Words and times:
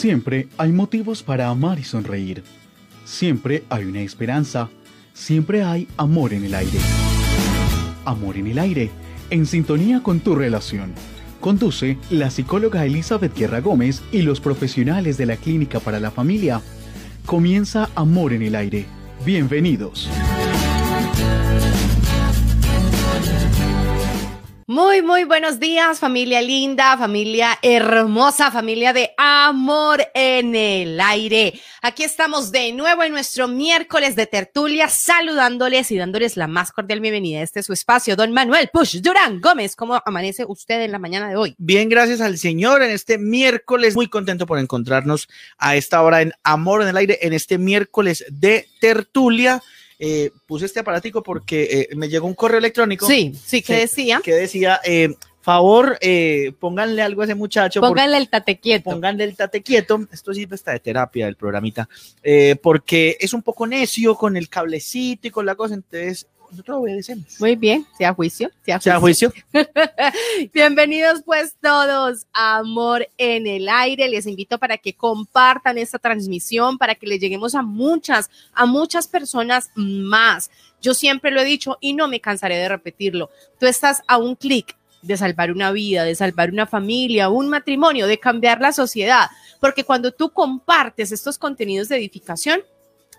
Siempre 0.00 0.48
hay 0.56 0.72
motivos 0.72 1.22
para 1.22 1.50
amar 1.50 1.78
y 1.78 1.84
sonreír. 1.84 2.42
Siempre 3.04 3.64
hay 3.68 3.84
una 3.84 4.00
esperanza. 4.00 4.70
Siempre 5.12 5.62
hay 5.62 5.88
amor 5.98 6.32
en 6.32 6.42
el 6.42 6.54
aire. 6.54 6.78
Amor 8.06 8.38
en 8.38 8.46
el 8.46 8.58
aire, 8.58 8.90
en 9.28 9.44
sintonía 9.44 10.02
con 10.02 10.20
tu 10.20 10.34
relación. 10.34 10.94
Conduce 11.38 11.98
la 12.08 12.30
psicóloga 12.30 12.86
Elizabeth 12.86 13.36
Guerra 13.36 13.60
Gómez 13.60 14.00
y 14.10 14.22
los 14.22 14.40
profesionales 14.40 15.18
de 15.18 15.26
la 15.26 15.36
Clínica 15.36 15.80
para 15.80 16.00
la 16.00 16.10
Familia. 16.10 16.62
Comienza 17.26 17.90
Amor 17.94 18.32
en 18.32 18.40
el 18.40 18.54
aire. 18.54 18.86
Bienvenidos. 19.26 20.08
Muy, 24.70 25.02
muy 25.02 25.24
buenos 25.24 25.58
días, 25.58 25.98
familia 25.98 26.40
linda, 26.40 26.96
familia 26.96 27.58
hermosa, 27.60 28.52
familia 28.52 28.92
de 28.92 29.10
amor 29.16 30.00
en 30.14 30.54
el 30.54 31.00
aire. 31.00 31.60
Aquí 31.82 32.04
estamos 32.04 32.52
de 32.52 32.72
nuevo 32.72 33.02
en 33.02 33.10
nuestro 33.10 33.48
miércoles 33.48 34.14
de 34.14 34.26
tertulia, 34.26 34.88
saludándoles 34.88 35.90
y 35.90 35.96
dándoles 35.96 36.36
la 36.36 36.46
más 36.46 36.70
cordial 36.70 37.00
bienvenida 37.00 37.40
a 37.40 37.42
este 37.42 37.64
su 37.64 37.72
espacio. 37.72 38.14
Don 38.14 38.30
Manuel 38.30 38.70
Push 38.72 39.00
Durán 39.00 39.40
Gómez, 39.40 39.74
¿cómo 39.74 40.00
amanece 40.06 40.44
usted 40.46 40.82
en 40.82 40.92
la 40.92 41.00
mañana 41.00 41.28
de 41.28 41.34
hoy? 41.34 41.56
Bien, 41.58 41.88
gracias 41.88 42.20
al 42.20 42.38
Señor 42.38 42.80
en 42.84 42.92
este 42.92 43.18
miércoles. 43.18 43.96
Muy 43.96 44.06
contento 44.06 44.46
por 44.46 44.60
encontrarnos 44.60 45.28
a 45.58 45.74
esta 45.74 46.00
hora 46.00 46.22
en 46.22 46.32
Amor 46.44 46.82
en 46.82 46.88
el 46.90 46.96
aire, 46.96 47.18
en 47.22 47.32
este 47.32 47.58
miércoles 47.58 48.24
de 48.30 48.68
tertulia. 48.80 49.60
Eh, 50.02 50.30
puse 50.46 50.64
este 50.64 50.80
aparatico 50.80 51.22
porque 51.22 51.86
eh, 51.90 51.94
me 51.94 52.08
llegó 52.08 52.26
un 52.26 52.34
correo 52.34 52.58
electrónico. 52.58 53.06
Sí, 53.06 53.34
sí, 53.44 53.60
¿qué 53.60 53.74
decía? 53.76 54.22
Que 54.24 54.32
decía, 54.32 54.80
eh, 54.82 55.14
favor, 55.42 55.98
eh, 56.00 56.52
pónganle 56.58 57.02
algo 57.02 57.22
a 57.22 57.24
ese 57.24 57.34
muchacho. 57.34 57.80
Pónganle 57.80 58.16
el 58.16 58.28
tate 58.30 58.58
quieto. 58.58 58.84
Pónganle 58.84 59.24
el 59.24 59.36
tate 59.36 59.62
quieto. 59.62 60.06
Esto 60.10 60.32
sí 60.32 60.46
está 60.50 60.72
de 60.72 60.80
terapia 60.80 61.26
del 61.26 61.36
programita. 61.36 61.88
eh, 62.22 62.56
porque 62.62 63.16
es 63.20 63.34
un 63.34 63.42
poco 63.42 63.66
necio 63.66 64.14
con 64.16 64.36
el 64.36 64.48
cablecito 64.48 65.28
y 65.28 65.30
con 65.30 65.44
la 65.46 65.54
cosa. 65.54 65.74
Entonces, 65.74 66.26
nosotros 66.50 66.78
obedecemos. 66.78 67.40
Muy 67.40 67.56
bien, 67.56 67.86
sea 67.96 68.12
juicio, 68.12 68.50
sea 68.64 68.80
¿Se 68.80 68.90
da 68.90 68.98
juicio. 68.98 69.30
juicio? 69.52 69.70
Bienvenidos 70.52 71.22
pues 71.24 71.54
todos 71.60 72.26
a 72.32 72.58
Amor 72.58 73.08
en 73.18 73.46
el 73.46 73.68
Aire. 73.68 74.08
Les 74.08 74.26
invito 74.26 74.58
para 74.58 74.76
que 74.76 74.94
compartan 74.94 75.78
esta 75.78 75.98
transmisión, 75.98 76.78
para 76.78 76.94
que 76.94 77.06
le 77.06 77.18
lleguemos 77.18 77.54
a 77.54 77.62
muchas, 77.62 78.30
a 78.52 78.66
muchas 78.66 79.06
personas 79.06 79.70
más. 79.74 80.50
Yo 80.82 80.94
siempre 80.94 81.30
lo 81.30 81.40
he 81.40 81.44
dicho 81.44 81.78
y 81.80 81.92
no 81.92 82.08
me 82.08 82.20
cansaré 82.20 82.56
de 82.56 82.68
repetirlo. 82.68 83.30
Tú 83.58 83.66
estás 83.66 84.02
a 84.06 84.18
un 84.18 84.34
clic 84.34 84.76
de 85.02 85.16
salvar 85.16 85.50
una 85.52 85.72
vida, 85.72 86.04
de 86.04 86.14
salvar 86.14 86.50
una 86.50 86.66
familia, 86.66 87.30
un 87.30 87.48
matrimonio, 87.48 88.06
de 88.06 88.18
cambiar 88.18 88.60
la 88.60 88.72
sociedad. 88.72 89.28
Porque 89.60 89.84
cuando 89.84 90.12
tú 90.12 90.30
compartes 90.30 91.12
estos 91.12 91.38
contenidos 91.38 91.88
de 91.88 91.96
edificación, 91.96 92.60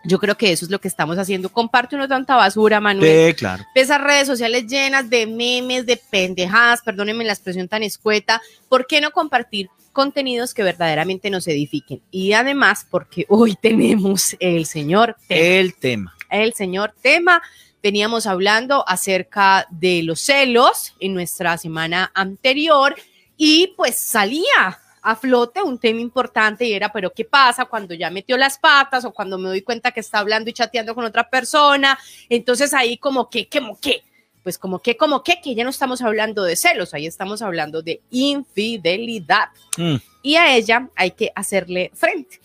yo 0.03 0.19
creo 0.19 0.35
que 0.37 0.51
eso 0.51 0.65
es 0.65 0.71
lo 0.71 0.79
que 0.79 0.87
estamos 0.87 1.17
haciendo. 1.17 1.49
Comparte 1.49 1.95
uno 1.95 2.07
tanta 2.07 2.35
basura, 2.35 2.79
Manuel 2.79 3.27
Sí, 3.29 3.33
claro. 3.35 3.63
esas 3.75 4.01
redes 4.01 4.27
sociales 4.27 4.65
llenas 4.67 5.09
de 5.09 5.27
memes, 5.27 5.85
de 5.85 5.97
pendejadas, 5.97 6.81
perdónenme 6.81 7.23
la 7.23 7.33
expresión 7.33 7.67
tan 7.67 7.83
escueta, 7.83 8.41
¿por 8.69 8.87
qué 8.87 9.01
no 9.01 9.11
compartir 9.11 9.69
contenidos 9.93 10.53
que 10.53 10.63
verdaderamente 10.63 11.29
nos 11.29 11.47
edifiquen? 11.47 12.01
Y 12.11 12.33
además, 12.33 12.85
porque 12.89 13.25
hoy 13.29 13.55
tenemos 13.61 14.35
el 14.39 14.65
señor 14.65 15.15
tema, 15.27 15.41
El 15.41 15.73
tema. 15.75 16.15
el 16.29 16.53
señor 16.53 16.93
tema. 17.01 17.41
Veníamos 17.83 18.27
hablando 18.27 18.87
acerca 18.87 19.65
de 19.71 20.03
los 20.03 20.21
celos 20.21 20.93
en 20.99 21.15
nuestra 21.15 21.57
semana 21.57 22.11
anterior 22.13 22.95
y 23.37 23.73
pues 23.75 23.97
salía 23.97 24.79
a 25.03 25.15
flote 25.15 25.61
un 25.61 25.77
tema 25.79 25.99
importante 25.99 26.65
y 26.65 26.73
era, 26.73 26.91
pero 26.91 27.11
¿qué 27.11 27.25
pasa 27.25 27.65
cuando 27.65 27.93
ya 27.93 28.09
metió 28.09 28.37
las 28.37 28.57
patas 28.57 29.03
o 29.05 29.11
cuando 29.11 29.37
me 29.37 29.49
doy 29.49 29.61
cuenta 29.61 29.91
que 29.91 29.99
está 29.99 30.19
hablando 30.19 30.49
y 30.49 30.53
chateando 30.53 30.93
con 30.95 31.05
otra 31.05 31.29
persona? 31.29 31.97
Entonces 32.29 32.73
ahí 32.73 32.97
como 32.97 33.29
que, 33.29 33.47
como 33.49 33.79
que, 33.79 34.03
pues 34.43 34.57
como 34.57 34.79
que, 34.79 34.97
como 34.97 35.23
que, 35.23 35.39
que 35.41 35.55
ya 35.55 35.63
no 35.63 35.69
estamos 35.69 36.01
hablando 36.01 36.43
de 36.43 36.55
celos, 36.55 36.93
ahí 36.93 37.05
estamos 37.07 37.41
hablando 37.41 37.81
de 37.81 38.01
infidelidad 38.11 39.49
Mm. 39.77 39.95
y 40.21 40.35
a 40.35 40.55
ella 40.55 40.89
hay 40.95 41.11
que 41.11 41.31
hacerle 41.35 41.91
frente. 41.93 42.39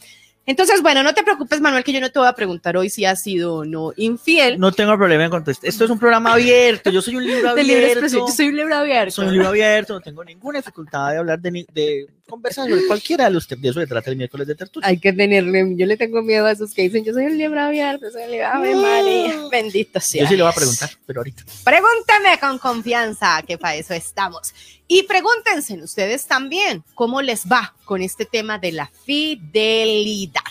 Entonces, 0.48 0.80
bueno, 0.80 1.02
no 1.02 1.12
te 1.12 1.24
preocupes, 1.24 1.60
Manuel, 1.60 1.82
que 1.82 1.92
yo 1.92 2.00
no 2.00 2.08
te 2.12 2.20
voy 2.20 2.28
a 2.28 2.32
preguntar 2.32 2.76
hoy 2.76 2.88
si 2.88 3.04
has 3.04 3.20
sido 3.20 3.56
o 3.56 3.64
no 3.64 3.92
infiel. 3.96 4.60
No 4.60 4.70
tengo 4.70 4.96
problema 4.96 5.24
en 5.24 5.30
contestar. 5.30 5.68
Esto 5.68 5.84
es 5.86 5.90
un 5.90 5.98
programa 5.98 6.34
abierto. 6.34 6.88
Yo 6.90 7.02
soy 7.02 7.16
un 7.16 7.26
libro 7.26 7.52
de 7.56 7.64
libre 7.64 7.78
abierto. 7.78 7.98
expresión, 8.04 8.28
yo 8.28 8.32
soy 8.32 8.48
un 8.50 8.56
libro 8.56 8.76
abierto. 8.76 9.10
Soy 9.10 9.26
un 9.26 9.32
libro 9.32 9.48
abierto. 9.48 9.94
No 9.94 10.00
tengo 10.00 10.24
ninguna 10.24 10.60
dificultad 10.60 11.10
de 11.10 11.18
hablar 11.18 11.40
de 11.40 12.06
conversar 12.26 12.68
sobre 12.68 12.86
cualquiera 12.86 13.24
de 13.24 13.30
los 13.30 13.46
temas. 13.46 13.62
De 13.62 13.68
eso 13.70 13.80
se 13.80 13.86
trata 13.86 14.10
el 14.10 14.16
miércoles 14.16 14.46
de 14.46 14.54
tertulia. 14.54 14.88
Hay 14.88 14.98
que 14.98 15.12
tenerle, 15.12 15.74
yo 15.76 15.86
le 15.86 15.96
tengo 15.96 16.22
miedo 16.22 16.46
a 16.46 16.52
esos 16.52 16.74
que 16.74 16.82
dicen, 16.82 17.04
yo 17.04 17.12
soy 17.12 17.26
un 17.26 17.38
libro 17.38 17.60
abierto, 17.60 18.10
soy 18.10 18.24
un 18.24 18.30
libro 18.32 18.46
Ave 18.48 18.76
María, 18.76 19.48
bendito 19.50 20.00
sea. 20.00 20.22
Yo 20.22 20.28
sí 20.28 20.36
le 20.36 20.42
voy 20.42 20.52
a 20.52 20.54
preguntar, 20.54 20.90
pero 21.06 21.20
ahorita. 21.20 21.44
Pregúntame 21.64 22.38
con 22.40 22.58
confianza, 22.58 23.42
que 23.46 23.58
para 23.58 23.76
eso 23.76 23.94
estamos. 23.94 24.52
Y 24.88 25.04
pregúntense 25.04 25.74
ustedes 25.82 26.26
también 26.26 26.84
cómo 26.94 27.22
les 27.22 27.46
va 27.46 27.74
con 27.84 28.02
este 28.02 28.24
tema 28.24 28.58
de 28.58 28.72
la 28.72 28.90
fidelidad. 29.04 30.42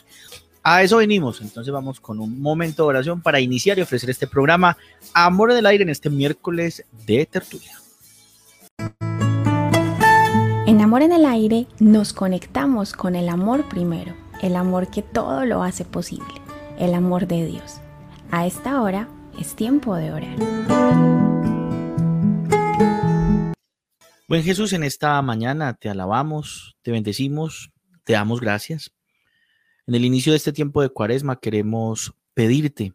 A 0.68 0.82
eso 0.82 0.98
venimos. 0.98 1.42
Entonces 1.42 1.72
vamos 1.72 2.00
con 2.00 2.20
un 2.20 2.42
momento 2.42 2.84
de 2.84 2.90
oración 2.90 3.22
para 3.22 3.40
iniciar 3.40 3.78
y 3.78 3.82
ofrecer 3.82 4.10
este 4.10 4.26
programa 4.26 4.76
Amor 5.14 5.52
en 5.52 5.58
el 5.58 5.66
Aire 5.68 5.84
en 5.84 5.90
este 5.90 6.10
miércoles 6.10 6.84
de 7.06 7.26
tertulia. 7.28 7.80
Amor 10.96 11.04
en 11.04 11.12
el 11.12 11.26
Aire 11.26 11.68
nos 11.80 12.14
conectamos 12.14 12.94
con 12.94 13.18
el 13.18 13.28
amor 13.28 13.68
primero, 13.68 14.16
el 14.42 14.56
amor 14.56 14.90
que 14.90 15.02
todo 15.02 15.44
lo 15.44 15.62
hace 15.62 15.84
posible, 15.84 16.34
el 16.80 16.94
amor 16.94 17.28
de 17.28 17.46
Dios. 17.46 17.82
A 18.32 18.48
esta 18.48 18.82
hora 18.82 19.10
es 19.38 19.58
tiempo 19.58 19.94
de 19.98 20.14
orar. 20.14 20.38
Buen 24.30 24.42
Jesús, 24.44 24.72
en 24.72 24.86
esta 24.86 25.22
mañana 25.22 25.74
te 25.74 25.90
alabamos, 25.90 26.78
te 26.82 26.92
bendecimos, 26.92 27.74
te 28.06 28.14
damos 28.14 28.40
gracias. 28.40 28.94
En 29.88 29.96
el 29.96 30.06
inicio 30.06 30.32
de 30.32 30.38
este 30.38 30.54
tiempo 30.54 30.82
de 30.82 30.88
cuaresma 30.88 31.42
queremos 31.42 32.14
pedirte 32.34 32.94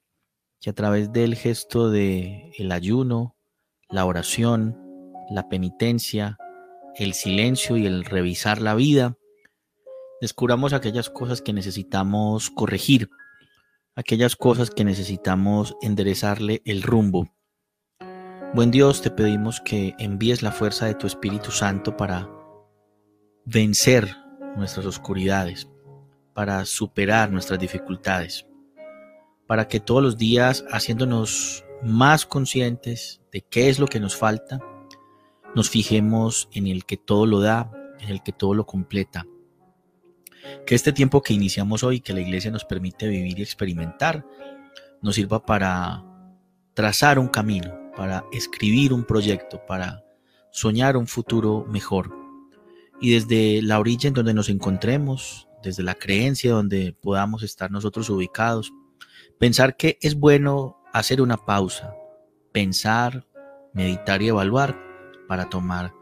que 0.58 0.70
a 0.70 0.72
través 0.72 1.12
del 1.12 1.34
gesto 1.34 1.90
de 1.90 2.50
el 2.56 2.72
ayuno, 2.72 3.36
la 3.90 4.06
oración, 4.06 4.74
la 5.30 5.50
penitencia, 5.50 6.38
el 6.96 7.14
silencio 7.14 7.76
y 7.76 7.86
el 7.86 8.04
revisar 8.04 8.60
la 8.60 8.74
vida, 8.74 9.16
descubramos 10.20 10.72
aquellas 10.72 11.10
cosas 11.10 11.42
que 11.42 11.52
necesitamos 11.52 12.50
corregir, 12.50 13.08
aquellas 13.96 14.36
cosas 14.36 14.70
que 14.70 14.84
necesitamos 14.84 15.76
enderezarle 15.82 16.62
el 16.64 16.82
rumbo. 16.82 17.34
Buen 18.54 18.70
Dios, 18.70 19.00
te 19.00 19.10
pedimos 19.10 19.60
que 19.60 19.94
envíes 19.98 20.42
la 20.42 20.52
fuerza 20.52 20.86
de 20.86 20.94
tu 20.94 21.06
Espíritu 21.06 21.50
Santo 21.50 21.96
para 21.96 22.28
vencer 23.44 24.16
nuestras 24.56 24.86
oscuridades, 24.86 25.68
para 26.34 26.64
superar 26.64 27.30
nuestras 27.30 27.58
dificultades, 27.58 28.46
para 29.46 29.68
que 29.68 29.80
todos 29.80 30.02
los 30.02 30.18
días, 30.18 30.64
haciéndonos 30.70 31.64
más 31.82 32.26
conscientes 32.26 33.20
de 33.32 33.42
qué 33.42 33.68
es 33.68 33.78
lo 33.78 33.86
que 33.86 34.00
nos 34.00 34.16
falta, 34.16 34.60
nos 35.54 35.70
fijemos 35.70 36.48
en 36.52 36.66
el 36.66 36.84
que 36.84 36.96
todo 36.96 37.26
lo 37.26 37.40
da, 37.40 37.70
en 38.00 38.10
el 38.10 38.22
que 38.22 38.32
todo 38.32 38.54
lo 38.54 38.66
completa. 38.66 39.26
Que 40.66 40.74
este 40.74 40.92
tiempo 40.92 41.22
que 41.22 41.34
iniciamos 41.34 41.82
hoy, 41.82 42.00
que 42.00 42.12
la 42.12 42.20
iglesia 42.20 42.50
nos 42.50 42.64
permite 42.64 43.08
vivir 43.08 43.38
y 43.38 43.42
experimentar, 43.42 44.24
nos 45.02 45.14
sirva 45.16 45.44
para 45.44 46.04
trazar 46.74 47.18
un 47.18 47.28
camino, 47.28 47.72
para 47.96 48.24
escribir 48.32 48.92
un 48.92 49.04
proyecto, 49.04 49.60
para 49.66 50.04
soñar 50.50 50.96
un 50.96 51.06
futuro 51.06 51.66
mejor. 51.68 52.16
Y 53.00 53.12
desde 53.14 53.62
la 53.62 53.78
orilla 53.78 54.08
en 54.08 54.14
donde 54.14 54.34
nos 54.34 54.48
encontremos, 54.48 55.48
desde 55.62 55.82
la 55.82 55.94
creencia 55.94 56.52
donde 56.52 56.94
podamos 57.00 57.42
estar 57.42 57.70
nosotros 57.70 58.08
ubicados, 58.10 58.72
pensar 59.38 59.76
que 59.76 59.98
es 60.00 60.14
bueno 60.18 60.82
hacer 60.92 61.20
una 61.20 61.36
pausa, 61.36 61.94
pensar, 62.52 63.26
meditar 63.72 64.22
y 64.22 64.28
evaluar 64.28 64.89
para 65.30 65.48
tomar 65.48 65.94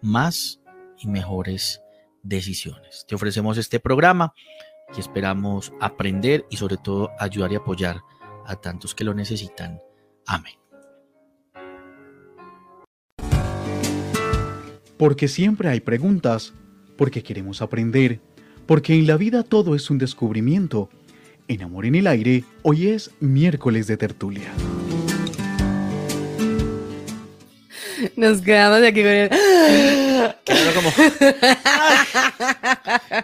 más 0.00 0.60
y 1.00 1.08
mejores 1.08 1.82
decisiones. 2.22 3.04
Te 3.08 3.16
ofrecemos 3.16 3.58
este 3.58 3.80
programa 3.80 4.32
y 4.96 5.00
esperamos 5.00 5.72
aprender 5.80 6.46
y 6.50 6.56
sobre 6.56 6.76
todo 6.76 7.10
ayudar 7.18 7.50
y 7.50 7.56
apoyar 7.56 8.02
a 8.46 8.54
tantos 8.54 8.94
que 8.94 9.02
lo 9.02 9.12
necesitan. 9.12 9.80
Amén. 10.24 10.54
Porque 14.96 15.26
siempre 15.26 15.68
hay 15.68 15.80
preguntas, 15.80 16.54
porque 16.96 17.24
queremos 17.24 17.62
aprender, 17.62 18.20
porque 18.66 18.94
en 18.94 19.08
la 19.08 19.16
vida 19.16 19.42
todo 19.42 19.74
es 19.74 19.90
un 19.90 19.98
descubrimiento. 19.98 20.90
En 21.48 21.64
Amor 21.64 21.86
en 21.86 21.96
el 21.96 22.06
Aire, 22.06 22.44
hoy 22.62 22.86
es 22.90 23.10
miércoles 23.18 23.88
de 23.88 23.96
tertulia. 23.96 24.52
Nos 28.16 28.42
quedamos 28.42 28.82
aquí 28.82 29.02
con 29.02 29.10
el... 29.10 29.30
Como, 30.74 30.88
Eso 30.88 31.24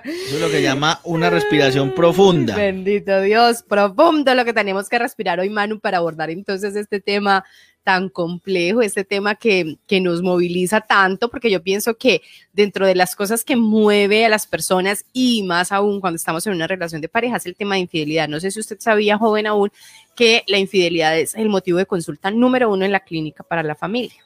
es 0.05 0.41
lo 0.41 0.51
que 0.51 0.63
llama 0.63 1.01
una 1.05 1.31
respiración 1.31 1.95
profunda. 1.95 2.57
Bendito 2.57 3.21
Dios, 3.21 3.63
profundo 3.63 4.35
lo 4.35 4.45
que 4.45 4.53
tenemos 4.53 4.89
que 4.89 4.99
respirar 4.99 5.41
hoy, 5.41 5.51
Manu, 5.51 5.81
para 5.81 5.99
abordar 5.99 6.31
entonces 6.31 6.77
este 6.77 7.01
tema 7.01 7.45
tan 7.83 8.09
complejo, 8.09 8.81
este 8.81 9.05
tema 9.05 9.35
que, 9.35 9.77
que, 9.87 10.01
nos 10.01 10.23
moviliza 10.23 10.81
tanto, 10.81 11.29
porque 11.29 11.51
yo 11.51 11.63
pienso 11.63 11.97
que 11.97 12.23
dentro 12.53 12.87
de 12.87 12.95
las 12.95 13.17
cosas 13.17 13.45
que 13.45 13.57
mueve 13.57 14.25
a 14.25 14.29
las 14.29 14.47
personas 14.47 15.05
y 15.13 15.43
más 15.43 15.73
aún 15.73 16.01
cuando 16.01 16.17
estamos 16.17 16.47
en 16.47 16.55
una 16.55 16.69
relación 16.69 17.01
de 17.01 17.09
pareja 17.09 17.37
es 17.37 17.47
el 17.47 17.57
tema 17.57 17.75
de 17.75 17.81
infidelidad. 17.81 18.29
No 18.29 18.39
sé 18.39 18.51
si 18.51 18.61
usted 18.61 18.79
sabía, 18.79 19.19
joven 19.19 19.47
aún, 19.47 19.73
que 20.15 20.45
la 20.47 20.59
infidelidad 20.59 21.19
es 21.19 21.35
el 21.35 21.49
motivo 21.49 21.79
de 21.79 21.87
consulta 21.87 22.31
número 22.31 22.71
uno 22.71 22.85
en 22.85 22.93
la 22.93 23.01
clínica 23.01 23.43
para 23.43 23.63
la 23.63 23.75
familia. 23.75 24.23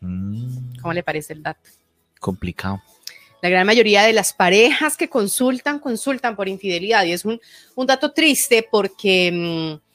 Mm. 0.00 0.80
¿Cómo 0.80 0.92
le 0.92 1.02
parece 1.02 1.32
el 1.32 1.42
dato? 1.42 1.68
Complicado. 2.18 2.82
La 3.42 3.48
gran 3.48 3.66
mayoría 3.66 4.02
de 4.02 4.12
las 4.12 4.32
parejas 4.32 4.96
que 4.96 5.08
consultan, 5.08 5.78
consultan 5.78 6.36
por 6.36 6.48
infidelidad 6.48 7.04
y 7.04 7.12
es 7.12 7.24
un, 7.24 7.40
un 7.74 7.86
dato 7.86 8.12
triste 8.12 8.66
porque... 8.70 9.78
Mm, 9.80 9.90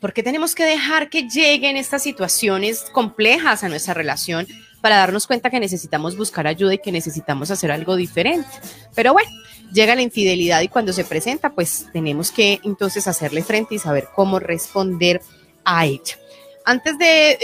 porque 0.00 0.24
tenemos 0.24 0.56
que 0.56 0.64
dejar 0.64 1.10
que 1.10 1.28
lleguen 1.28 1.76
estas 1.76 2.02
situaciones 2.02 2.82
complejas 2.92 3.62
a 3.62 3.68
nuestra 3.68 3.94
relación 3.94 4.48
para 4.80 4.96
darnos 4.96 5.26
cuenta 5.26 5.50
que 5.50 5.60
necesitamos 5.60 6.16
buscar 6.16 6.46
ayuda 6.46 6.74
y 6.74 6.78
que 6.78 6.90
necesitamos 6.90 7.50
hacer 7.50 7.70
algo 7.70 7.96
diferente. 7.96 8.48
Pero 8.94 9.12
bueno, 9.12 9.30
llega 9.72 9.94
la 9.94 10.02
infidelidad 10.02 10.60
y 10.62 10.68
cuando 10.68 10.92
se 10.92 11.04
presenta, 11.04 11.50
pues 11.50 11.86
tenemos 11.92 12.32
que 12.32 12.60
entonces 12.64 13.06
hacerle 13.06 13.42
frente 13.42 13.76
y 13.76 13.78
saber 13.78 14.08
cómo 14.14 14.38
responder 14.38 15.20
a 15.64 15.86
ella. 15.86 16.18
Antes 16.64 16.98
de 16.98 17.38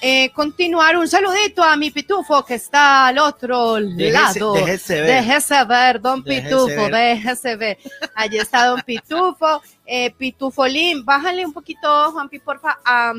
eh, 0.00 0.30
continuar, 0.32 0.96
un 0.96 1.08
saludito 1.08 1.62
a 1.62 1.76
mi 1.76 1.90
pitufo 1.90 2.44
que 2.44 2.54
está 2.54 3.08
al 3.08 3.18
otro 3.18 3.78
lado. 3.80 4.54
Déjese 4.54 5.00
ver. 5.00 5.06
Déjese 5.06 5.64
ver, 5.64 6.00
don 6.00 6.22
Pitufo, 6.22 6.88
déjese 6.88 7.56
ver. 7.56 7.78
Allí 8.14 8.38
está 8.38 8.66
don 8.66 8.80
Pitufo. 8.86 9.62
Eh, 9.88 10.10
Pitufolín, 10.10 11.04
bájale 11.04 11.46
un 11.46 11.52
poquito, 11.52 12.10
Juanpi, 12.10 12.40
porfa, 12.40 12.78
a, 12.84 13.12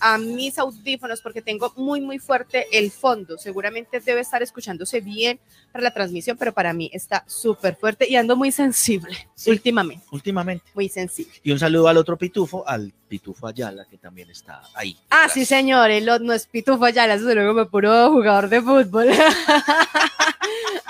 a 0.00 0.18
mis 0.18 0.56
audífonos 0.58 1.20
porque 1.20 1.42
tengo 1.42 1.72
muy, 1.76 2.00
muy 2.00 2.20
fuerte 2.20 2.66
el 2.70 2.92
fondo. 2.92 3.36
Seguramente 3.36 3.98
debe 3.98 4.20
estar 4.20 4.42
escuchándose 4.42 5.00
bien 5.00 5.40
para 5.72 5.82
la 5.82 5.92
transmisión, 5.92 6.36
pero 6.36 6.52
para 6.52 6.72
mí 6.72 6.88
está 6.92 7.24
súper 7.26 7.74
fuerte 7.74 8.08
y 8.08 8.14
ando 8.14 8.36
muy 8.36 8.52
sensible 8.52 9.28
últimamente. 9.46 10.04
Últimamente. 10.12 10.64
Muy 10.74 10.88
sensible. 10.88 11.32
Y 11.42 11.50
un 11.50 11.58
saludo 11.58 11.88
al 11.88 11.96
otro 11.96 12.16
pitufo, 12.16 12.66
al 12.66 12.92
pitufo 13.08 13.48
Ayala, 13.48 13.84
que 13.86 13.98
también 13.98 14.30
está 14.30 14.62
ahí. 14.74 14.96
Ah, 15.10 15.28
sí, 15.28 15.44
señor, 15.44 15.90
el 15.90 16.06
no 16.06 16.32
es 16.32 16.46
pitufo 16.46 16.84
Ayala, 16.84 17.14
eso 17.14 17.26
se 17.26 17.34
lo 17.34 17.52
me 17.54 17.66
puro 17.66 18.10
jugador 18.12 18.48
de 18.48 18.62
fútbol. 18.62 19.08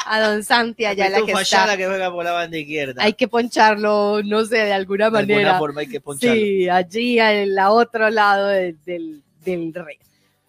a 0.06 0.20
don 0.20 0.42
Santi 0.42 0.84
Ayala 0.84 1.24
que 1.24 1.32
está. 1.32 1.76
que 1.76 1.86
juega 1.86 2.10
por 2.10 2.24
la 2.24 2.32
banda 2.32 2.58
izquierda. 2.58 3.02
Hay 3.02 3.14
que 3.14 3.28
poncharlo, 3.28 4.22
no 4.22 4.44
sé, 4.44 4.58
de 4.58 4.72
alguna 4.72 5.10
manera. 5.10 5.38
De 5.38 5.44
alguna 5.44 5.58
forma 5.58 5.80
hay 5.82 5.88
que 5.88 6.00
poncharlo. 6.00 6.34
Sí, 6.34 6.68
allí 6.68 7.18
en 7.18 7.54
la 7.54 7.70
otro 7.70 8.10
lado 8.10 8.46
del, 8.46 9.22
del 9.44 9.74
rey. 9.74 9.98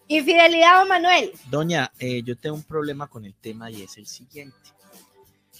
Infidelidad, 0.08 0.86
Manuel. 0.86 1.32
Doña, 1.50 1.90
eh, 1.98 2.22
yo 2.22 2.36
tengo 2.36 2.56
un 2.56 2.62
problema 2.62 3.06
con 3.06 3.24
el 3.24 3.34
tema 3.34 3.70
y 3.70 3.82
es 3.82 3.96
el 3.96 4.06
siguiente. 4.06 4.56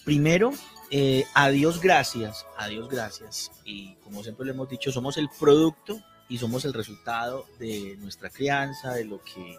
Primero, 0.05 0.53
eh, 0.91 1.25
a 1.35 1.49
Dios 1.49 1.81
gracias, 1.81 2.45
a 2.59 2.69
Dios 2.69 2.89
gracias. 2.91 3.51
Y 3.65 3.95
como 4.05 4.23
siempre 4.23 4.45
le 4.45 4.53
hemos 4.53 4.69
dicho, 4.69 4.93
somos 4.93 5.17
el 5.17 5.31
producto 5.41 5.99
y 6.29 6.37
somos 6.37 6.67
el 6.67 6.75
resultado 6.75 7.47
de 7.59 7.97
nuestra 7.99 8.29
crianza, 8.29 8.93
de 8.93 9.05
lo 9.05 9.23
que 9.23 9.57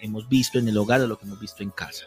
hemos 0.00 0.26
visto 0.28 0.58
en 0.58 0.68
el 0.68 0.78
hogar, 0.78 1.00
de 1.00 1.08
lo 1.08 1.18
que 1.18 1.26
hemos 1.26 1.38
visto 1.38 1.62
en 1.62 1.70
casa. 1.70 2.06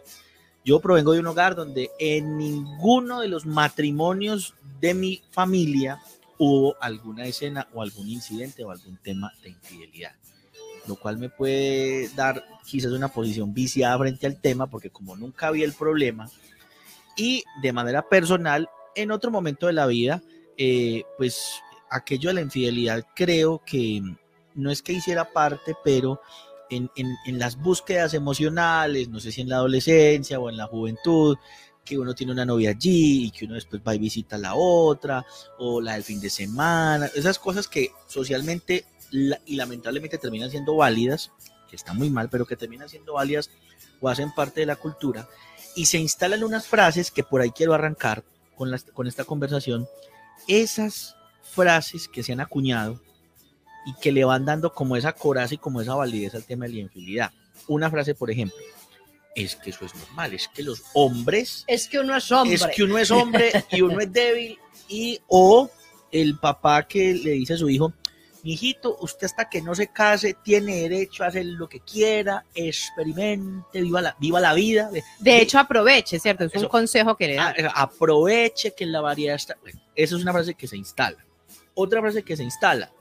Yo 0.63 0.79
provengo 0.79 1.13
de 1.13 1.19
un 1.19 1.27
hogar 1.27 1.55
donde 1.55 1.89
en 1.99 2.37
ninguno 2.37 3.21
de 3.21 3.27
los 3.27 3.45
matrimonios 3.45 4.53
de 4.79 4.93
mi 4.93 5.21
familia 5.31 5.99
hubo 6.37 6.75
alguna 6.81 7.25
escena 7.25 7.67
o 7.73 7.81
algún 7.81 8.09
incidente 8.09 8.63
o 8.63 8.71
algún 8.71 8.97
tema 8.97 9.31
de 9.41 9.49
infidelidad, 9.49 10.15
lo 10.87 10.95
cual 10.95 11.17
me 11.17 11.29
puede 11.29 12.09
dar 12.09 12.45
quizás 12.65 12.91
una 12.91 13.07
posición 13.07 13.53
viciada 13.53 13.97
frente 13.97 14.27
al 14.27 14.39
tema 14.39 14.67
porque 14.67 14.89
como 14.89 15.15
nunca 15.15 15.47
había 15.47 15.65
el 15.65 15.73
problema 15.73 16.29
y 17.15 17.43
de 17.61 17.73
manera 17.73 18.07
personal, 18.07 18.69
en 18.95 19.11
otro 19.11 19.31
momento 19.31 19.67
de 19.67 19.73
la 19.73 19.85
vida, 19.85 20.21
eh, 20.57 21.03
pues 21.17 21.61
aquello 21.89 22.29
de 22.29 22.35
la 22.35 22.41
infidelidad 22.41 23.05
creo 23.15 23.61
que 23.65 24.01
no 24.55 24.71
es 24.71 24.81
que 24.81 24.93
hiciera 24.93 25.31
parte, 25.31 25.75
pero 25.83 26.21
en, 26.71 27.39
las 27.39 27.57
búsquedas 27.57 28.13
emocionales, 28.13 29.09
no 29.09 29.19
sé 29.19 29.31
si 29.31 29.41
en 29.41 29.49
la 29.49 29.57
adolescencia 29.57 30.39
o 30.39 30.49
en 30.49 30.57
la 30.57 30.67
juventud, 30.67 31.37
que 31.83 31.97
uno 31.97 32.13
tiene 32.13 32.31
una 32.31 32.45
novia 32.45 32.71
allí 32.71 33.25
y 33.25 33.31
que 33.31 33.45
uno 33.45 33.55
después 33.55 33.81
va 33.85 33.95
y 33.95 33.99
visita 33.99 34.35
a 34.35 34.39
la 34.39 34.55
otra, 34.55 35.25
o 35.57 35.81
la 35.81 35.93
del 35.93 36.03
fin 36.03 36.19
de 36.21 36.29
semana, 36.29 37.09
esas 37.15 37.39
cosas 37.39 37.67
que 37.67 37.91
socialmente 38.07 38.85
y 39.11 39.55
lamentablemente 39.55 40.17
terminan 40.17 40.51
siendo 40.51 40.75
válidas, 40.75 41.31
que 41.69 41.75
está 41.75 41.93
muy 41.93 42.09
mal, 42.09 42.29
pero 42.29 42.45
que 42.45 42.55
terminan 42.55 42.87
siendo 42.87 43.13
válidas 43.13 43.49
o 43.99 44.09
hacen 44.09 44.33
parte 44.33 44.61
de 44.61 44.65
la 44.65 44.75
cultura, 44.77 45.27
y 45.75 45.85
se 45.85 45.97
instalan 45.97 46.43
unas 46.43 46.67
frases 46.67 47.11
que 47.11 47.23
por 47.23 47.41
ahí 47.41 47.51
quiero 47.51 47.73
arrancar 47.73 48.23
con, 48.55 48.71
con 48.93 49.07
esta 49.07 49.25
conversación, 49.25 49.87
esas 50.47 51.15
frases 51.41 52.07
que 52.07 52.23
se 52.23 52.31
han 52.31 52.39
acuñado 52.39 52.99
y 53.85 53.93
que 53.95 54.11
le 54.11 54.23
van 54.23 54.45
dando 54.45 54.73
como 54.73 54.95
esa 54.95 55.13
coraza 55.13 55.55
y 55.55 55.57
como 55.57 55.81
esa 55.81 55.95
validez 55.95 56.35
al 56.35 56.43
tema 56.43 56.65
de 56.65 56.73
la 56.73 56.79
infidelidad. 56.79 57.31
Una 57.67 57.89
frase, 57.89 58.15
por 58.15 58.29
ejemplo, 58.29 58.57
es 59.35 59.55
que 59.55 59.69
eso 59.69 59.85
es 59.85 59.95
normal, 59.95 60.33
es 60.33 60.47
que 60.47 60.63
los 60.63 60.83
hombres... 60.93 61.63
Es 61.67 61.87
que 61.87 61.99
uno 61.99 62.15
es 62.15 62.31
hombre. 62.31 62.55
Es 62.55 62.67
que 62.67 62.83
uno 62.83 62.97
es 62.97 63.11
hombre 63.11 63.51
y 63.71 63.81
uno 63.81 63.99
es 63.99 64.11
débil 64.11 64.57
y 64.89 65.19
o 65.27 65.69
el 66.11 66.37
papá 66.37 66.87
que 66.87 67.13
le 67.13 67.31
dice 67.31 67.53
a 67.53 67.57
su 67.57 67.69
hijo, 67.69 67.93
hijito, 68.43 68.97
usted 68.99 69.25
hasta 69.25 69.49
que 69.49 69.61
no 69.61 69.75
se 69.75 69.87
case 69.87 70.35
tiene 70.43 70.81
derecho 70.81 71.23
a 71.23 71.27
hacer 71.27 71.45
lo 71.45 71.69
que 71.69 71.79
quiera, 71.79 72.45
experimente, 72.53 73.81
viva 73.81 74.01
la, 74.01 74.15
viva 74.19 74.39
la 74.39 74.53
vida. 74.53 74.89
De, 75.19 75.41
hecho, 75.41 75.59
aproveche, 75.59 76.19
¿cierto? 76.19 76.45
Es 76.45 76.55
un 76.55 76.67
consejo 76.67 77.15
que 77.15 77.27
le 77.27 77.35
da. 77.35 77.55
Ah, 77.73 77.83
aproveche 77.83 78.73
que 78.73 78.85
la 78.85 79.01
variedad 79.01 79.35
está... 79.35 79.57
esa 79.95 80.15
es 80.15 80.21
una 80.21 80.33
frase 80.33 80.53
que 80.55 80.67
se 80.67 80.77
instala. 80.77 81.25
Otra 81.73 82.01
frase 82.01 82.23
que 82.23 82.35
se 82.35 82.43
instala, 82.43 82.91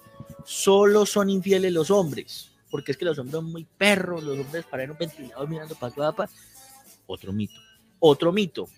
solo 0.44 1.06
son 1.06 1.30
infieles 1.30 1.72
los 1.72 1.90
hombres, 1.90 2.50
porque 2.70 2.92
es 2.92 2.98
que 2.98 3.04
los 3.04 3.18
hombres 3.18 3.34
son 3.34 3.52
muy 3.52 3.64
perros, 3.64 4.22
los 4.22 4.38
hombres 4.38 4.64
paran 4.64 4.90
un 4.90 4.98
ventilador 4.98 5.48
mirando 5.48 5.74
para 5.74 6.08
acá, 6.08 6.28
Otro 7.06 7.32
mito. 7.32 7.60
Otro 7.98 8.32
mito 8.32 8.68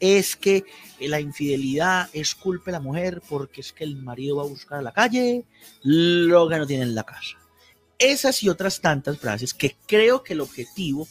es 0.00 0.36
que 0.36 0.64
la 1.00 1.20
infidelidad 1.20 2.08
es 2.12 2.34
culpa 2.34 2.66
de 2.66 2.72
la 2.72 2.80
mujer 2.80 3.20
porque 3.28 3.60
es 3.60 3.72
que 3.72 3.84
el 3.84 3.96
marido 3.96 4.36
va 4.36 4.44
a 4.44 4.46
buscar 4.46 4.78
a 4.78 4.82
la 4.82 4.92
calle 4.92 5.44
lo 5.82 6.48
que 6.48 6.56
no 6.56 6.66
tiene 6.66 6.84
en 6.84 6.94
la 6.94 7.04
casa. 7.04 7.36
Esas 7.98 8.42
y 8.42 8.48
otras 8.48 8.80
tantas 8.80 9.18
frases 9.18 9.54
que 9.54 9.76
creo 9.86 10.22
que 10.22 10.34
el 10.34 10.40
objetivo 10.40 11.08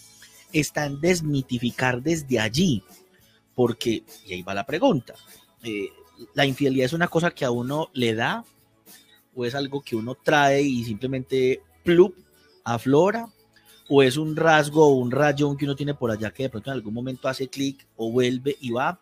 está 0.53 0.86
en 0.86 1.01
desmitificar 1.01 2.01
desde 2.01 2.39
allí, 2.39 2.81
porque, 3.53 4.03
y 4.25 4.33
ahí 4.33 4.41
va 4.41 4.53
la 4.53 4.65
pregunta, 4.65 5.13
eh, 5.63 5.89
la 6.33 6.45
infidelidad 6.45 6.86
es 6.86 6.93
una 6.93 7.10
cosa 7.10 7.31
que 7.31 7.43
a 7.45 7.51
uno 7.51 7.89
le 7.93 8.15
da 8.15 8.45
o 9.38 9.46
es 9.46 9.53
algo 9.53 9.82
que 9.82 9.96
uno 9.96 10.15
trae 10.15 10.63
y 10.63 10.84
simplemente 10.84 11.62
plup, 11.84 12.15
aflora, 12.63 13.29
o 13.88 14.01
es 14.01 14.17
un 14.17 14.36
rasgo 14.36 14.88
o 14.88 14.96
un 14.96 15.12
rayón 15.12 15.56
que 15.56 15.65
uno 15.65 15.75
tiene 15.75 15.94
por 15.94 16.10
allá 16.10 16.32
que 16.32 16.44
de 16.44 16.50
pronto 16.50 16.72
en 16.72 16.74
algún 16.74 16.94
momento 16.94 17.27
hace 17.29 17.48
clic 17.48 17.88
o 17.96 18.12
vuelve 18.12 18.58
y 18.60 18.72
va, 18.72 19.00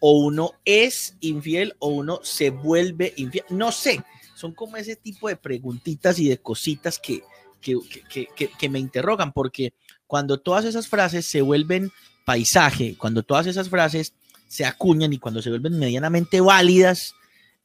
o 0.00 0.12
uno 0.18 0.52
es 0.64 1.16
infiel 1.20 1.74
o 1.80 1.88
uno 1.88 2.20
se 2.22 2.50
vuelve 2.50 3.12
infiel, 3.16 3.44
no 3.50 3.72
sé, 3.72 4.02
son 4.36 4.52
como 4.54 4.76
ese 4.76 4.94
tipo 4.94 5.28
de 5.28 5.36
preguntitas 5.36 6.20
y 6.20 6.28
de 6.28 6.38
cositas 6.38 7.00
que, 7.00 7.22
que, 7.60 7.76
que, 8.08 8.50
que 8.56 8.68
me 8.68 8.78
interrogan, 8.78 9.32
porque 9.32 9.74
cuando 10.06 10.38
todas 10.38 10.64
esas 10.64 10.86
frases 10.86 11.26
se 11.26 11.42
vuelven 11.42 11.90
paisaje, 12.24 12.94
cuando 12.96 13.24
todas 13.24 13.48
esas 13.48 13.68
frases 13.68 14.14
se 14.46 14.64
acuñan 14.64 15.12
y 15.12 15.18
cuando 15.18 15.42
se 15.42 15.50
vuelven 15.50 15.80
medianamente 15.80 16.40
válidas, 16.40 17.16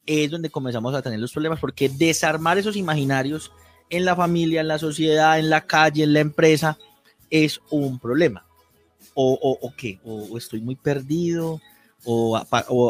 es 0.06 0.30
donde 0.30 0.50
comenzamos 0.50 0.94
a 0.94 1.02
tener 1.02 1.18
los 1.18 1.32
problemas, 1.32 1.60
porque 1.60 1.88
desarmar 1.88 2.58
esos 2.58 2.76
imaginarios 2.76 3.52
en 3.88 4.04
la 4.04 4.16
familia, 4.16 4.60
en 4.60 4.68
la 4.68 4.78
sociedad, 4.78 5.38
en 5.38 5.50
la 5.50 5.66
calle, 5.66 6.04
en 6.04 6.12
la 6.12 6.20
empresa, 6.20 6.78
es 7.30 7.60
un 7.70 7.98
problema. 7.98 8.44
O, 9.14 9.58
o, 9.60 9.74
qué, 9.76 9.98
o, 10.04 10.38
estoy 10.38 10.60
muy 10.60 10.76
perdido, 10.76 11.60
o, 12.04 12.36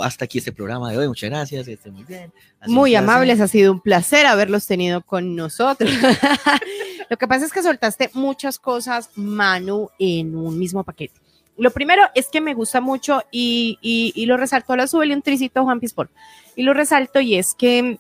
hasta 0.03 0.25
aquí 0.25 0.39
este 0.39 0.53
programa 0.53 0.91
de 0.91 0.99
hoy. 0.99 1.09
Muchas 1.09 1.31
gracias, 1.31 1.67
estoy 1.67 1.93
muy 1.93 2.05
bien. 2.05 2.33
muy 2.67 2.95
amables, 2.95 3.41
ha 3.41 3.49
sido 3.49 3.73
un 3.73 3.81
placer 3.81 4.27
haberlos 4.27 4.67
tenido 4.67 5.03
con 5.03 5.35
nosotros. 5.35 5.91
Lo 7.11 7.17
que 7.17 7.27
pasa 7.27 7.45
es 7.45 7.53
que 7.53 7.63
soltaste 7.63 8.11
muchas 8.15 8.59
cosas, 8.59 9.11
Manu, 9.17 9.91
en 9.99 10.37
un 10.37 10.59
mismo 10.59 10.85
paquete. 10.85 11.19
Lo 11.57 11.71
primero 11.71 12.03
es 12.15 12.29
que 12.29 12.41
me 12.41 12.55
gusta 12.55 12.81
mucho 12.81 13.23
y, 13.31 13.79
y, 13.83 14.27
lo 14.27 14.37
resaltó 14.37 14.77
la 14.77 14.87
sube 14.87 15.13
un 15.15 15.23
tricito 15.23 15.63
Juan 15.65 15.81
Pispor. 15.81 16.11
Y 16.57 16.63
lo 16.63 16.73
resalto 16.75 17.21
y 17.21 17.37
es 17.37 17.55
que 17.55 17.99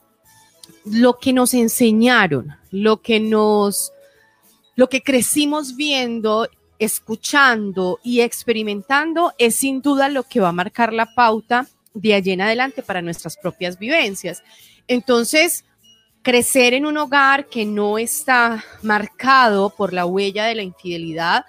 lo 0.85 1.19
que 1.19 1.33
nos 1.33 1.52
enseñaron, 1.54 2.57
lo 2.71 3.02
que 3.02 3.21
nos, 3.21 3.92
lo 4.76 4.88
que 4.88 5.02
crecimos 5.02 5.76
viendo 5.76 6.49
escuchando 6.78 8.00
y 8.02 8.23
experimentando 8.23 9.35
es 9.38 9.54
sin 9.57 9.83
duda 9.83 10.09
lo 10.09 10.23
que 10.23 10.40
va 10.40 10.49
a 10.49 10.52
marcar 10.52 10.95
la 10.95 11.14
pauta 11.14 11.66
de 11.92 12.14
allí 12.14 12.33
en 12.33 12.40
adelante 12.40 12.83
para 12.83 13.02
nuestras 13.02 13.37
propias 13.37 13.78
vivencias. 13.78 14.42
Entonces, 14.88 15.64
crecer 16.23 16.75
en 16.75 16.87
un 16.87 16.97
hogar 16.97 17.47
que 17.47 17.66
no 17.66 17.99
está 17.99 18.64
marcado 18.83 19.71
por 19.71 19.92
la 19.92 20.07
huella 20.07 20.47
de 20.47 20.54
la 20.54 20.62
infidelidad 20.62 21.45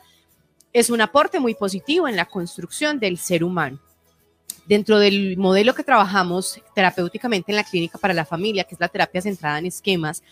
es 0.73 0.89
un 0.89 1.01
aporte 1.01 1.39
muy 1.39 1.55
positivo 1.55 2.07
en 2.07 2.15
la 2.15 2.25
construcción 2.25 2.99
del 2.99 3.17
ser 3.17 3.43
humano. 3.43 3.79
Dentro 4.65 4.99
del 4.99 5.37
modelo 5.37 5.73
que 5.73 5.83
trabajamos 5.83 6.61
terapéuticamente 6.75 7.51
en 7.51 7.57
la 7.57 7.63
clínica 7.63 7.97
para 7.97 8.13
la 8.13 8.25
familia, 8.25 8.63
que 8.63 8.75
es 8.75 8.81
la 8.81 8.87
terapia 8.87 9.21
centrada 9.21 9.59
en 9.59 9.65
esquemas, 9.65 10.23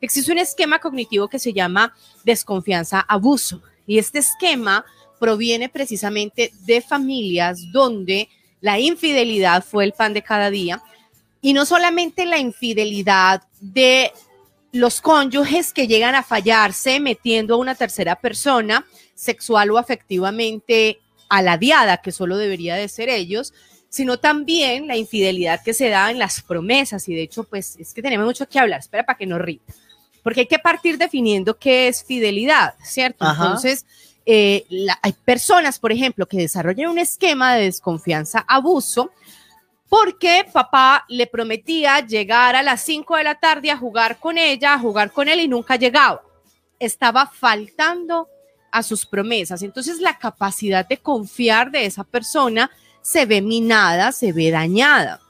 existe 0.00 0.30
un 0.30 0.38
esquema 0.38 0.78
cognitivo 0.78 1.28
que 1.28 1.38
se 1.38 1.52
llama 1.52 1.94
desconfianza 2.24 3.00
abuso. 3.00 3.62
Y 3.86 3.98
este 3.98 4.18
esquema 4.18 4.84
proviene 5.18 5.68
precisamente 5.68 6.52
de 6.64 6.80
familias 6.80 7.72
donde 7.72 8.28
la 8.60 8.78
infidelidad 8.78 9.64
fue 9.64 9.84
el 9.84 9.92
pan 9.92 10.14
de 10.14 10.22
cada 10.22 10.50
día 10.50 10.82
y 11.40 11.52
no 11.52 11.64
solamente 11.64 12.26
la 12.26 12.38
infidelidad 12.38 13.42
de 13.60 14.12
los 14.78 15.00
cónyuges 15.00 15.72
que 15.72 15.88
llegan 15.88 16.14
a 16.14 16.22
fallarse 16.22 17.00
metiendo 17.00 17.54
a 17.54 17.58
una 17.58 17.74
tercera 17.74 18.16
persona 18.16 18.86
sexual 19.14 19.70
o 19.70 19.78
afectivamente 19.78 21.00
a 21.28 21.42
la 21.42 21.58
diada, 21.58 21.98
que 21.98 22.12
solo 22.12 22.36
debería 22.36 22.76
de 22.76 22.88
ser 22.88 23.08
ellos, 23.08 23.52
sino 23.88 24.18
también 24.18 24.86
la 24.86 24.96
infidelidad 24.96 25.62
que 25.62 25.74
se 25.74 25.88
da 25.88 26.10
en 26.10 26.18
las 26.18 26.42
promesas. 26.42 27.08
Y 27.08 27.14
de 27.14 27.22
hecho, 27.22 27.44
pues 27.44 27.76
es 27.78 27.92
que 27.92 28.02
tenemos 28.02 28.24
mucho 28.24 28.48
que 28.48 28.58
hablar, 28.58 28.80
espera 28.80 29.04
para 29.04 29.18
que 29.18 29.26
no 29.26 29.38
ríe, 29.38 29.60
porque 30.22 30.40
hay 30.40 30.46
que 30.46 30.58
partir 30.58 30.96
definiendo 30.96 31.58
qué 31.58 31.88
es 31.88 32.04
fidelidad, 32.04 32.74
¿cierto? 32.84 33.28
Entonces, 33.28 33.84
eh, 34.26 34.64
hay 35.02 35.12
personas, 35.24 35.78
por 35.78 35.90
ejemplo, 35.90 36.26
que 36.26 36.38
desarrollan 36.38 36.90
un 36.90 36.98
esquema 36.98 37.54
de 37.56 37.64
desconfianza, 37.64 38.44
abuso, 38.46 39.10
porque 39.88 40.46
papá 40.52 41.04
le 41.08 41.26
prometía 41.26 42.00
llegar 42.00 42.54
a 42.54 42.62
las 42.62 42.82
5 42.82 43.16
de 43.16 43.24
la 43.24 43.34
tarde 43.36 43.70
a 43.70 43.76
jugar 43.76 44.18
con 44.18 44.36
ella, 44.36 44.74
a 44.74 44.78
jugar 44.78 45.12
con 45.12 45.28
él 45.28 45.40
y 45.40 45.48
nunca 45.48 45.76
llegaba. 45.76 46.22
Estaba 46.78 47.26
faltando 47.26 48.28
a 48.70 48.82
sus 48.82 49.06
promesas. 49.06 49.62
Entonces 49.62 50.00
la 50.00 50.18
capacidad 50.18 50.86
de 50.86 50.98
confiar 50.98 51.70
de 51.70 51.86
esa 51.86 52.04
persona 52.04 52.70
se 53.00 53.24
ve 53.24 53.40
minada, 53.40 54.12
se 54.12 54.32
ve 54.32 54.50
dañada. 54.50 55.20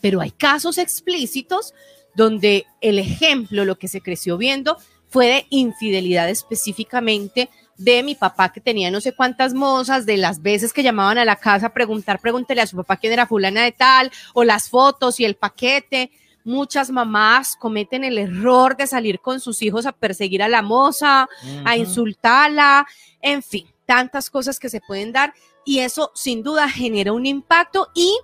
Pero 0.00 0.20
hay 0.20 0.30
casos 0.30 0.78
explícitos 0.78 1.74
donde 2.14 2.66
el 2.80 2.98
ejemplo, 2.98 3.64
lo 3.64 3.76
que 3.76 3.88
se 3.88 4.00
creció 4.00 4.38
viendo, 4.38 4.78
fue 5.08 5.26
de 5.26 5.46
infidelidad 5.50 6.28
específicamente 6.28 7.50
de 7.76 8.02
mi 8.02 8.14
papá 8.14 8.52
que 8.52 8.60
tenía 8.60 8.90
no 8.90 9.00
sé 9.00 9.12
cuántas 9.12 9.54
mozas, 9.54 10.06
de 10.06 10.16
las 10.16 10.42
veces 10.42 10.72
que 10.72 10.82
llamaban 10.82 11.18
a 11.18 11.24
la 11.24 11.36
casa 11.36 11.66
a 11.66 11.72
preguntar, 11.72 12.20
pregúntele 12.20 12.60
a 12.60 12.66
su 12.66 12.76
papá 12.76 12.96
quién 12.96 13.12
era 13.12 13.26
fulana 13.26 13.62
de 13.62 13.72
tal, 13.72 14.10
o 14.32 14.44
las 14.44 14.68
fotos 14.68 15.20
y 15.20 15.24
el 15.24 15.34
paquete. 15.34 16.10
Muchas 16.44 16.90
mamás 16.90 17.56
cometen 17.56 18.04
el 18.04 18.18
error 18.18 18.76
de 18.76 18.86
salir 18.86 19.20
con 19.20 19.40
sus 19.40 19.62
hijos 19.62 19.86
a 19.86 19.92
perseguir 19.92 20.42
a 20.42 20.48
la 20.48 20.62
moza, 20.62 21.28
a 21.64 21.76
insultarla, 21.76 22.86
en 23.22 23.42
fin, 23.42 23.66
tantas 23.86 24.28
cosas 24.28 24.58
que 24.58 24.68
se 24.68 24.80
pueden 24.80 25.12
dar 25.12 25.32
y 25.64 25.78
eso 25.78 26.10
sin 26.14 26.42
duda 26.42 26.68
genera 26.68 27.12
un 27.12 27.26
impacto 27.26 27.88
y 27.94 28.14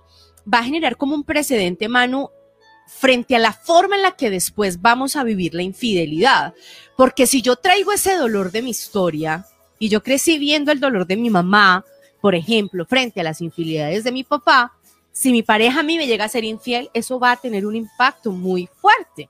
va 0.51 0.59
a 0.59 0.63
generar 0.63 0.97
como 0.97 1.15
un 1.15 1.23
precedente, 1.23 1.87
Manu, 1.87 2.29
frente 2.99 3.35
a 3.35 3.39
la 3.39 3.53
forma 3.53 3.95
en 3.95 4.03
la 4.03 4.11
que 4.11 4.29
después 4.29 4.81
vamos 4.81 5.15
a 5.15 5.23
vivir 5.23 5.55
la 5.55 5.63
infidelidad. 5.63 6.53
Porque 6.95 7.25
si 7.25 7.41
yo 7.41 7.55
traigo 7.55 7.91
ese 7.91 8.15
dolor 8.15 8.51
de 8.51 8.61
mi 8.61 8.69
historia 8.69 9.45
y 9.79 9.89
yo 9.89 10.03
crecí 10.03 10.37
viendo 10.37 10.71
el 10.71 10.79
dolor 10.79 11.07
de 11.07 11.17
mi 11.17 11.29
mamá, 11.29 11.83
por 12.19 12.35
ejemplo, 12.35 12.85
frente 12.85 13.19
a 13.19 13.23
las 13.23 13.41
infidelidades 13.41 14.03
de 14.03 14.11
mi 14.11 14.23
papá, 14.23 14.73
si 15.11 15.31
mi 15.31 15.41
pareja 15.41 15.79
a 15.79 15.83
mí 15.83 15.97
me 15.97 16.05
llega 16.05 16.25
a 16.25 16.29
ser 16.29 16.43
infiel, 16.43 16.89
eso 16.93 17.19
va 17.19 17.31
a 17.31 17.37
tener 17.37 17.65
un 17.65 17.75
impacto 17.75 18.31
muy 18.31 18.69
fuerte. 18.79 19.29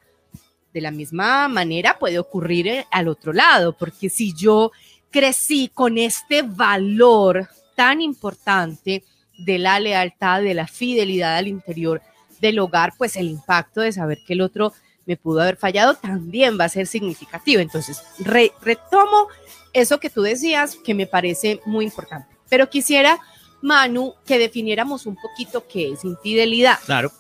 De 0.74 0.82
la 0.82 0.91
misma 0.91 1.48
manera 1.48 1.98
puede 1.98 2.20
ocurrir 2.20 2.68
eh, 2.68 2.86
al 2.91 3.08
otro 3.08 3.32
lado, 3.32 3.74
porque 3.74 4.10
si 4.10 4.34
yo 4.34 4.72
crecí 5.10 5.70
con 5.74 5.98
este 5.98 6.41
valor 6.41 7.48
tan 7.75 8.01
importante 8.01 9.03
de 9.38 9.58
la 9.58 9.80
lealtad, 9.80 10.41
de 10.41 10.53
la 10.53 10.68
fidelidad 10.68 11.38
al 11.38 11.48
interior 11.48 12.01
del 12.42 12.60
hogar, 12.60 12.94
pues 12.98 13.16
el 13.16 13.28
impacto 13.28 13.82
de 13.82 13.94
saber 13.94 14.20
que 14.26 14.34
el 14.34 14.42
otro 14.42 14.74
me 15.06 15.16
pudo 15.18 15.42
haber 15.42 15.58
fallado 15.58 15.96
también 15.96 16.60
va 16.60 16.66
a 16.66 16.70
ser 16.70 16.88
significativo. 16.88 17.62
Entonces, 17.62 18.02
retomo 18.20 19.28
eso 19.74 20.00
que 20.00 20.10
tú 20.10 20.22
decías, 20.22 20.76
que 20.84 20.94
me 20.94 21.08
parece 21.08 21.62
muy 21.66 21.86
importante. 21.86 22.36
Pero 22.50 22.70
quisiera, 22.70 23.20
Manu, 23.62 24.16
que 24.26 24.38
definiéramos 24.38 25.06
un 25.06 25.16
poquito 25.16 25.66
qué 25.68 25.94
es 25.94 26.04
infidelidad. 26.04 26.80
Claro. 26.86 27.12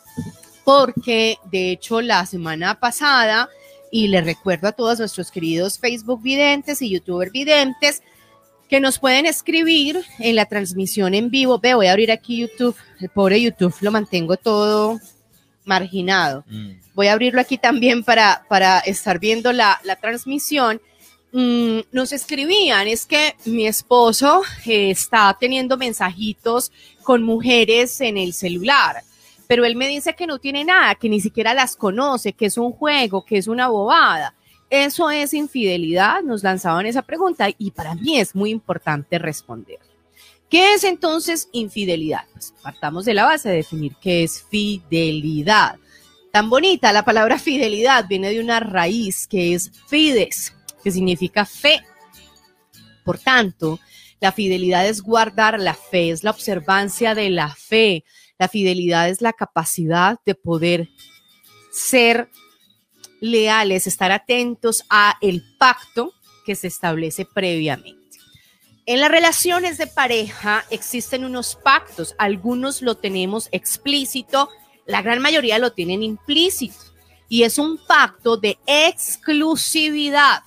Porque, 0.63 1.37
de 1.51 1.71
hecho, 1.71 2.01
la 2.01 2.25
semana 2.25 2.79
pasada, 2.79 3.49
y 3.91 4.07
le 4.07 4.21
recuerdo 4.21 4.67
a 4.67 4.71
todos 4.71 4.99
nuestros 4.99 5.31
queridos 5.31 5.79
Facebook 5.79 6.21
videntes 6.21 6.81
y 6.81 6.89
YouTuber 6.89 7.31
videntes, 7.31 8.03
que 8.71 8.79
nos 8.79 8.99
pueden 8.99 9.25
escribir 9.25 10.01
en 10.17 10.37
la 10.37 10.45
transmisión 10.45 11.13
en 11.13 11.29
vivo. 11.29 11.59
Ve, 11.59 11.73
voy 11.73 11.87
a 11.87 11.91
abrir 11.91 12.09
aquí 12.09 12.37
YouTube. 12.37 12.73
El 13.01 13.09
pobre 13.09 13.41
YouTube 13.41 13.75
lo 13.81 13.91
mantengo 13.91 14.37
todo 14.37 14.97
marginado. 15.65 16.45
Mm. 16.47 16.71
Voy 16.93 17.07
a 17.07 17.11
abrirlo 17.11 17.41
aquí 17.41 17.57
también 17.57 18.01
para, 18.01 18.45
para 18.47 18.79
estar 18.79 19.19
viendo 19.19 19.51
la, 19.51 19.77
transmisión. 19.99 20.81
Mm, 21.33 21.79
nos 21.91 22.13
escribían, 22.13 22.87
es 22.87 23.05
que 23.05 23.35
mi 23.43 23.67
esposo 23.67 24.41
eh, 24.65 24.91
está 24.91 25.35
teniendo 25.37 25.75
mensajitos 25.75 26.71
con 27.03 27.23
mujeres 27.23 27.99
en 27.99 28.17
el 28.17 28.31
celular, 28.31 29.03
pero 29.47 29.65
él 29.65 29.75
me 29.75 29.89
dice 29.89 30.15
que 30.15 30.27
no 30.27 30.39
tiene 30.39 30.63
nada, 30.63 30.95
que 30.95 31.09
ni 31.09 31.19
siquiera 31.19 31.53
las 31.53 31.75
conoce, 31.75 32.31
que 32.31 32.45
es 32.45 32.57
un 32.57 32.71
juego, 32.71 33.25
que 33.25 33.37
es 33.37 33.47
una 33.47 33.67
bobada. 33.67 34.33
¿Eso 34.71 35.09
es 35.09 35.33
infidelidad? 35.33 36.23
Nos 36.23 36.43
lanzaban 36.43 36.85
esa 36.85 37.01
pregunta 37.01 37.49
y 37.57 37.71
para 37.71 37.93
mí 37.93 38.17
es 38.17 38.33
muy 38.33 38.51
importante 38.51 39.19
responder. 39.19 39.79
¿Qué 40.49 40.73
es 40.73 40.85
entonces 40.85 41.49
infidelidad? 41.51 42.23
Pues 42.31 42.53
partamos 42.63 43.03
de 43.03 43.13
la 43.13 43.25
base 43.25 43.49
de 43.49 43.55
definir 43.55 43.97
qué 44.01 44.23
es 44.23 44.45
fidelidad. 44.49 45.75
Tan 46.31 46.49
bonita, 46.49 46.93
la 46.93 47.03
palabra 47.03 47.37
fidelidad 47.39 48.07
viene 48.07 48.29
de 48.29 48.39
una 48.39 48.61
raíz 48.61 49.27
que 49.27 49.53
es 49.53 49.73
fides, 49.87 50.55
que 50.81 50.91
significa 50.91 51.43
fe. 51.45 51.83
Por 53.03 53.19
tanto, 53.19 53.77
la 54.21 54.31
fidelidad 54.31 54.87
es 54.87 55.01
guardar 55.01 55.59
la 55.59 55.73
fe, 55.73 56.11
es 56.11 56.23
la 56.23 56.31
observancia 56.31 57.13
de 57.13 57.29
la 57.29 57.53
fe. 57.53 58.05
La 58.39 58.47
fidelidad 58.47 59.09
es 59.09 59.21
la 59.21 59.33
capacidad 59.33 60.17
de 60.25 60.33
poder 60.33 60.87
ser 61.73 62.29
leales, 63.21 63.87
estar 63.87 64.11
atentos 64.11 64.83
a 64.89 65.17
el 65.21 65.41
pacto 65.57 66.13
que 66.45 66.55
se 66.55 66.67
establece 66.67 67.23
previamente. 67.23 68.01
En 68.85 68.99
las 68.99 69.11
relaciones 69.11 69.77
de 69.77 69.87
pareja 69.87 70.65
existen 70.69 71.23
unos 71.23 71.55
pactos, 71.55 72.15
algunos 72.17 72.81
lo 72.81 72.95
tenemos 72.95 73.47
explícito, 73.51 74.49
la 74.85 75.01
gran 75.01 75.21
mayoría 75.21 75.59
lo 75.59 75.71
tienen 75.71 76.03
implícito 76.03 76.75
y 77.29 77.43
es 77.43 77.57
un 77.57 77.77
pacto 77.77 78.35
de 78.35 78.57
exclusividad. 78.65 80.41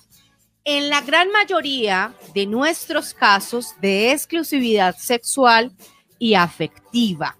En 0.65 0.89
la 0.89 1.01
gran 1.01 1.31
mayoría 1.31 2.13
de 2.33 2.45
nuestros 2.45 3.13
casos 3.13 3.73
de 3.81 4.11
exclusividad 4.11 4.95
sexual 4.97 5.71
y 6.19 6.33
afectiva. 6.35 7.37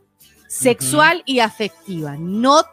Sexual 0.47 1.21
y 1.25 1.39
afectiva. 1.39 2.15
No 2.17 2.63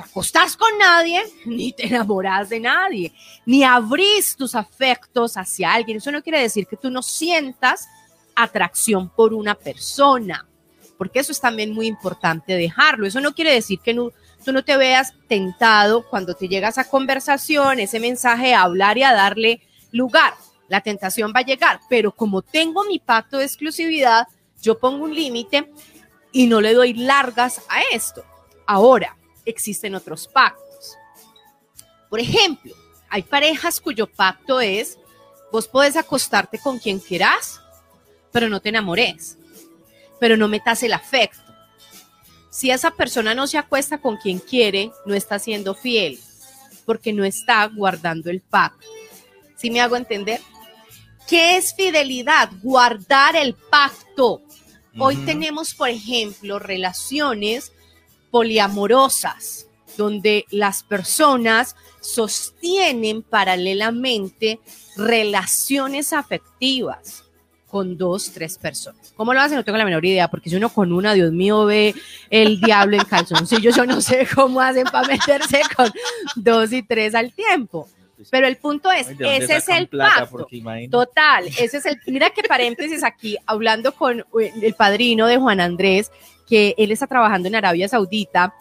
acostás 0.00 0.56
con 0.56 0.76
nadie, 0.78 1.20
ni 1.46 1.72
te 1.72 1.86
enamoras 1.86 2.48
de 2.48 2.60
nadie, 2.60 3.12
ni 3.46 3.64
abrís 3.64 4.36
tus 4.36 4.54
afectos 4.54 5.36
hacia 5.36 5.72
alguien. 5.72 5.98
Eso 5.98 6.12
no 6.12 6.22
quiere 6.22 6.40
decir 6.40 6.66
que 6.66 6.76
tú 6.76 6.90
no 6.90 7.02
sientas 7.02 7.88
atracción 8.34 9.08
por 9.08 9.34
una 9.34 9.54
persona, 9.54 10.46
porque 10.98 11.20
eso 11.20 11.32
es 11.32 11.40
también 11.40 11.72
muy 11.72 11.86
importante 11.86 12.54
dejarlo. 12.54 13.06
Eso 13.06 13.20
no 13.20 13.32
quiere 13.32 13.52
decir 13.52 13.80
que 13.80 13.94
tú 13.94 14.52
no 14.52 14.64
te 14.64 14.76
veas 14.76 15.14
tentado 15.28 16.08
cuando 16.08 16.34
te 16.34 16.48
llegas 16.48 16.78
a 16.78 16.88
conversación, 16.88 17.80
ese 17.80 18.00
mensaje 18.00 18.54
a 18.54 18.62
hablar 18.62 18.98
y 18.98 19.02
a 19.02 19.12
darle 19.12 19.62
lugar. 19.92 20.34
La 20.68 20.80
tentación 20.80 21.32
va 21.34 21.40
a 21.40 21.44
llegar, 21.44 21.80
pero 21.88 22.12
como 22.12 22.42
tengo 22.42 22.84
mi 22.84 22.98
pacto 22.98 23.38
de 23.38 23.44
exclusividad, 23.44 24.28
yo 24.62 24.78
pongo 24.78 25.04
un 25.04 25.14
límite 25.14 25.72
y 26.32 26.46
no 26.46 26.60
le 26.60 26.74
doy 26.74 26.94
largas 26.94 27.62
a 27.68 27.80
esto. 27.92 28.24
Ahora, 28.66 29.16
existen 29.44 29.94
otros 29.94 30.28
pactos. 30.28 30.96
Por 32.08 32.20
ejemplo, 32.20 32.74
hay 33.08 33.22
parejas 33.22 33.80
cuyo 33.80 34.06
pacto 34.06 34.60
es, 34.60 34.98
vos 35.52 35.68
podés 35.68 35.96
acostarte 35.96 36.58
con 36.58 36.78
quien 36.78 36.98
quieras, 36.98 37.60
pero 38.32 38.48
no 38.48 38.60
te 38.60 38.68
enamores, 38.68 39.36
pero 40.18 40.36
no 40.36 40.48
metas 40.48 40.82
el 40.82 40.92
afecto. 40.92 41.50
Si 42.50 42.70
esa 42.70 42.90
persona 42.90 43.34
no 43.34 43.46
se 43.46 43.58
acuesta 43.58 43.98
con 43.98 44.16
quien 44.16 44.38
quiere, 44.38 44.90
no 45.06 45.14
está 45.14 45.38
siendo 45.38 45.74
fiel, 45.74 46.18
porque 46.84 47.12
no 47.12 47.24
está 47.24 47.64
guardando 47.66 48.30
el 48.30 48.40
pacto. 48.40 48.86
¿Sí 49.56 49.70
me 49.70 49.80
hago 49.80 49.96
entender? 49.96 50.40
¿Qué 51.28 51.56
es 51.56 51.74
fidelidad? 51.74 52.50
Guardar 52.62 53.36
el 53.36 53.54
pacto. 53.54 54.42
Hoy 54.98 55.16
tenemos, 55.18 55.74
por 55.74 55.88
ejemplo, 55.88 56.58
relaciones 56.58 57.72
poliamorosas, 58.30 59.66
donde 59.96 60.44
las 60.50 60.82
personas 60.82 61.76
sostienen 62.00 63.22
paralelamente 63.22 64.60
relaciones 64.96 66.12
afectivas 66.12 67.24
con 67.70 67.96
dos, 67.96 68.32
tres 68.32 68.58
personas. 68.58 69.12
¿Cómo 69.16 69.32
lo 69.32 69.40
hacen? 69.40 69.56
No 69.56 69.64
tengo 69.64 69.78
la 69.78 69.84
menor 69.84 70.04
idea, 70.04 70.28
porque 70.28 70.50
si 70.50 70.56
uno 70.56 70.70
con 70.70 70.92
una, 70.92 71.14
Dios 71.14 71.32
mío, 71.32 71.66
ve 71.66 71.94
el 72.28 72.60
diablo 72.60 72.96
en 72.96 73.04
calzoncillos, 73.04 73.76
yo 73.76 73.86
no 73.86 74.00
sé 74.00 74.26
cómo 74.34 74.60
hacen 74.60 74.84
para 74.84 75.06
meterse 75.06 75.62
con 75.76 75.90
dos 76.34 76.72
y 76.72 76.82
tres 76.82 77.14
al 77.14 77.32
tiempo. 77.32 77.88
Pero 78.30 78.46
el 78.46 78.56
punto 78.56 78.90
es, 78.90 79.08
Ay, 79.08 79.14
¿de 79.14 79.24
dónde 79.24 79.44
ese 79.44 79.56
es 79.56 79.68
el 79.68 79.88
pacto. 79.88 80.46
Total, 80.90 81.46
ese 81.46 81.78
es 81.78 81.86
el. 81.86 82.00
Mira 82.06 82.30
que 82.30 82.42
paréntesis 82.42 83.02
aquí, 83.04 83.36
hablando 83.46 83.92
con 83.94 84.20
eh, 84.40 84.52
el 84.62 84.74
padrino 84.74 85.26
de 85.26 85.38
Juan 85.38 85.60
Andrés, 85.60 86.10
que 86.48 86.74
él 86.78 86.90
está 86.92 87.06
trabajando 87.06 87.48
en 87.48 87.54
Arabia 87.54 87.88
Saudita 87.88 88.54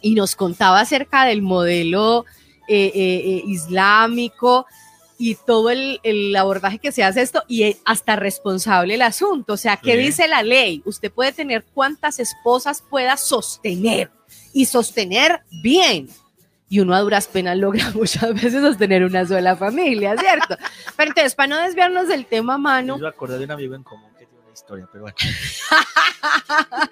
y 0.00 0.14
nos 0.14 0.34
contaba 0.36 0.80
acerca 0.80 1.24
del 1.24 1.42
modelo 1.42 2.24
eh, 2.68 2.92
eh, 2.94 3.22
eh, 3.24 3.42
islámico 3.46 4.66
y 5.18 5.36
todo 5.36 5.70
el, 5.70 6.00
el 6.02 6.34
abordaje 6.34 6.78
que 6.78 6.90
se 6.90 7.04
hace 7.04 7.22
esto 7.22 7.44
y 7.46 7.76
hasta 7.84 8.16
responsable 8.16 8.94
el 8.94 9.02
asunto. 9.02 9.52
O 9.52 9.56
sea, 9.56 9.76
¿qué 9.76 9.92
Sí. 9.92 9.98
dice 9.98 10.28
la 10.28 10.42
ley? 10.42 10.82
Usted 10.84 11.12
puede 11.12 11.32
tener 11.32 11.64
cuantas 11.64 12.18
esposas 12.18 12.82
pueda 12.82 13.16
sostener 13.16 14.10
y 14.52 14.64
sostener 14.66 15.42
bien. 15.62 16.08
Y 16.72 16.80
uno 16.80 16.94
a 16.94 17.00
duras 17.00 17.26
penas 17.26 17.58
logra 17.58 17.90
muchas 17.94 18.32
veces 18.32 18.62
sostener 18.62 19.04
una 19.04 19.26
sola 19.26 19.54
familia, 19.54 20.16
¿cierto? 20.16 20.56
Pero 20.96 21.10
entonces, 21.10 21.34
para 21.34 21.48
no 21.48 21.60
desviarnos 21.60 22.08
del 22.08 22.24
tema, 22.24 22.56
mano, 22.56 22.96
Yo 22.96 23.02
me 23.02 23.08
acordé 23.08 23.36
de 23.36 23.44
un 23.44 23.50
amigo 23.50 23.74
en 23.74 23.82
común 23.82 24.10
que 24.18 24.24
tiene 24.24 24.42
una 24.42 24.54
historia, 24.54 24.88
pero 24.90 25.02
bueno. 25.02 25.16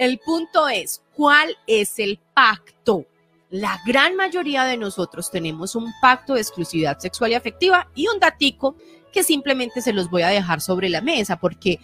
el 0.00 0.18
punto 0.18 0.66
es, 0.66 1.00
¿cuál 1.14 1.56
es 1.68 2.00
el 2.00 2.18
pacto? 2.34 3.06
La 3.50 3.78
gran 3.86 4.16
mayoría 4.16 4.64
de 4.64 4.76
nosotros 4.76 5.30
tenemos 5.30 5.76
un 5.76 5.92
pacto 6.02 6.34
de 6.34 6.40
exclusividad 6.40 6.98
sexual 6.98 7.30
y 7.30 7.34
afectiva 7.34 7.88
y 7.94 8.08
un 8.08 8.18
datico 8.18 8.74
que 9.12 9.22
simplemente 9.22 9.80
se 9.80 9.92
los 9.92 10.10
voy 10.10 10.22
a 10.22 10.28
dejar 10.28 10.60
sobre 10.60 10.88
la 10.88 11.00
mesa 11.00 11.36
porque 11.36 11.78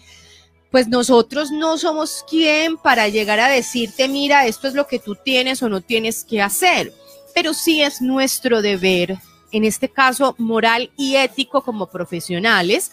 pues 0.69 0.89
nosotros 0.89 1.51
no 1.51 1.77
somos 1.77 2.25
quien 2.29 2.75
para 2.75 3.07
llegar 3.07 3.39
a 3.39 3.47
decirte, 3.47 4.09
mira, 4.09 4.47
esto 4.47 4.67
es 4.67 4.73
lo 4.73 4.87
que 4.87 4.99
tú 4.99 5.15
tienes 5.15 5.63
o 5.63 5.69
no 5.69 5.79
tienes 5.79 6.23
que 6.23 6.41
hacer, 6.41 6.93
pero 7.33 7.53
sí 7.53 7.81
es 7.81 8.01
nuestro 8.01 8.61
deber, 8.61 9.17
en 9.51 9.65
este 9.65 9.89
caso 9.89 10.35
moral 10.37 10.91
y 10.97 11.15
ético 11.15 11.61
como 11.61 11.87
profesionales, 11.87 12.91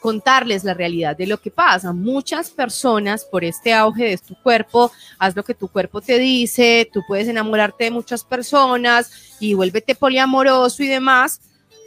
contarles 0.00 0.62
la 0.62 0.74
realidad 0.74 1.16
de 1.16 1.26
lo 1.26 1.40
que 1.40 1.50
pasa. 1.50 1.92
Muchas 1.92 2.50
personas 2.50 3.24
por 3.24 3.44
este 3.44 3.74
auge 3.74 4.04
de 4.04 4.18
tu 4.18 4.34
cuerpo, 4.40 4.92
haz 5.18 5.34
lo 5.34 5.44
que 5.44 5.54
tu 5.54 5.68
cuerpo 5.68 6.00
te 6.00 6.18
dice, 6.18 6.88
tú 6.92 7.02
puedes 7.08 7.28
enamorarte 7.28 7.84
de 7.84 7.90
muchas 7.90 8.22
personas 8.24 9.36
y 9.40 9.54
vuélvete 9.54 9.94
poliamoroso 9.94 10.82
y 10.82 10.86
demás, 10.86 11.40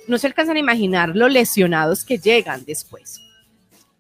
no 0.07 0.17
se 0.17 0.27
alcanzan 0.27 0.57
a 0.57 0.59
imaginar 0.59 1.15
lo 1.15 1.29
lesionados 1.29 2.03
que 2.03 2.17
llegan 2.17 2.65
después. 2.65 3.21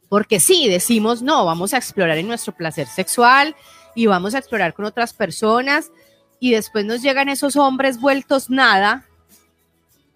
Porque 0.09 0.39
sí, 0.39 0.67
decimos, 0.67 1.21
no, 1.21 1.45
vamos 1.45 1.73
a 1.73 1.77
explorar 1.77 2.17
en 2.17 2.27
nuestro 2.27 2.53
placer 2.53 2.87
sexual 2.87 3.55
y 3.95 4.07
vamos 4.07 4.33
a 4.33 4.39
explorar 4.39 4.73
con 4.73 4.85
otras 4.85 5.13
personas 5.13 5.91
y 6.39 6.51
después 6.51 6.85
nos 6.85 7.01
llegan 7.01 7.29
esos 7.29 7.55
hombres 7.55 7.99
vueltos 7.99 8.49
nada 8.49 9.05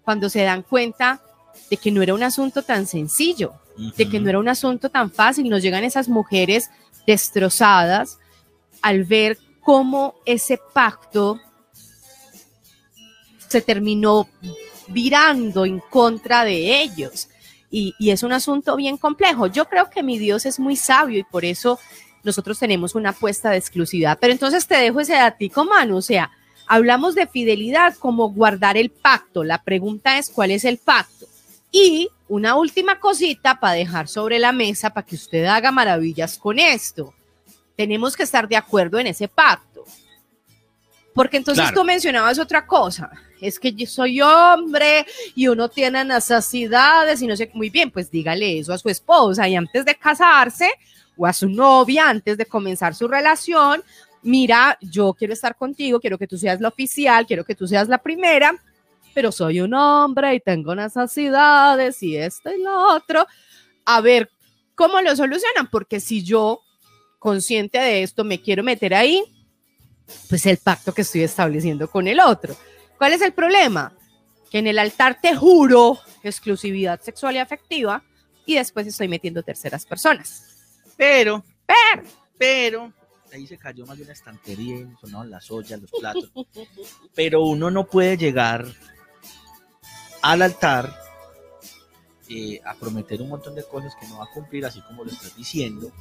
cuando 0.04 0.28
se 0.28 0.42
dan 0.42 0.62
cuenta 0.62 1.22
de 1.70 1.76
que 1.76 1.90
no 1.90 2.02
era 2.02 2.14
un 2.14 2.22
asunto 2.22 2.62
tan 2.62 2.86
sencillo 2.86 3.54
de 3.76 4.08
que 4.08 4.20
no 4.20 4.28
era 4.28 4.38
un 4.38 4.48
asunto 4.48 4.88
tan 4.88 5.10
fácil. 5.10 5.48
Nos 5.48 5.62
llegan 5.62 5.84
esas 5.84 6.08
mujeres 6.08 6.70
destrozadas 7.06 8.18
al 8.82 9.04
ver 9.04 9.38
cómo 9.60 10.14
ese 10.24 10.58
pacto 10.72 11.40
se 13.48 13.60
terminó 13.60 14.28
virando 14.88 15.64
en 15.64 15.80
contra 15.80 16.44
de 16.44 16.82
ellos. 16.82 17.28
Y, 17.70 17.94
y 17.98 18.10
es 18.10 18.22
un 18.22 18.32
asunto 18.32 18.76
bien 18.76 18.96
complejo. 18.96 19.46
Yo 19.46 19.66
creo 19.66 19.90
que 19.90 20.02
mi 20.02 20.18
Dios 20.18 20.46
es 20.46 20.60
muy 20.60 20.76
sabio 20.76 21.18
y 21.18 21.24
por 21.24 21.44
eso 21.44 21.78
nosotros 22.24 22.58
tenemos 22.58 22.94
una 22.94 23.10
apuesta 23.10 23.50
de 23.50 23.58
exclusividad. 23.58 24.18
Pero 24.20 24.32
entonces 24.32 24.66
te 24.66 24.76
dejo 24.76 25.00
ese 25.00 25.12
datico, 25.14 25.64
mano. 25.64 25.96
O 25.98 26.02
sea, 26.02 26.30
hablamos 26.66 27.14
de 27.14 27.26
fidelidad 27.26 27.94
como 27.96 28.30
guardar 28.30 28.76
el 28.76 28.90
pacto. 28.90 29.44
La 29.44 29.62
pregunta 29.62 30.18
es, 30.18 30.30
¿cuál 30.30 30.50
es 30.50 30.64
el 30.64 30.78
pacto? 30.78 31.26
Y 31.70 32.08
una 32.28 32.56
última 32.56 32.98
cosita 32.98 33.60
para 33.60 33.74
dejar 33.74 34.08
sobre 34.08 34.38
la 34.38 34.52
mesa 34.52 34.90
para 34.90 35.06
que 35.06 35.16
usted 35.16 35.44
haga 35.44 35.70
maravillas 35.70 36.38
con 36.38 36.58
esto. 36.58 37.12
Tenemos 37.76 38.16
que 38.16 38.22
estar 38.22 38.48
de 38.48 38.56
acuerdo 38.56 38.98
en 38.98 39.08
ese 39.08 39.28
pacto. 39.28 39.84
Porque 41.14 41.36
entonces 41.36 41.64
Claro. 41.64 41.80
tú 41.80 41.84
mencionabas 41.84 42.38
otra 42.38 42.66
cosa. 42.66 43.10
Es 43.40 43.58
que 43.58 43.72
yo 43.72 43.86
soy 43.86 44.20
hombre 44.20 45.06
y 45.34 45.48
uno 45.48 45.68
tiene 45.68 46.04
necesidades 46.04 47.20
y 47.22 47.26
no 47.26 47.36
sé, 47.36 47.50
muy 47.52 47.70
bien, 47.70 47.90
pues 47.90 48.10
dígale 48.10 48.58
eso 48.58 48.72
a 48.72 48.78
su 48.78 48.88
esposa 48.88 49.46
y 49.48 49.54
antes 49.54 49.84
de 49.84 49.94
casarse 49.94 50.70
o 51.16 51.26
a 51.26 51.32
su 51.32 51.48
novia, 51.48 52.08
antes 52.08 52.36
de 52.36 52.46
comenzar 52.46 52.94
su 52.94 53.08
relación, 53.08 53.82
mira, 54.22 54.78
yo 54.80 55.14
quiero 55.14 55.32
estar 55.32 55.56
contigo, 55.56 56.00
quiero 56.00 56.18
que 56.18 56.26
tú 56.26 56.36
seas 56.36 56.60
la 56.60 56.68
oficial, 56.68 57.26
quiero 57.26 57.44
que 57.44 57.54
tú 57.54 57.66
seas 57.66 57.88
la 57.88 57.98
primera, 57.98 58.54
pero 59.14 59.30
soy 59.30 59.60
un 59.60 59.74
hombre 59.74 60.34
y 60.34 60.40
tengo 60.40 60.74
necesidades 60.74 62.02
y 62.02 62.16
esto 62.16 62.52
y 62.52 62.60
lo 62.60 62.94
otro. 62.94 63.26
A 63.84 64.00
ver, 64.00 64.30
¿cómo 64.74 65.00
lo 65.00 65.14
solucionan? 65.14 65.68
Porque 65.70 66.00
si 66.00 66.24
yo, 66.24 66.60
consciente 67.18 67.78
de 67.78 68.02
esto, 68.02 68.24
me 68.24 68.40
quiero 68.40 68.64
meter 68.64 68.94
ahí, 68.94 69.22
pues 70.28 70.44
el 70.46 70.58
pacto 70.58 70.92
que 70.92 71.02
estoy 71.02 71.22
estableciendo 71.22 71.88
con 71.88 72.08
el 72.08 72.20
otro. 72.20 72.56
¿Cuál 72.98 73.12
es 73.12 73.22
el 73.22 73.32
problema? 73.32 73.92
Que 74.50 74.58
en 74.58 74.66
el 74.66 74.78
altar 74.78 75.18
te 75.20 75.34
juro 75.34 75.98
exclusividad 76.22 77.00
sexual 77.00 77.36
y 77.36 77.38
afectiva 77.38 78.02
y 78.46 78.54
después 78.56 78.86
estoy 78.86 79.08
metiendo 79.08 79.42
terceras 79.42 79.86
personas. 79.86 80.53
Pero, 80.96 81.44
Pero, 81.66 82.02
pero, 82.38 82.92
ahí 83.32 83.46
se 83.46 83.58
cayó 83.58 83.86
más 83.86 83.96
de 83.98 84.04
una 84.04 84.12
estantería, 84.12 84.86
sonaban 85.00 85.30
las 85.30 85.50
ollas, 85.50 85.80
los 85.80 85.90
platos. 85.90 86.30
Pero 87.14 87.42
uno 87.42 87.70
no 87.70 87.84
puede 87.86 88.16
llegar 88.16 88.66
al 90.22 90.42
altar 90.42 90.94
eh, 92.28 92.60
a 92.64 92.74
prometer 92.74 93.20
un 93.20 93.28
montón 93.28 93.54
de 93.54 93.64
cosas 93.64 93.94
que 94.00 94.06
no 94.08 94.18
va 94.18 94.24
a 94.24 94.30
cumplir, 94.32 94.64
así 94.64 94.80
como 94.82 95.04
lo 95.04 95.10
estás 95.10 95.36
diciendo, 95.36 95.92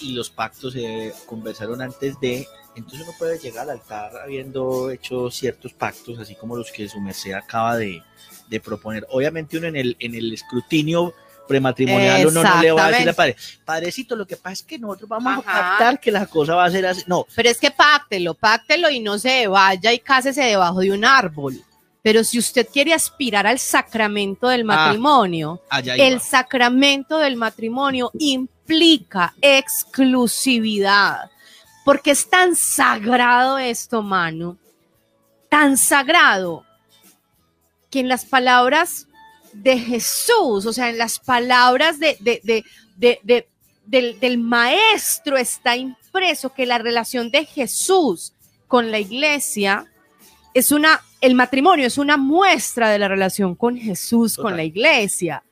y 0.00 0.12
los 0.12 0.30
pactos 0.30 0.72
se 0.72 1.12
conversaron 1.26 1.82
antes 1.82 2.18
de, 2.20 2.46
entonces 2.74 3.02
uno 3.02 3.12
puede 3.18 3.38
llegar 3.38 3.64
al 3.64 3.78
altar 3.78 4.16
habiendo 4.16 4.90
hecho 4.90 5.30
ciertos 5.30 5.74
pactos, 5.74 6.18
así 6.18 6.34
como 6.34 6.56
los 6.56 6.70
que 6.72 6.88
su 6.88 7.00
merced 7.00 7.32
acaba 7.32 7.76
de, 7.76 8.02
de 8.48 8.60
proponer. 8.60 9.06
Obviamente 9.10 9.58
uno 9.58 9.66
en 9.66 9.76
el, 9.76 9.96
en 9.98 10.14
el 10.14 10.32
escrutinio 10.32 11.14
prematrimonial 11.46 12.26
uno 12.26 12.42
no 12.42 12.62
le 12.62 12.72
va 12.72 12.86
a 12.86 12.90
decir 12.90 13.08
al 13.08 13.14
padre, 13.14 13.36
padrecito, 13.64 14.16
lo 14.16 14.26
que 14.26 14.36
pasa 14.36 14.54
es 14.54 14.62
que 14.62 14.78
nosotros 14.78 15.08
vamos 15.08 15.32
Ajá. 15.38 15.40
a 15.40 15.70
pactar 15.70 16.00
que 16.00 16.10
la 16.10 16.26
cosa 16.26 16.54
va 16.54 16.64
a 16.64 16.70
ser 16.70 16.86
así. 16.86 17.02
No, 17.06 17.26
pero 17.34 17.48
es 17.48 17.58
que 17.58 17.70
páctelo, 17.70 18.34
páctelo 18.34 18.90
y 18.90 19.00
no 19.00 19.18
se 19.18 19.46
vaya 19.46 19.92
y 19.92 19.98
cásese 19.98 20.42
debajo 20.42 20.80
de 20.80 20.92
un 20.92 21.04
árbol. 21.04 21.60
Pero 22.02 22.22
si 22.22 22.38
usted 22.38 22.68
quiere 22.72 22.94
aspirar 22.94 23.48
al 23.48 23.58
sacramento 23.58 24.46
del 24.46 24.64
matrimonio, 24.64 25.60
allá 25.68 25.96
el 25.96 26.20
sacramento 26.20 27.18
del 27.18 27.34
matrimonio 27.34 28.12
implica 28.18 29.34
exclusividad, 29.40 31.30
porque 31.84 32.12
es 32.12 32.30
tan 32.30 32.54
sagrado 32.54 33.58
esto, 33.58 34.02
mano, 34.02 34.56
tan 35.48 35.76
sagrado, 35.76 36.64
que 37.90 38.00
en 38.00 38.08
las 38.08 38.24
palabras 38.24 39.08
de 39.62 39.78
Jesús, 39.78 40.66
o 40.66 40.72
sea, 40.72 40.90
en 40.90 40.98
las 40.98 41.18
palabras 41.18 41.98
de, 41.98 42.16
de- 42.20 42.40
de- 42.44 42.64
de- 42.96 43.20
de- 43.22 43.48
del, 43.86 44.18
del 44.20 44.38
maestro 44.38 45.36
está 45.36 45.76
impreso 45.76 46.52
que 46.52 46.66
la 46.66 46.78
relación 46.78 47.30
de 47.30 47.44
Jesús 47.44 48.32
con 48.66 48.90
la 48.90 48.98
iglesia 48.98 49.86
es 50.54 50.72
una, 50.72 51.00
el 51.20 51.34
matrimonio 51.34 51.86
es 51.86 51.98
una 51.98 52.16
muestra 52.16 52.90
de 52.90 52.98
la 52.98 53.08
relación 53.08 53.54
con 53.54 53.76
Jesús, 53.76 54.36
con 54.36 54.56
la 54.56 54.64
iglesia. 54.64 55.42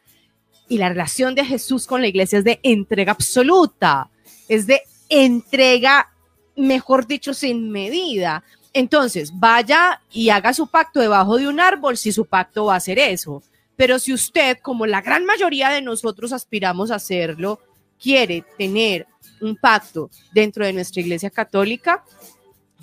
Y 0.68 0.78
la 0.78 0.88
relación 0.88 1.34
de 1.34 1.44
Jesús 1.44 1.86
con 1.86 2.00
la 2.00 2.08
iglesia 2.08 2.38
es 2.38 2.44
de 2.44 2.58
entrega 2.62 3.12
absoluta, 3.12 4.08
es 4.48 4.66
de 4.66 4.80
entrega, 5.10 6.10
mejor 6.56 7.06
dicho, 7.06 7.34
sin 7.34 7.70
medida. 7.70 8.42
Entonces, 8.72 9.30
vaya 9.38 10.00
y 10.10 10.30
haga 10.30 10.52
su 10.54 10.66
pacto 10.66 11.00
debajo 11.00 11.36
de 11.36 11.46
un 11.46 11.60
árbol 11.60 11.96
si 11.96 12.10
su 12.10 12.24
pacto 12.24 12.64
va 12.64 12.76
a 12.76 12.80
ser 12.80 12.98
eso. 12.98 13.42
Pero 13.76 13.98
si 13.98 14.12
usted, 14.12 14.58
como 14.62 14.86
la 14.86 15.00
gran 15.00 15.24
mayoría 15.24 15.70
de 15.70 15.82
nosotros 15.82 16.32
aspiramos 16.32 16.90
a 16.90 16.96
hacerlo, 16.96 17.60
quiere 18.00 18.44
tener 18.56 19.06
un 19.40 19.56
pacto 19.56 20.10
dentro 20.32 20.64
de 20.64 20.72
nuestra 20.72 21.00
iglesia 21.00 21.30
católica, 21.30 22.04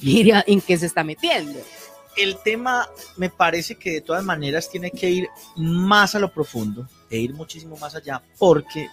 mira 0.02 0.44
en 0.48 0.62
qué 0.62 0.78
se 0.78 0.88
está 0.88 1.04
metiendo. 1.04 1.60
el 2.18 2.38
tema 2.44 2.90
me 3.16 3.30
parece 3.30 3.76
que 3.76 3.92
de 3.92 4.02
todas 4.02 4.24
maneras 4.24 4.70
tiene 4.70 4.92
que 4.92 5.10
ir 5.10 5.30
más 5.56 6.14
a 6.14 6.20
lo 6.20 6.34
profundo 6.34 6.88
e 7.10 7.18
ir 7.18 7.34
muchísimo 7.34 7.78
más 7.78 7.96
allá 7.96 8.22
porque 8.38 8.90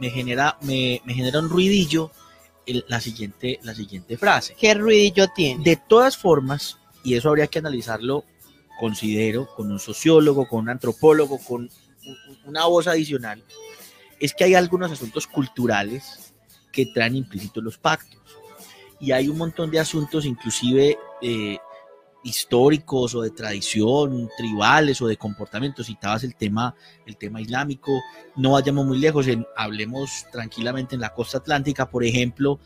me 0.00 0.10
genera, 0.10 0.58
me, 0.62 1.00
me 1.04 1.14
genera 1.14 1.38
un 1.38 1.48
ruidillo 1.48 2.10
la, 2.88 3.00
siguiente, 3.00 3.58
la 3.62 3.74
siguiente 3.74 4.16
frase. 4.16 4.54
¿Qué 4.58 4.74
ruidillo 4.74 5.28
tiene? 5.28 5.62
De 5.62 5.76
todas 5.76 6.16
formas, 6.16 6.78
y 7.02 7.14
eso 7.14 7.28
habría 7.28 7.46
que 7.46 7.58
analizarlo, 7.58 8.24
considero, 8.78 9.48
con 9.54 9.70
un 9.70 9.78
sociólogo, 9.78 10.46
con 10.48 10.60
un 10.60 10.70
antropólogo, 10.70 11.38
con 11.38 11.68
una 12.44 12.66
voz 12.66 12.86
adicional, 12.86 13.42
es 14.20 14.32
que 14.34 14.44
hay 14.44 14.54
algunos 14.54 14.90
asuntos 14.90 15.26
culturales 15.26 16.34
que 16.72 16.86
traen 16.86 17.16
implícitos 17.16 17.62
los 17.62 17.78
pactos. 17.78 18.20
Y 19.00 19.12
hay 19.12 19.28
un 19.28 19.38
montón 19.38 19.70
de 19.70 19.78
asuntos, 19.78 20.24
inclusive 20.24 20.98
eh, 21.22 21.58
históricos 22.24 23.14
o 23.14 23.22
de 23.22 23.30
tradición, 23.30 24.28
tribales 24.36 25.00
o 25.00 25.06
de 25.06 25.16
comportamiento. 25.16 25.84
Citabas 25.84 26.24
el 26.24 26.34
tema, 26.34 26.74
el 27.06 27.16
tema 27.16 27.40
islámico. 27.40 28.00
No 28.36 28.52
vayamos 28.52 28.86
muy 28.86 28.98
lejos, 28.98 29.26
hablemos 29.56 30.26
tranquilamente 30.32 30.94
en 30.94 31.00
la 31.00 31.14
costa 31.14 31.38
atlántica, 31.38 31.88
por 31.88 32.04
ejemplo, 32.04 32.58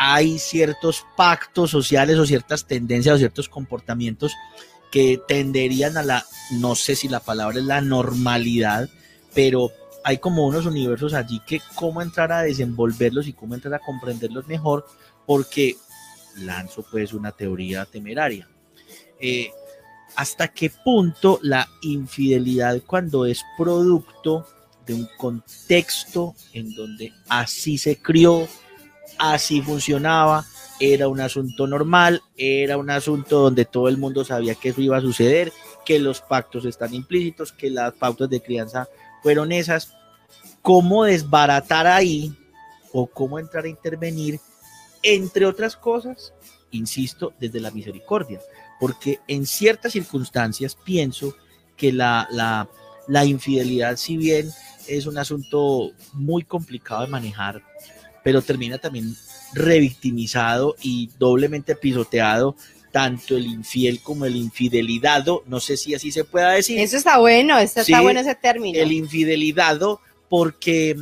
hay 0.00 0.38
ciertos 0.38 1.04
pactos 1.16 1.72
sociales 1.72 2.18
o 2.18 2.24
ciertas 2.24 2.64
tendencias 2.64 3.16
o 3.16 3.18
ciertos 3.18 3.48
comportamientos 3.48 4.32
que 4.90 5.20
tenderían 5.26 5.96
a 5.96 6.02
la, 6.02 6.24
no 6.52 6.74
sé 6.74 6.96
si 6.96 7.08
la 7.08 7.20
palabra 7.20 7.58
es 7.58 7.64
la 7.64 7.80
normalidad, 7.80 8.88
pero 9.34 9.72
hay 10.04 10.18
como 10.18 10.46
unos 10.46 10.66
universos 10.66 11.14
allí 11.14 11.40
que 11.46 11.60
cómo 11.74 12.00
entrar 12.00 12.32
a 12.32 12.42
desenvolverlos 12.42 13.26
y 13.26 13.32
cómo 13.32 13.54
entrar 13.54 13.74
a 13.74 13.78
comprenderlos 13.84 14.46
mejor, 14.46 14.86
porque 15.26 15.76
lanzo 16.36 16.84
pues 16.90 17.12
una 17.12 17.32
teoría 17.32 17.84
temeraria. 17.84 18.48
Eh, 19.20 19.50
hasta 20.16 20.48
qué 20.48 20.70
punto 20.70 21.38
la 21.42 21.68
infidelidad 21.82 22.80
cuando 22.86 23.26
es 23.26 23.44
producto 23.56 24.46
de 24.86 24.94
un 24.94 25.08
contexto 25.18 26.34
en 26.52 26.74
donde 26.74 27.12
así 27.28 27.76
se 27.76 28.00
crió, 28.00 28.48
así 29.18 29.60
funcionaba, 29.60 30.46
era 30.80 31.08
un 31.08 31.20
asunto 31.20 31.66
normal, 31.66 32.22
era 32.36 32.76
un 32.76 32.90
asunto 32.90 33.40
donde 33.40 33.64
todo 33.64 33.88
el 33.88 33.98
mundo 33.98 34.24
sabía 34.24 34.54
que 34.54 34.70
eso 34.70 34.80
iba 34.80 34.96
a 34.96 35.02
suceder, 35.02 35.52
que 35.84 35.98
los 35.98 36.20
pactos 36.20 36.64
están 36.64 36.94
implícitos, 36.94 37.52
que 37.52 37.70
las 37.70 37.92
pautas 37.94 38.30
de 38.30 38.40
crianza 38.40 38.88
fueron 39.22 39.52
esas. 39.52 39.94
¿Cómo 40.62 41.04
desbaratar 41.04 41.86
ahí 41.86 42.32
o 42.92 43.06
cómo 43.06 43.38
entrar 43.38 43.64
a 43.64 43.68
intervenir? 43.68 44.40
Entre 45.02 45.46
otras 45.46 45.76
cosas, 45.76 46.32
insisto, 46.70 47.32
desde 47.38 47.60
la 47.60 47.70
misericordia 47.70 48.40
porque 48.78 49.20
en 49.26 49.46
ciertas 49.46 49.92
circunstancias 49.92 50.76
pienso 50.76 51.34
que 51.76 51.92
la, 51.92 52.68
infidelidad, 53.24 53.96
si 53.96 54.16
bien 54.16 54.50
es 54.86 55.06
un 55.06 55.18
asunto 55.18 55.92
muy 56.12 56.44
complicado 56.44 57.02
de 57.02 57.08
manejar, 57.08 57.62
pero 58.28 58.42
termina 58.42 58.76
también 58.76 59.16
revictimizado 59.54 60.76
y 60.82 61.08
doblemente 61.18 61.74
pisoteado 61.74 62.56
tanto 62.92 63.38
el 63.38 63.46
infiel 63.46 64.02
como 64.02 64.26
el 64.26 64.36
infidelidado, 64.36 65.44
no 65.46 65.60
sé 65.60 65.78
si 65.78 65.94
así 65.94 66.12
se 66.12 66.24
pueda 66.24 66.50
decir. 66.50 66.78
Eso 66.78 66.98
está 66.98 67.16
bueno, 67.16 67.58
está 67.58 68.02
bueno 68.02 68.20
ese 68.20 68.34
término. 68.34 68.78
El 68.78 68.92
infidelidado, 68.92 70.02
porque 70.28 70.94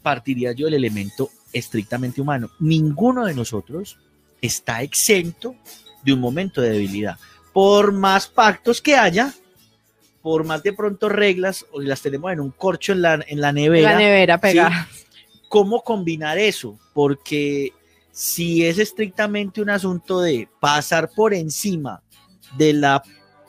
partiría 0.00 0.52
yo 0.52 0.64
del 0.64 0.76
elemento 0.76 1.28
estrictamente 1.52 2.22
humano. 2.22 2.50
Ninguno 2.58 3.26
de 3.26 3.34
nosotros 3.34 3.98
está 4.40 4.80
exento 4.80 5.54
de 6.02 6.14
un 6.14 6.20
momento 6.20 6.62
de 6.62 6.70
debilidad. 6.70 7.18
Por 7.52 7.92
más 7.92 8.28
pactos 8.28 8.80
que 8.80 8.96
haya, 8.96 9.34
por 10.22 10.44
más 10.44 10.62
de 10.62 10.72
pronto 10.72 11.10
reglas, 11.10 11.66
o 11.70 11.82
las 11.82 12.00
tenemos 12.00 12.32
en 12.32 12.40
un 12.40 12.50
corcho 12.50 12.92
en 12.92 13.02
la, 13.02 13.22
en 13.28 13.42
la 13.42 13.52
nevera. 13.52 13.92
La 13.92 13.98
nevera 13.98 14.40
pegada. 14.40 14.88
¿Cómo 15.50 15.82
combinar 15.82 16.38
eso? 16.38 16.78
Porque 16.94 17.72
si 18.12 18.64
es 18.64 18.78
estrictamente 18.78 19.60
un 19.60 19.68
asunto 19.68 20.20
de 20.20 20.48
pasar 20.60 21.10
por 21.10 21.34
encima 21.34 22.04
de 22.56 22.72
la 22.72 23.02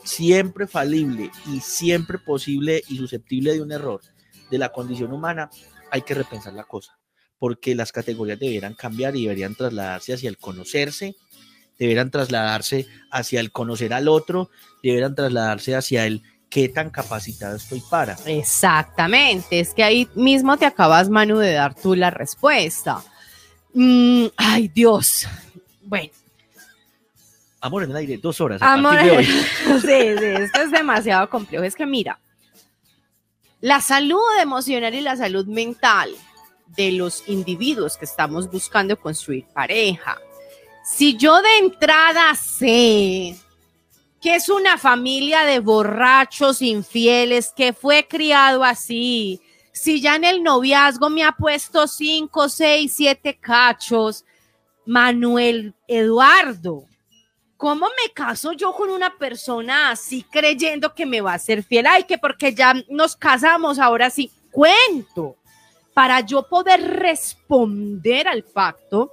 siempre 0.04 0.66
falible 0.66 1.30
y 1.46 1.60
siempre 1.60 2.18
posible 2.18 2.82
y 2.90 2.98
susceptible 2.98 3.54
de 3.54 3.62
un 3.62 3.72
error 3.72 4.02
de 4.50 4.58
la 4.58 4.72
condición 4.72 5.14
humana, 5.14 5.52
hay 5.92 6.02
que 6.02 6.16
repensar 6.16 6.54
la 6.54 6.64
cosa, 6.64 6.98
porque 7.38 7.76
las 7.76 7.92
categorías 7.92 8.40
deberían 8.40 8.74
cambiar 8.74 9.16
y 9.16 9.26
deberían 9.26 9.54
trasladarse 9.54 10.14
hacia 10.14 10.30
el 10.30 10.40
conocerse, 10.40 11.16
deberán 11.78 12.10
trasladarse 12.10 12.88
hacia 13.12 13.40
el 13.40 13.52
conocer 13.52 13.94
al 13.94 14.08
otro, 14.08 14.50
deberán 14.82 15.14
trasladarse 15.14 15.76
hacia 15.76 16.08
el 16.08 16.24
qué 16.52 16.68
tan 16.70 16.90
capacitado 16.92 17.56
estoy 17.56 17.82
para. 17.90 18.18
Exactamente, 18.26 19.62
es 19.62 19.74
que 19.74 19.84
ahí 19.84 20.08
mismo 20.14 20.58
te 20.58 20.66
acabas, 20.66 21.10
Manu, 21.10 21.38
de 21.38 21.54
dar 21.54 21.74
tú 21.74 21.96
la 21.96 22.12
respuesta. 22.12 23.02
Mm, 23.74 24.26
ay, 24.36 24.68
Dios. 24.68 25.28
Bueno. 25.82 26.12
Amor 27.62 27.84
en 27.84 27.92
el 27.92 27.96
aire, 27.96 28.18
dos 28.18 28.42
horas. 28.42 28.62
Amor, 28.62 29.00
sí, 29.02 29.80
sí, 29.82 29.92
esto 29.92 30.62
es 30.62 30.72
demasiado 30.72 31.30
complejo. 31.30 31.64
Es 31.64 31.76
que 31.76 31.86
mira, 31.86 32.20
la 33.62 33.80
salud 33.80 34.20
emocional 34.42 34.94
y 34.94 35.02
la 35.02 35.16
salud 35.16 35.46
mental 35.46 36.12
de 36.76 36.92
los 36.92 37.28
individuos 37.30 37.96
que 37.96 38.06
estamos 38.06 38.52
buscando 38.52 39.00
construir 39.00 39.46
pareja, 39.54 40.18
si 40.84 41.16
yo 41.16 41.42
de 41.42 41.58
entrada 41.60 42.36
sé 42.36 43.38
que 44.22 44.36
es 44.36 44.50
una 44.50 44.78
familia 44.78 45.44
de 45.46 45.60
borrachos 45.60 46.62
infieles, 46.62 47.52
que 47.56 47.74
fue 47.74 48.08
criado 48.08 48.64
así, 48.64 49.42
si 49.74 50.00
ya 50.00 50.16
en 50.16 50.24
el 50.24 50.44
noviazgo 50.44 51.10
me 51.10 51.24
ha 51.24 51.32
puesto 51.32 51.88
cinco, 51.88 52.48
seis, 52.48 52.94
siete 52.96 53.38
cachos, 53.40 54.24
Manuel 54.86 55.74
Eduardo, 55.88 56.86
¿cómo 57.58 57.88
me 57.88 58.14
caso 58.14 58.52
yo 58.54 58.74
con 58.74 58.92
una 58.92 59.18
persona 59.18 59.90
así 59.90 60.24
creyendo 60.30 60.94
que 60.94 61.06
me 61.06 61.22
va 61.22 61.34
a 61.34 61.40
ser 61.40 61.64
fiel? 61.64 61.88
Ay, 61.88 62.04
que 62.04 62.18
porque 62.18 62.54
ya 62.54 62.76
nos 62.90 63.16
casamos, 63.16 63.80
ahora 63.80 64.10
sí, 64.10 64.32
cuento. 64.52 65.36
Para 65.94 66.22
yo 66.22 66.48
poder 66.48 66.82
responder 66.82 68.28
al 68.28 68.44
pacto, 68.44 69.12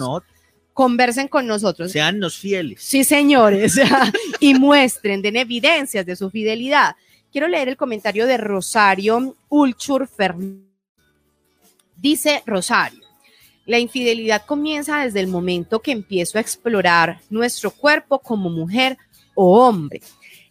conversen 0.73 1.27
con 1.27 1.47
nosotros. 1.47 1.91
Seannos 1.91 2.37
fieles. 2.37 2.81
Sí, 2.81 3.03
señores, 3.03 3.79
y 4.39 4.53
muestren, 4.53 5.21
den 5.21 5.37
evidencias 5.37 6.05
de 6.05 6.15
su 6.15 6.29
fidelidad. 6.29 6.95
Quiero 7.31 7.47
leer 7.47 7.69
el 7.69 7.77
comentario 7.77 8.27
de 8.27 8.37
Rosario 8.37 9.35
Ulchur 9.49 10.07
Fernández. 10.07 10.67
Dice 11.95 12.41
Rosario, 12.45 13.05
la 13.65 13.79
infidelidad 13.79 14.45
comienza 14.45 15.03
desde 15.03 15.19
el 15.19 15.27
momento 15.27 15.81
que 15.81 15.91
empiezo 15.91 16.37
a 16.37 16.41
explorar 16.41 17.21
nuestro 17.29 17.71
cuerpo 17.71 18.19
como 18.19 18.49
mujer 18.49 18.97
o 19.35 19.65
hombre. 19.65 20.01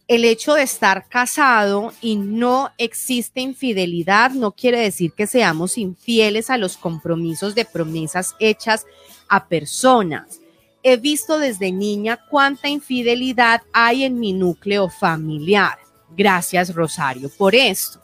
El 0.07 0.25
hecho 0.25 0.53
de 0.55 0.63
estar 0.63 1.07
casado 1.07 1.93
y 2.01 2.15
no 2.15 2.71
existe 2.77 3.41
infidelidad 3.41 4.31
no 4.31 4.51
quiere 4.51 4.79
decir 4.79 5.13
que 5.13 5.27
seamos 5.27 5.77
infieles 5.77 6.49
a 6.49 6.57
los 6.57 6.77
compromisos 6.77 7.53
de 7.53 7.65
promesas 7.65 8.35
hechas 8.39 8.85
a 9.31 9.47
personas. 9.47 10.41
He 10.83 10.97
visto 10.97 11.39
desde 11.39 11.71
niña 11.71 12.19
cuánta 12.29 12.67
infidelidad 12.67 13.61
hay 13.71 14.03
en 14.03 14.19
mi 14.19 14.33
núcleo 14.33 14.89
familiar. 14.89 15.79
Gracias, 16.17 16.75
Rosario, 16.75 17.31
por 17.37 17.55
esto. 17.55 18.01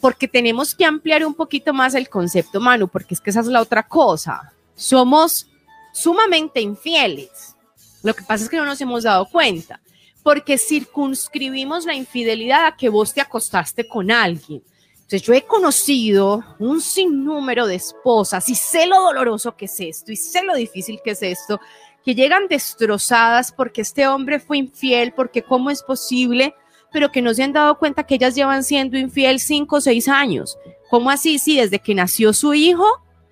Porque 0.00 0.26
tenemos 0.26 0.74
que 0.74 0.84
ampliar 0.84 1.24
un 1.24 1.34
poquito 1.34 1.72
más 1.72 1.94
el 1.94 2.08
concepto, 2.08 2.60
Manu, 2.60 2.88
porque 2.88 3.14
es 3.14 3.20
que 3.20 3.30
esa 3.30 3.40
es 3.40 3.46
la 3.46 3.62
otra 3.62 3.86
cosa. 3.86 4.52
Somos 4.74 5.48
sumamente 5.92 6.60
infieles. 6.60 7.54
Lo 8.02 8.12
que 8.12 8.24
pasa 8.24 8.42
es 8.42 8.50
que 8.50 8.56
no 8.56 8.66
nos 8.66 8.80
hemos 8.80 9.04
dado 9.04 9.26
cuenta, 9.26 9.80
porque 10.24 10.58
circunscribimos 10.58 11.86
la 11.86 11.94
infidelidad 11.94 12.66
a 12.66 12.76
que 12.76 12.88
vos 12.88 13.14
te 13.14 13.20
acostaste 13.20 13.86
con 13.86 14.10
alguien 14.10 14.64
entonces 15.06 15.22
yo 15.22 15.34
he 15.34 15.42
conocido 15.42 16.44
un 16.58 16.80
sinnúmero 16.80 17.68
de 17.68 17.76
esposas 17.76 18.48
y 18.48 18.56
sé 18.56 18.88
lo 18.88 19.00
doloroso 19.02 19.56
que 19.56 19.66
es 19.66 19.78
esto 19.78 20.10
y 20.10 20.16
sé 20.16 20.42
lo 20.42 20.56
difícil 20.56 20.98
que 21.04 21.12
es 21.12 21.22
esto, 21.22 21.60
que 22.04 22.16
llegan 22.16 22.48
destrozadas 22.48 23.52
porque 23.52 23.82
este 23.82 24.08
hombre 24.08 24.40
fue 24.40 24.58
infiel, 24.58 25.12
porque 25.12 25.42
cómo 25.42 25.70
es 25.70 25.84
posible, 25.84 26.56
pero 26.92 27.12
que 27.12 27.22
no 27.22 27.32
se 27.34 27.44
han 27.44 27.52
dado 27.52 27.78
cuenta 27.78 28.02
que 28.02 28.16
ellas 28.16 28.34
llevan 28.34 28.64
siendo 28.64 28.98
infiel 28.98 29.38
cinco 29.38 29.76
o 29.76 29.80
seis 29.80 30.08
años. 30.08 30.58
¿Cómo 30.90 31.08
así? 31.08 31.38
Sí, 31.38 31.56
desde 31.56 31.78
que 31.78 31.94
nació 31.94 32.32
su 32.32 32.52
hijo, 32.54 32.84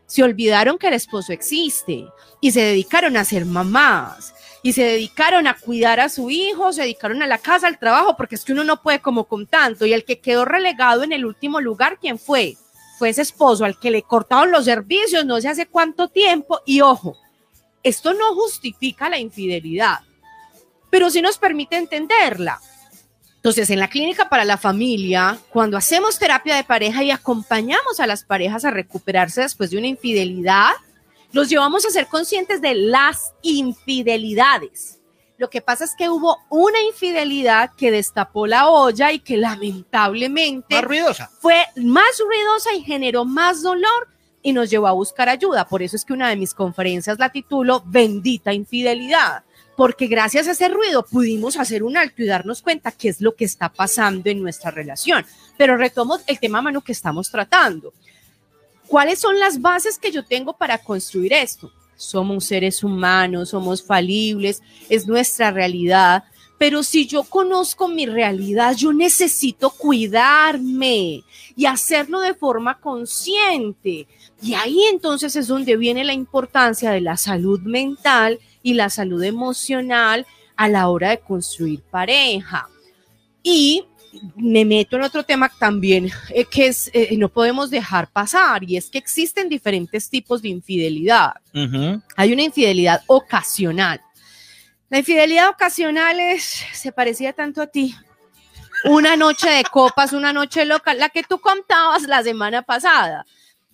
se 0.06 0.22
olvidaron 0.22 0.78
que 0.78 0.86
el 0.86 0.94
esposo 0.94 1.32
existe 1.32 2.06
y 2.40 2.52
se 2.52 2.60
dedicaron 2.60 3.16
a 3.16 3.24
ser 3.24 3.46
mamás 3.46 4.32
y 4.64 4.72
se 4.72 4.82
dedicaron 4.82 5.46
a 5.46 5.58
cuidar 5.58 6.00
a 6.00 6.08
su 6.08 6.30
hijo, 6.30 6.72
se 6.72 6.80
dedicaron 6.80 7.22
a 7.22 7.26
la 7.26 7.36
casa, 7.36 7.66
al 7.66 7.78
trabajo, 7.78 8.16
porque 8.16 8.34
es 8.34 8.44
que 8.46 8.54
uno 8.54 8.64
no 8.64 8.80
puede 8.80 8.98
como 8.98 9.24
con 9.24 9.46
tanto. 9.46 9.84
Y 9.84 9.92
el 9.92 10.06
que 10.06 10.20
quedó 10.20 10.46
relegado 10.46 11.02
en 11.02 11.12
el 11.12 11.26
último 11.26 11.60
lugar, 11.60 11.98
¿quién 12.00 12.18
fue? 12.18 12.56
Fue 12.98 13.10
ese 13.10 13.20
esposo 13.20 13.66
al 13.66 13.78
que 13.78 13.90
le 13.90 14.04
cortaron 14.04 14.50
los 14.50 14.64
servicios 14.64 15.26
no 15.26 15.38
sé 15.38 15.48
hace 15.48 15.66
cuánto 15.66 16.08
tiempo. 16.08 16.62
Y 16.64 16.80
ojo, 16.80 17.18
esto 17.82 18.14
no 18.14 18.34
justifica 18.34 19.10
la 19.10 19.18
infidelidad, 19.18 19.98
pero 20.88 21.10
sí 21.10 21.20
nos 21.20 21.36
permite 21.36 21.76
entenderla. 21.76 22.58
Entonces, 23.36 23.68
en 23.68 23.80
la 23.80 23.88
clínica 23.88 24.30
para 24.30 24.46
la 24.46 24.56
familia, 24.56 25.38
cuando 25.50 25.76
hacemos 25.76 26.18
terapia 26.18 26.56
de 26.56 26.64
pareja 26.64 27.04
y 27.04 27.10
acompañamos 27.10 28.00
a 28.00 28.06
las 28.06 28.24
parejas 28.24 28.64
a 28.64 28.70
recuperarse 28.70 29.42
después 29.42 29.68
de 29.68 29.76
una 29.76 29.88
infidelidad, 29.88 30.70
los 31.34 31.48
llevamos 31.48 31.84
a 31.84 31.90
ser 31.90 32.06
conscientes 32.06 32.62
de 32.62 32.74
las 32.74 33.34
infidelidades. 33.42 35.00
Lo 35.36 35.50
que 35.50 35.60
pasa 35.60 35.84
es 35.84 35.96
que 35.98 36.08
hubo 36.08 36.38
una 36.48 36.80
infidelidad 36.82 37.72
que 37.76 37.90
destapó 37.90 38.46
la 38.46 38.68
olla 38.68 39.10
y 39.10 39.18
que 39.18 39.36
lamentablemente 39.36 40.76
Más 40.76 40.84
ruidosa. 40.84 41.30
fue 41.40 41.56
más 41.74 42.20
ruidosa 42.24 42.72
y 42.74 42.82
generó 42.82 43.24
más 43.24 43.62
dolor 43.62 44.08
y 44.42 44.52
nos 44.52 44.70
llevó 44.70 44.86
a 44.86 44.92
buscar 44.92 45.28
ayuda. 45.28 45.66
Por 45.66 45.82
eso 45.82 45.96
es 45.96 46.04
que 46.04 46.12
una 46.12 46.28
de 46.28 46.36
mis 46.36 46.54
conferencias 46.54 47.18
la 47.18 47.30
titulo 47.30 47.82
Bendita 47.84 48.52
Infidelidad, 48.52 49.42
porque 49.76 50.06
gracias 50.06 50.46
a 50.46 50.52
ese 50.52 50.68
ruido 50.68 51.04
pudimos 51.04 51.56
hacer 51.56 51.82
un 51.82 51.96
alto 51.96 52.22
y 52.22 52.26
darnos 52.26 52.62
cuenta 52.62 52.92
qué 52.92 53.08
es 53.08 53.20
lo 53.20 53.34
que 53.34 53.44
está 53.44 53.70
pasando 53.70 54.30
en 54.30 54.40
nuestra 54.40 54.70
relación. 54.70 55.26
Pero 55.58 55.76
retomo 55.76 56.20
el 56.28 56.38
tema, 56.38 56.62
mano, 56.62 56.80
que 56.80 56.92
estamos 56.92 57.28
tratando. 57.28 57.92
¿Cuáles 58.86 59.18
son 59.18 59.38
las 59.38 59.60
bases 59.60 59.98
que 59.98 60.12
yo 60.12 60.24
tengo 60.24 60.52
para 60.52 60.78
construir 60.78 61.32
esto? 61.32 61.72
Somos 61.96 62.44
seres 62.44 62.82
humanos, 62.82 63.50
somos 63.50 63.82
falibles, 63.82 64.62
es 64.88 65.06
nuestra 65.06 65.50
realidad. 65.50 66.24
Pero 66.58 66.82
si 66.82 67.06
yo 67.06 67.24
conozco 67.24 67.88
mi 67.88 68.06
realidad, 68.06 68.76
yo 68.76 68.92
necesito 68.92 69.70
cuidarme 69.70 71.24
y 71.56 71.66
hacerlo 71.66 72.20
de 72.20 72.34
forma 72.34 72.78
consciente. 72.80 74.06
Y 74.40 74.54
ahí 74.54 74.82
entonces 74.90 75.34
es 75.36 75.48
donde 75.48 75.76
viene 75.76 76.04
la 76.04 76.12
importancia 76.12 76.90
de 76.90 77.00
la 77.00 77.16
salud 77.16 77.60
mental 77.60 78.38
y 78.62 78.74
la 78.74 78.90
salud 78.90 79.22
emocional 79.22 80.26
a 80.56 80.68
la 80.68 80.88
hora 80.88 81.10
de 81.10 81.20
construir 81.20 81.82
pareja. 81.82 82.68
Y 83.42 83.84
me 84.36 84.64
meto 84.64 84.96
en 84.96 85.02
otro 85.02 85.24
tema 85.24 85.50
también 85.58 86.10
eh, 86.30 86.44
que 86.44 86.66
es, 86.68 86.90
eh, 86.92 87.16
no 87.16 87.28
podemos 87.28 87.70
dejar 87.70 88.08
pasar 88.10 88.62
y 88.64 88.76
es 88.76 88.90
que 88.90 88.98
existen 88.98 89.48
diferentes 89.48 90.08
tipos 90.08 90.42
de 90.42 90.48
infidelidad. 90.48 91.32
Hay 92.16 92.32
una 92.32 92.42
infidelidad 92.42 93.02
ocasional. 93.06 94.00
La 94.88 94.98
infidelidad 94.98 95.48
ocasional 95.48 96.20
es, 96.20 96.64
se 96.72 96.92
parecía 96.92 97.32
tanto 97.32 97.62
a 97.62 97.66
ti. 97.66 97.94
Una 98.84 99.16
noche 99.16 99.48
de 99.48 99.64
copas, 99.64 100.12
una 100.12 100.32
noche 100.32 100.64
loca, 100.64 100.94
la 100.94 101.08
que 101.08 101.22
tú 101.22 101.38
contabas 101.40 102.02
la 102.02 102.22
semana 102.22 102.62
pasada. 102.62 103.24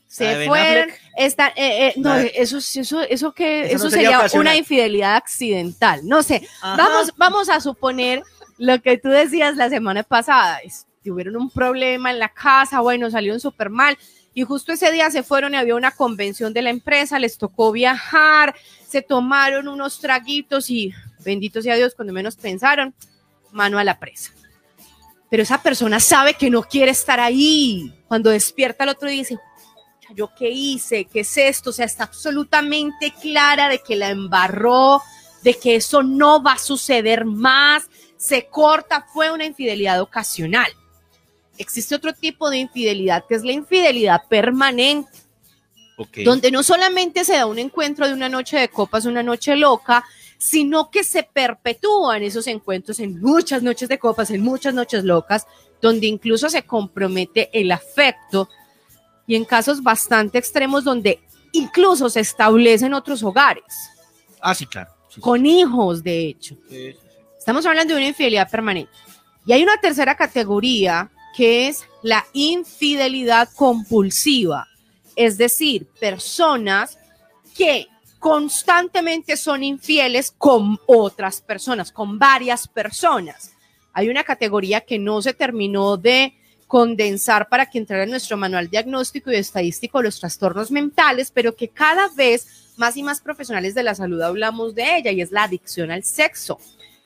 Se 0.06 0.46
fueron, 0.46 0.90
esta, 1.16 1.48
eh, 1.48 1.88
eh, 1.88 1.94
no, 1.96 2.16
eso, 2.16 2.58
eso, 2.58 3.00
eso 3.00 3.32
que, 3.32 3.66
Eso 3.66 3.76
eso, 3.76 3.84
no 3.84 3.90
sería 3.90 4.26
una 4.34 4.56
infidelidad 4.56 5.14
accidental. 5.14 6.00
No 6.04 6.24
sé, 6.24 6.46
Ajá. 6.62 6.76
vamos, 6.76 7.12
vamos 7.16 7.48
a 7.48 7.60
suponer 7.60 8.22
lo 8.60 8.80
que 8.82 8.98
tú 8.98 9.08
decías 9.08 9.56
la 9.56 9.68
semana 9.70 10.02
pasada. 10.02 10.58
es- 10.58 10.86
Tuvieron 11.02 11.34
un 11.36 11.48
problema 11.48 12.10
en 12.10 12.18
la 12.18 12.28
casa, 12.28 12.80
bueno, 12.80 13.10
salieron 13.10 13.40
súper 13.40 13.70
mal. 13.70 13.96
Y 14.34 14.42
justo 14.44 14.72
ese 14.72 14.92
día 14.92 15.10
se 15.10 15.22
fueron 15.22 15.54
y 15.54 15.56
había 15.56 15.74
una 15.74 15.92
convención 15.92 16.52
de 16.52 16.60
la 16.60 16.68
empresa, 16.68 17.18
les 17.18 17.38
tocó 17.38 17.72
viajar, 17.72 18.54
se 18.86 19.00
tomaron 19.00 19.66
unos 19.66 19.98
traguitos 19.98 20.68
y 20.68 20.92
bendito 21.24 21.62
sea 21.62 21.76
Dios, 21.76 21.94
cuando 21.94 22.12
menos 22.12 22.36
pensaron, 22.36 22.94
mano 23.50 23.78
a 23.78 23.84
la 23.84 23.98
presa. 23.98 24.32
Pero 25.30 25.42
esa 25.42 25.62
persona 25.62 26.00
sabe 26.00 26.34
que 26.34 26.50
no 26.50 26.62
quiere 26.62 26.90
estar 26.90 27.18
ahí. 27.18 27.94
Cuando 28.06 28.28
despierta 28.28 28.84
el 28.84 28.90
otro 28.90 29.08
día 29.08 29.20
dice, 29.20 29.36
"Pucha, 29.36 30.14
¿yo 30.14 30.30
qué 30.38 30.50
hice? 30.50 31.06
¿Qué 31.06 31.20
es 31.20 31.36
esto? 31.38 31.70
O 31.70 31.72
sea, 31.72 31.86
está 31.86 32.04
absolutamente 32.04 33.14
clara 33.22 33.68
de 33.70 33.78
que 33.78 33.96
la 33.96 34.10
embarró, 34.10 35.00
de 35.42 35.54
que 35.54 35.76
eso 35.76 36.02
no 36.02 36.42
va 36.42 36.52
a 36.52 36.58
suceder 36.58 37.24
más. 37.24 37.88
Se 38.20 38.46
corta, 38.48 39.06
fue 39.14 39.30
una 39.32 39.46
infidelidad 39.46 40.00
ocasional. 40.02 40.70
Existe 41.56 41.94
otro 41.94 42.12
tipo 42.12 42.50
de 42.50 42.58
infidelidad 42.58 43.24
que 43.26 43.34
es 43.34 43.42
la 43.44 43.52
infidelidad 43.52 44.22
permanente 44.28 45.10
Ok. 45.96 46.18
donde 46.24 46.50
no 46.50 46.62
solamente 46.62 47.24
se 47.24 47.34
da 47.36 47.46
un 47.46 47.58
encuentro 47.58 48.06
de 48.06 48.12
una 48.12 48.28
noche 48.28 48.58
de 48.58 48.68
copas, 48.68 49.06
una 49.06 49.22
noche 49.22 49.56
loca, 49.56 50.04
sino 50.38 50.90
que 50.90 51.02
se 51.02 51.22
perpetúan 51.22 52.22
esos 52.22 52.46
encuentros 52.46 53.00
en 53.00 53.20
muchas 53.20 53.62
noches 53.62 53.88
de 53.88 53.98
copas, 53.98 54.30
en 54.30 54.42
muchas 54.42 54.72
noches 54.74 55.04
locas, 55.04 55.46
donde 55.80 56.06
incluso 56.06 56.48
se 56.50 56.62
compromete 56.62 57.48
el 57.52 57.72
afecto 57.72 58.48
y 59.26 59.34
en 59.34 59.44
casos 59.46 59.82
bastante 59.82 60.36
extremos 60.38 60.84
donde 60.84 61.20
incluso 61.52 62.08
se 62.10 62.20
establecen 62.20 62.92
otros 62.94 63.22
hogares, 63.22 63.64
Ah, 64.42 64.54
sí, 64.54 64.64
claro. 64.66 64.90
Sí, 65.08 65.16
sí. 65.16 65.20
con 65.20 65.44
hijos 65.46 66.02
de 66.02 66.28
hecho. 66.28 66.56
Sí. 66.70 66.94
Estamos 67.50 67.66
hablando 67.66 67.94
de 67.94 67.98
una 67.98 68.08
infidelidad 68.10 68.48
permanente. 68.48 68.92
Y 69.44 69.52
hay 69.52 69.64
una 69.64 69.76
tercera 69.78 70.14
categoría 70.14 71.10
que 71.36 71.66
es 71.66 71.82
la 72.00 72.24
infidelidad 72.32 73.48
compulsiva, 73.56 74.68
es 75.16 75.36
decir, 75.36 75.88
personas 75.98 76.96
que 77.56 77.88
constantemente 78.20 79.36
son 79.36 79.64
infieles 79.64 80.32
con 80.38 80.78
otras 80.86 81.40
personas, 81.40 81.90
con 81.90 82.20
varias 82.20 82.68
personas. 82.68 83.50
Hay 83.94 84.08
una 84.10 84.22
categoría 84.22 84.82
que 84.82 85.00
no 85.00 85.20
se 85.20 85.34
terminó 85.34 85.96
de 85.96 86.32
condensar 86.68 87.48
para 87.48 87.66
que 87.66 87.78
entrara 87.78 88.04
en 88.04 88.10
nuestro 88.10 88.36
manual 88.36 88.70
diagnóstico 88.70 89.32
y 89.32 89.34
estadístico 89.34 89.98
de 89.98 90.04
los 90.04 90.20
trastornos 90.20 90.70
mentales, 90.70 91.32
pero 91.32 91.56
que 91.56 91.66
cada 91.66 92.06
vez 92.10 92.74
más 92.76 92.96
y 92.96 93.02
más 93.02 93.20
profesionales 93.20 93.74
de 93.74 93.82
la 93.82 93.96
salud 93.96 94.22
hablamos 94.22 94.76
de 94.76 94.98
ella 94.98 95.10
y 95.10 95.20
es 95.20 95.32
la 95.32 95.42
adicción 95.42 95.90
al 95.90 96.04
sexo. 96.04 96.60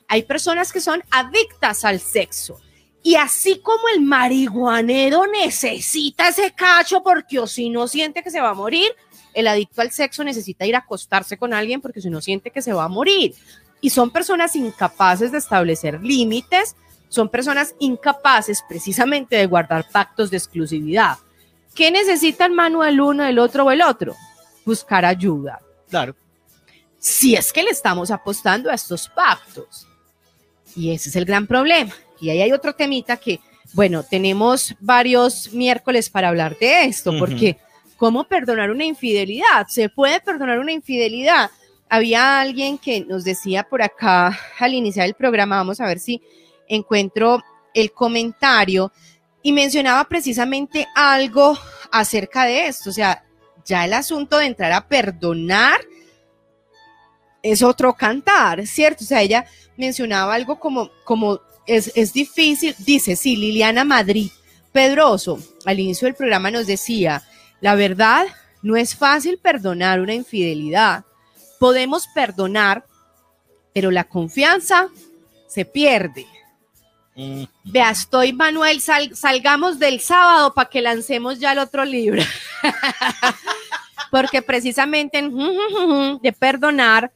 Hay 0.07 0.23
personas 0.23 0.71
que 0.71 0.81
son 0.81 1.03
adictas 1.11 1.85
al 1.85 1.99
sexo. 1.99 2.59
Y 3.01 3.15
así 3.15 3.59
como 3.59 3.87
el 3.93 4.01
marihuanero 4.01 5.27
necesita 5.27 6.29
ese 6.29 6.51
cacho 6.53 7.03
porque 7.03 7.37
o 7.39 7.45
si 7.45 7.69
no 7.69 7.87
siente 7.87 8.23
que 8.23 8.31
se 8.31 8.41
va 8.41 8.49
a 8.49 8.53
morir, 8.55 8.91
el 9.35 9.47
adicto 9.47 9.81
al 9.81 9.91
sexo 9.91 10.23
necesita 10.23 10.65
ir 10.65 10.75
a 10.75 10.79
acostarse 10.79 11.37
con 11.37 11.53
alguien 11.53 11.81
porque 11.81 12.01
si 12.01 12.09
no 12.09 12.19
siente 12.19 12.49
que 12.49 12.63
se 12.63 12.73
va 12.73 12.85
a 12.85 12.89
morir. 12.89 13.35
Y 13.79 13.91
son 13.91 14.09
personas 14.09 14.55
incapaces 14.55 15.31
de 15.31 15.37
establecer 15.37 16.01
límites, 16.01 16.75
son 17.09 17.29
personas 17.29 17.75
incapaces 17.77 18.63
precisamente 18.67 19.35
de 19.35 19.45
guardar 19.45 19.87
pactos 19.91 20.31
de 20.31 20.37
exclusividad. 20.37 21.17
¿Qué 21.75 21.91
necesitan 21.91 22.55
mano 22.55 22.83
el 22.83 22.99
uno, 22.99 23.23
el 23.25 23.37
otro 23.37 23.65
o 23.65 23.71
el 23.71 23.81
otro? 23.81 24.15
Buscar 24.65 25.05
ayuda 25.05 25.61
Claro. 25.89 26.15
si 26.97 27.35
es 27.35 27.53
que 27.53 27.61
le 27.61 27.69
estamos 27.69 28.09
apostando 28.09 28.71
a 28.71 28.73
estos 28.73 29.09
pactos. 29.09 29.87
Y 30.75 30.91
ese 30.91 31.09
es 31.09 31.15
el 31.15 31.25
gran 31.25 31.47
problema. 31.47 31.93
Y 32.19 32.29
ahí 32.29 32.41
hay 32.41 32.51
otro 32.51 32.73
temita 32.73 33.17
que, 33.17 33.39
bueno, 33.73 34.03
tenemos 34.03 34.75
varios 34.79 35.53
miércoles 35.53 36.09
para 36.09 36.29
hablar 36.29 36.57
de 36.57 36.85
esto, 36.85 37.17
porque 37.17 37.57
¿cómo 37.97 38.25
perdonar 38.25 38.71
una 38.71 38.85
infidelidad? 38.85 39.67
¿Se 39.67 39.89
puede 39.89 40.19
perdonar 40.19 40.59
una 40.59 40.71
infidelidad? 40.71 41.49
Había 41.89 42.39
alguien 42.39 42.77
que 42.77 43.01
nos 43.01 43.23
decía 43.23 43.63
por 43.63 43.81
acá 43.81 44.37
al 44.59 44.73
iniciar 44.73 45.05
el 45.05 45.13
programa, 45.13 45.57
vamos 45.57 45.79
a 45.79 45.85
ver 45.85 45.99
si 45.99 46.21
encuentro 46.67 47.43
el 47.73 47.91
comentario, 47.91 48.91
y 49.45 49.53
mencionaba 49.53 50.05
precisamente 50.05 50.87
algo 50.95 51.55
acerca 51.91 52.45
de 52.45 52.65
esto, 52.65 52.89
o 52.89 52.93
sea, 52.93 53.23
ya 53.63 53.85
el 53.85 53.93
asunto 53.93 54.39
de 54.39 54.47
entrar 54.47 54.71
a 54.71 54.87
perdonar 54.87 55.79
es 57.43 57.61
otro 57.61 57.93
cantar, 57.93 58.65
¿cierto? 58.65 59.03
O 59.03 59.07
sea, 59.07 59.21
ella 59.21 59.45
mencionaba 59.77 60.33
algo 60.33 60.59
como, 60.59 60.89
como 61.03 61.39
es, 61.67 61.91
es 61.95 62.13
difícil, 62.13 62.75
dice, 62.79 63.15
sí, 63.15 63.35
Liliana 63.35 63.83
Madrid 63.83 64.29
Pedroso, 64.71 65.39
al 65.65 65.79
inicio 65.79 66.05
del 66.07 66.15
programa 66.15 66.51
nos 66.51 66.67
decía, 66.67 67.23
la 67.61 67.75
verdad, 67.75 68.25
no 68.61 68.75
es 68.75 68.93
fácil 68.95 69.37
perdonar 69.37 70.01
una 70.01 70.13
infidelidad. 70.13 71.05
Podemos 71.59 72.07
perdonar, 72.13 72.85
pero 73.73 73.89
la 73.91 74.03
confianza 74.03 74.89
se 75.47 75.63
pierde. 75.63 76.25
Mm, 77.15 77.43
Vea, 77.63 77.91
estoy 77.91 78.33
Manuel, 78.33 78.81
sal- 78.81 79.15
salgamos 79.15 79.79
del 79.79 80.01
sábado 80.01 80.53
para 80.53 80.69
que 80.69 80.81
lancemos 80.81 81.39
ya 81.39 81.53
el 81.53 81.59
otro 81.59 81.85
libro. 81.85 82.21
Porque 84.11 84.41
precisamente 84.41 85.17
en 85.19 86.19
de 86.21 86.33
perdonar, 86.33 87.11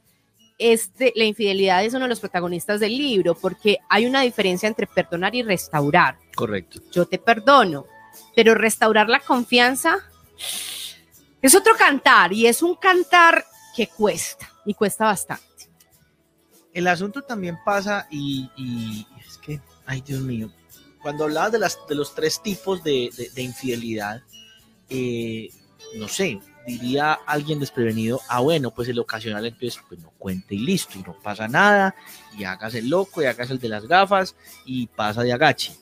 este, 0.59 1.13
la 1.15 1.23
infidelidad 1.23 1.83
es 1.83 1.93
uno 1.93 2.03
de 2.03 2.09
los 2.09 2.19
protagonistas 2.19 2.79
del 2.79 2.97
libro, 2.97 3.33
porque 3.33 3.77
hay 3.89 4.05
una 4.05 4.21
diferencia 4.21 4.67
entre 4.67 4.85
perdonar 4.85 5.33
y 5.33 5.41
restaurar. 5.41 6.17
correcto. 6.35 6.81
Yo 6.91 7.05
te 7.07 7.17
perdono, 7.17 7.87
pero 8.35 8.53
restaurar 8.53 9.09
la 9.09 9.19
confianza 9.19 9.99
Es 11.41 11.55
otro 11.55 11.73
cantar 11.77 12.33
y 12.33 12.47
es 12.47 12.61
un 12.61 12.75
cantar 12.75 13.45
que 13.75 13.87
cuesta 13.87 14.51
y 14.65 14.73
cuesta 14.73 15.05
bastante. 15.05 15.45
El 16.73 16.87
asunto 16.87 17.21
también 17.21 17.57
pasa 17.63 18.07
y, 18.11 18.49
y 18.57 19.07
es 19.25 19.37
que, 19.37 19.61
ay 19.85 20.01
Dios 20.01 20.21
mío, 20.21 20.51
cuando 21.01 21.23
hablabas 21.23 21.51
de, 21.53 21.59
las, 21.59 21.79
de 21.87 21.95
los 21.95 22.13
tres 22.13 22.41
tipos 22.41 22.83
de, 22.83 23.09
de, 23.15 23.29
de 23.29 23.41
infidelidad, 23.41 24.21
eh, 24.89 25.49
no 25.95 26.07
sé, 26.07 26.39
diría 26.65 27.13
alguien 27.25 27.59
desprevenido, 27.59 28.21
ah, 28.27 28.41
bueno, 28.41 28.71
pues 28.71 28.87
el 28.89 28.99
ocasional 28.99 29.45
entonces 29.45 29.81
pues 29.87 29.99
no 30.01 30.11
cuente 30.17 30.55
y 30.55 30.59
listo, 30.59 30.99
y 30.99 31.01
no 31.01 31.15
pasa 31.21 31.47
nada, 31.47 31.95
y 32.37 32.43
hagas 32.43 32.75
el 32.75 32.89
loco, 32.89 33.21
y 33.21 33.25
hagas 33.25 33.49
el 33.49 33.59
de 33.59 33.69
las 33.69 33.87
gafas, 33.87 34.35
y 34.65 34.87
pasa 34.87 35.23
de 35.23 35.33
agache. 35.33 35.73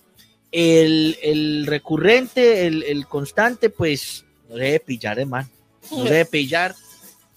El, 0.51 1.17
el 1.21 1.65
recurrente, 1.67 2.67
el, 2.67 2.83
el, 2.83 3.05
constante, 3.05 3.69
pues 3.69 4.25
no 4.47 4.55
se 4.55 4.63
debe 4.63 4.79
pillar, 4.79 5.19
hermano, 5.19 5.49
no 5.91 6.03
se 6.03 6.09
debe 6.09 6.25
pillar, 6.25 6.73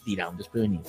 dirá 0.07 0.29
un 0.29 0.37
desprevenido. 0.37 0.85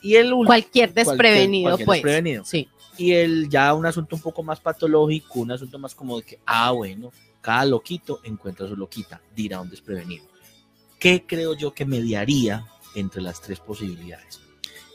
Y 0.00 0.14
el 0.14 0.32
cualquier 0.46 0.94
desprevenido, 0.94 1.70
cualquier, 1.70 1.86
cualquier 1.86 1.86
pues. 1.86 2.02
Desprevenido. 2.02 2.44
Sí. 2.44 2.68
Y 2.96 3.12
el 3.12 3.48
ya 3.48 3.74
un 3.74 3.86
asunto 3.86 4.16
un 4.16 4.22
poco 4.22 4.42
más 4.42 4.60
patológico, 4.60 5.40
un 5.40 5.52
asunto 5.52 5.78
más 5.78 5.94
como 5.94 6.18
de 6.18 6.24
que, 6.24 6.38
ah, 6.46 6.72
bueno, 6.72 7.12
cada 7.40 7.64
loquito 7.64 8.20
encuentra 8.24 8.68
su 8.68 8.76
loquita, 8.76 9.20
dirá 9.34 9.60
un 9.60 9.70
desprevenido. 9.70 10.24
¿Qué 10.98 11.24
creo 11.26 11.54
yo 11.56 11.74
que 11.74 11.84
mediaría 11.84 12.66
entre 12.94 13.22
las 13.22 13.40
tres 13.40 13.60
posibilidades? 13.60 14.40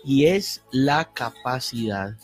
Y 0.04 0.26
es 0.26 0.62
la 0.72 1.14
capacidad 1.14 2.18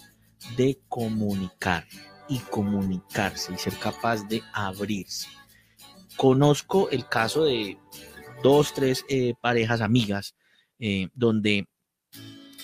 de 0.57 0.79
comunicar 0.89 1.87
y 2.27 2.39
comunicarse 2.39 3.53
y 3.53 3.57
ser 3.57 3.77
capaz 3.77 4.27
de 4.27 4.43
abrirse. 4.53 5.27
Conozco 6.17 6.89
el 6.89 7.07
caso 7.07 7.45
de 7.45 7.77
dos, 8.43 8.73
tres 8.73 9.05
eh, 9.07 9.33
parejas 9.41 9.79
amigas 9.79 10.35
eh, 10.77 11.07
donde 11.13 11.65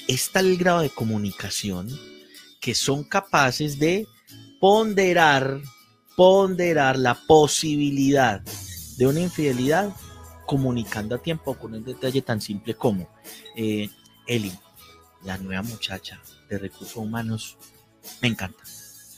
está 0.07 0.41
el 0.41 0.57
grado 0.57 0.81
de 0.81 0.89
comunicación 0.89 1.87
que 2.59 2.75
son 2.75 3.03
capaces 3.05 3.79
de 3.79 4.05
ponderar, 4.59 5.61
ponderar 6.17 6.97
la 6.99 7.15
posibilidad 7.27 8.41
de 8.97 9.07
una 9.07 9.21
infidelidad 9.21 9.93
comunicando 10.45 11.15
a 11.15 11.21
tiempo 11.21 11.55
con 11.55 11.73
un 11.73 11.83
detalle 11.83 12.21
tan 12.21 12.41
simple 12.41 12.75
como, 12.75 13.09
eh, 13.55 13.89
Eli, 14.27 14.51
la 15.23 15.37
nueva 15.37 15.63
muchacha 15.63 16.21
de 16.49 16.57
recursos 16.57 16.95
humanos, 16.95 17.57
me 18.21 18.27
encanta. 18.27 18.63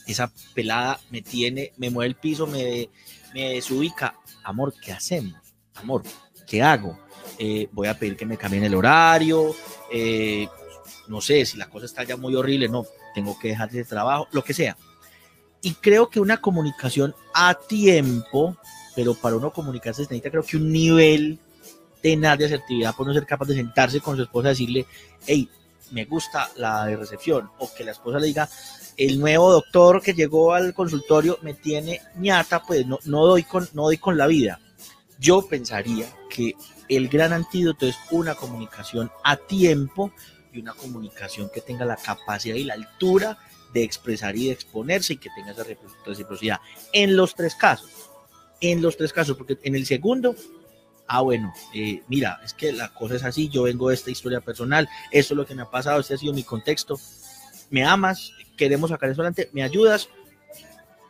Esa 0.06 0.32
pelada 0.54 1.00
me 1.10 1.20
tiene, 1.20 1.72
me 1.76 1.90
mueve 1.90 2.08
el 2.08 2.14
piso, 2.16 2.46
me, 2.46 2.88
me 3.34 3.54
desubica. 3.54 4.14
Amor, 4.42 4.74
¿qué 4.82 4.92
hacemos? 4.92 5.34
Amor, 5.74 6.02
¿qué 6.46 6.62
hago? 6.62 6.98
Eh, 7.38 7.68
voy 7.72 7.88
a 7.88 7.98
pedir 7.98 8.16
que 8.16 8.24
me 8.24 8.38
cambien 8.38 8.64
el 8.64 8.74
horario. 8.74 9.54
Eh, 9.92 10.48
no 11.08 11.20
sé, 11.20 11.44
si 11.44 11.58
la 11.58 11.68
cosa 11.68 11.86
está 11.86 12.04
ya 12.04 12.16
muy 12.16 12.34
horrible, 12.34 12.68
no, 12.68 12.86
tengo 13.14 13.38
que 13.38 13.48
dejar 13.48 13.70
de 13.70 13.84
trabajo, 13.84 14.28
lo 14.32 14.42
que 14.42 14.54
sea. 14.54 14.76
Y 15.60 15.74
creo 15.74 16.08
que 16.08 16.20
una 16.20 16.38
comunicación 16.38 17.14
a 17.34 17.54
tiempo 17.54 18.56
pero 18.98 19.14
para 19.14 19.36
uno 19.36 19.52
comunicarse 19.52 20.02
se 20.02 20.10
necesita 20.10 20.28
creo 20.28 20.42
que 20.42 20.56
un 20.56 20.72
nivel 20.72 21.38
tenaz 22.02 22.36
de 22.36 22.46
asertividad 22.46 22.96
por 22.96 23.06
no 23.06 23.14
ser 23.14 23.26
capaz 23.26 23.46
de 23.46 23.54
sentarse 23.54 24.00
con 24.00 24.16
su 24.16 24.24
esposa 24.24 24.48
y 24.48 24.50
decirle, 24.50 24.86
hey, 25.24 25.48
me 25.92 26.04
gusta 26.04 26.50
la 26.56 26.84
recepción, 26.96 27.48
o 27.60 27.72
que 27.72 27.84
la 27.84 27.92
esposa 27.92 28.18
le 28.18 28.26
diga, 28.26 28.48
el 28.96 29.20
nuevo 29.20 29.52
doctor 29.52 30.02
que 30.02 30.14
llegó 30.14 30.52
al 30.52 30.74
consultorio 30.74 31.38
me 31.42 31.54
tiene 31.54 32.00
ñata, 32.16 32.64
pues 32.64 32.84
no, 32.88 32.98
no, 33.04 33.24
doy, 33.24 33.44
con, 33.44 33.68
no 33.72 33.84
doy 33.84 33.98
con 33.98 34.18
la 34.18 34.26
vida. 34.26 34.58
Yo 35.20 35.46
pensaría 35.46 36.06
que 36.28 36.56
el 36.88 37.06
gran 37.08 37.32
antídoto 37.32 37.86
es 37.86 37.94
una 38.10 38.34
comunicación 38.34 39.12
a 39.22 39.36
tiempo 39.36 40.10
y 40.52 40.58
una 40.58 40.74
comunicación 40.74 41.50
que 41.54 41.60
tenga 41.60 41.84
la 41.84 41.94
capacidad 41.94 42.56
y 42.56 42.64
la 42.64 42.74
altura 42.74 43.38
de 43.72 43.84
expresar 43.84 44.36
y 44.36 44.46
de 44.46 44.54
exponerse 44.54 45.12
y 45.12 45.18
que 45.18 45.30
tenga 45.36 45.52
esa 45.52 45.64
reciprocidad. 46.04 46.58
En 46.92 47.16
los 47.16 47.36
tres 47.36 47.54
casos, 47.54 48.07
en 48.60 48.82
los 48.82 48.96
tres 48.96 49.12
casos, 49.12 49.36
porque 49.36 49.58
en 49.62 49.74
el 49.74 49.86
segundo, 49.86 50.34
ah, 51.06 51.20
bueno, 51.20 51.52
eh, 51.74 52.02
mira, 52.08 52.40
es 52.44 52.54
que 52.54 52.72
la 52.72 52.92
cosa 52.92 53.14
es 53.16 53.24
así, 53.24 53.48
yo 53.48 53.62
vengo 53.64 53.88
de 53.88 53.94
esta 53.94 54.10
historia 54.10 54.40
personal, 54.40 54.88
eso 55.10 55.34
es 55.34 55.36
lo 55.36 55.46
que 55.46 55.54
me 55.54 55.62
ha 55.62 55.70
pasado, 55.70 56.00
este 56.00 56.14
ha 56.14 56.18
sido 56.18 56.32
mi 56.34 56.42
contexto, 56.42 56.98
me 57.70 57.84
amas, 57.84 58.32
queremos 58.56 58.90
sacar 58.90 59.10
eso 59.10 59.20
adelante, 59.20 59.48
me 59.52 59.62
ayudas, 59.62 60.08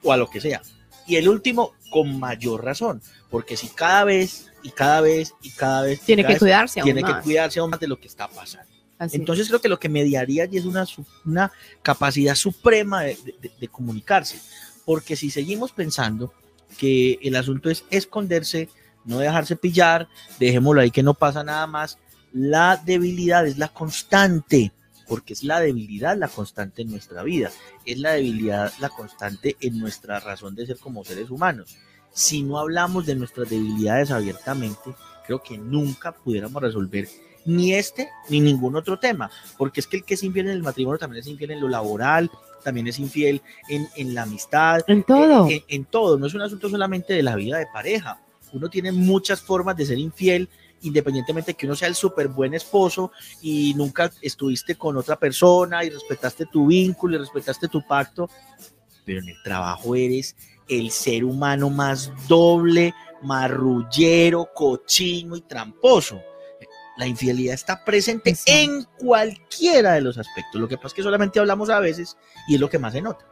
o 0.03 0.13
a 0.13 0.17
lo 0.17 0.29
que 0.29 0.41
sea. 0.41 0.63
Y 1.07 1.17
el 1.17 1.29
último, 1.29 1.73
con 1.91 2.19
mayor 2.19 2.65
razón, 2.65 3.01
porque 3.31 3.57
si 3.57 3.69
cada 3.69 4.05
vez 4.05 4.51
y 4.63 4.71
cada 4.71 5.01
vez 5.01 5.33
y 5.43 5.51
cada 5.51 5.83
vez 5.83 6.01
tiene 6.01 6.23
cada 6.23 6.29
que 6.29 6.35
vez, 6.35 6.41
cuidarse, 6.41 6.83
tiene 6.83 7.01
aún 7.01 7.07
que 7.07 7.13
más. 7.15 7.25
cuidarse 7.25 7.61
aún 7.61 7.71
más 7.71 7.81
de 7.81 7.89
lo 7.89 7.99
que 7.99 8.09
está 8.09 8.29
pasando. 8.29 8.71
Así 8.99 9.17
Entonces 9.17 9.47
creo 9.49 9.61
que 9.61 9.69
lo 9.69 9.79
que 9.79 9.89
mediaría 9.89 10.43
allí 10.43 10.59
es 10.59 10.65
una, 10.65 10.85
una 11.25 11.53
capacidad 11.83 12.35
suprema 12.35 13.03
de, 13.05 13.17
de- 13.41 13.53
de 13.59 13.69
comunicarse, 13.69 14.39
porque 14.85 15.15
si 15.17 15.31
seguimos 15.31 15.73
pensando 15.73 16.35
que 16.77 17.19
el 17.23 17.37
asunto 17.37 17.71
es 17.71 17.85
esconderse, 17.91 18.69
no 19.05 19.19
dejarse 19.19 19.57
pillar, 19.57 20.09
dejémoslo 20.39 20.81
ahí 20.81 20.91
que 20.91 21.03
no 21.03 21.15
pasa 21.15 21.43
nada 21.43 21.67
más, 21.67 21.99
la 22.33 22.77
debilidad 22.77 23.47
es 23.47 23.59
la 23.59 23.69
constante, 23.69 24.73
porque 25.07 25.33
es 25.33 25.43
la 25.43 25.61
debilidad 25.61 26.17
la 26.17 26.29
constante 26.29 26.83
en 26.83 26.91
nuestra 26.91 27.23
vida, 27.23 27.51
es 27.87 27.99
la 27.99 28.13
debilidad 28.13 28.73
la 28.81 28.91
constante 28.91 29.57
en 29.61 29.79
nuestra 29.79 30.21
razón 30.21 30.55
de 30.55 30.67
ser 30.67 30.79
como 30.79 31.05
seres 31.05 31.31
humanos. 31.31 31.77
Si 32.13 32.43
no 32.43 32.59
hablamos 32.59 33.07
de 33.07 33.15
nuestras 33.15 33.49
debilidades 33.49 34.11
abiertamente, 34.11 34.95
creo 35.27 35.43
que 35.43 35.57
nunca 35.57 36.13
pudiéramos 36.13 36.63
resolver 36.63 37.09
ni 37.45 37.75
este 37.75 38.11
ni 38.29 38.41
ningún 38.41 38.77
otro 38.77 38.99
tema, 38.99 39.31
porque 39.57 39.81
es 39.81 39.87
que 39.87 39.99
el 39.99 40.05
que 40.05 40.15
es 40.15 40.23
infiel 40.23 40.47
en 40.47 40.53
el 40.53 40.63
matrimonio 40.63 40.99
también 40.99 41.21
es 41.21 41.27
infiel 41.27 41.53
en 41.53 41.61
lo 41.61 41.69
laboral, 41.69 42.31
también 42.63 42.87
es 42.87 42.99
infiel 42.99 43.43
en, 43.69 43.89
en 43.97 44.15
la 44.15 44.23
amistad, 44.23 44.81
En 44.87 45.03
todo. 45.03 45.49
en, 45.49 45.63
en 45.69 45.85
todo, 45.85 46.19
no 46.19 46.27
es 46.27 46.35
un 46.35 46.43
asunto 46.43 46.69
solamente 46.69 47.15
de 47.15 47.23
la 47.23 47.37
vida 47.37 47.59
de 47.59 47.67
pareja. 47.73 48.21
Uno 48.53 48.69
tiene 48.69 48.93
muchas 48.93 49.41
formas 49.41 49.77
de 49.77 49.87
ser 49.87 49.99
infiel, 49.99 50.49
independientemente 50.83 51.53
de 51.53 51.57
que 51.57 51.67
uno 51.67 51.77
sea 51.77 51.89
el 51.89 51.95
súper 51.95 52.29
buen 52.29 52.55
esposo 52.55 53.11
y 53.43 53.75
nunca 53.75 54.11
estuviste 54.23 54.77
con 54.77 54.97
otra 54.97 55.19
persona 55.19 55.85
y 55.85 55.91
respetaste 55.91 56.47
tu 56.47 56.67
vínculo 56.69 57.17
y 57.17 57.19
respetaste 57.19 57.69
tu 57.69 57.87
pacto, 57.87 58.31
pero 59.05 59.21
en 59.21 59.29
el 59.29 59.43
trabajo 59.43 59.95
eres 59.95 60.37
el 60.69 60.91
ser 60.91 61.25
humano 61.25 61.71
más 61.71 62.13
doble, 62.29 62.95
marrullero, 63.23 64.49
cochino 64.55 65.37
y 65.37 65.41
tramposo. 65.43 66.21
La 66.99 67.07
infidelidad 67.07 67.55
está 67.55 67.85
presente 67.85 68.37
en 68.47 68.85
cualquiera 68.99 69.95
de 69.95 70.01
los 70.01 70.19
aspectos. 70.19 70.61
Lo 70.61 70.69
que 70.69 70.77
pasa 70.77 70.89
es 70.89 70.95
que 70.95 71.03
solamente 71.03 71.39
hablamos 71.39 71.71
a 71.71 71.81
veces 71.81 72.17
y 72.49 72.57
es 72.57 72.61
lo 72.61 72.69
que 72.69 72.79
más 72.79 72.93
se 72.93 73.01
nota. 73.01 73.25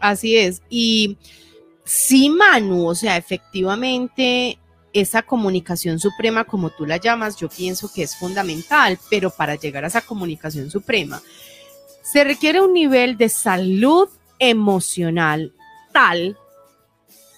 Así 0.00 0.36
es. 0.36 0.62
Y 0.68 1.18
sí, 1.84 2.28
Manu, 2.28 2.86
o 2.86 2.94
sea, 2.94 3.16
efectivamente, 3.16 4.58
esa 4.92 5.22
comunicación 5.22 5.98
suprema, 5.98 6.44
como 6.44 6.70
tú 6.70 6.86
la 6.86 6.98
llamas, 6.98 7.36
yo 7.36 7.48
pienso 7.48 7.90
que 7.92 8.02
es 8.02 8.16
fundamental, 8.16 8.98
pero 9.10 9.30
para 9.30 9.54
llegar 9.54 9.84
a 9.84 9.88
esa 9.88 10.02
comunicación 10.02 10.70
suprema, 10.70 11.20
se 12.02 12.22
requiere 12.22 12.60
un 12.60 12.72
nivel 12.72 13.16
de 13.16 13.28
salud 13.28 14.08
emocional 14.38 15.52
tal 15.92 16.36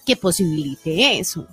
que 0.05 0.15
posibilite 0.15 1.19
eso. 1.19 1.47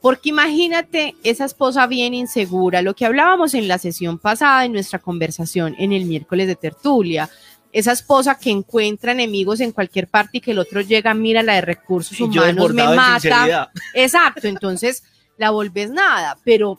Porque 0.00 0.30
imagínate 0.30 1.14
esa 1.24 1.44
esposa 1.44 1.86
bien 1.86 2.14
insegura, 2.14 2.80
lo 2.80 2.94
que 2.94 3.04
hablábamos 3.04 3.54
en 3.54 3.68
la 3.68 3.78
sesión 3.78 4.18
pasada, 4.18 4.64
en 4.64 4.72
nuestra 4.72 4.98
conversación 4.98 5.74
en 5.78 5.92
el 5.92 6.06
miércoles 6.06 6.46
de 6.46 6.56
tertulia, 6.56 7.28
esa 7.72 7.92
esposa 7.92 8.38
que 8.38 8.50
encuentra 8.50 9.12
enemigos 9.12 9.60
en 9.60 9.72
cualquier 9.72 10.08
parte 10.08 10.38
y 10.38 10.40
que 10.40 10.52
el 10.52 10.58
otro 10.58 10.80
llega, 10.80 11.14
mira 11.14 11.42
la 11.42 11.54
de 11.54 11.60
recursos 11.60 12.18
Y 12.18 12.24
humanos, 12.24 12.72
me 12.72 12.84
mata. 12.84 13.70
Exacto, 13.94 14.48
entonces 14.48 15.04
la 15.36 15.50
volves 15.50 15.90
nada, 15.90 16.38
pero 16.44 16.78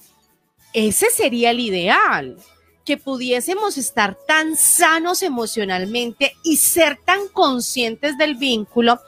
ese 0.73 1.09
sería 1.09 1.51
el 1.51 1.59
ideal, 1.59 2.37
que 2.85 2.97
pudiésemos 2.97 3.77
estar 3.77 4.17
tan 4.27 4.55
sanos 4.55 5.21
emocionalmente 5.21 6.33
y 6.43 6.57
ser 6.57 6.97
tan 7.05 7.27
conscientes 7.29 8.17
del 8.17 8.35
vínculo. 8.35 8.99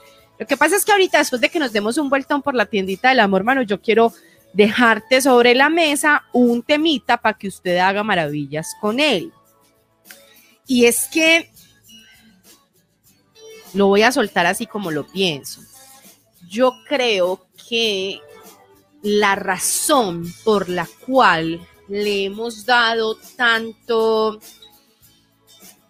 Lo 0.44 0.48
que 0.48 0.58
pasa 0.58 0.76
es 0.76 0.84
que 0.84 0.92
ahorita, 0.92 1.20
después 1.20 1.40
de 1.40 1.48
que 1.48 1.58
nos 1.58 1.72
demos 1.72 1.98
un 1.98 2.10
vueltón 2.10 2.42
por 2.42 2.54
la 2.54 2.66
tiendita 2.66 3.08
del 3.08 3.22
amor, 3.22 3.46
mano, 3.46 3.62
yo 3.62 3.80
quiero 3.82 4.12
dejarte 4.52 5.22
sobre 5.22 5.56
la 5.56 5.70
mesa 5.70 6.26
un 6.34 6.62
temita 6.62 7.16
para 7.16 7.38
que 7.38 7.48
usted 7.48 7.78
haga 7.78 8.04
maravillas 8.04 8.76
con 8.82 9.00
él. 9.00 9.32
Y 10.68 10.84
es 10.84 11.08
que 11.08 11.50
lo 13.74 13.88
voy 13.88 14.02
a 14.02 14.12
soltar 14.12 14.46
así 14.46 14.66
como 14.66 14.92
lo 14.92 15.08
pienso. 15.08 15.62
Yo 16.50 16.74
creo 16.90 17.48
que 17.70 18.20
la 19.02 19.36
razón 19.36 20.26
por 20.44 20.68
la 20.68 20.90
cual 21.06 21.66
le 21.88 22.26
hemos 22.26 22.66
dado 22.66 23.16
tanto 23.38 24.42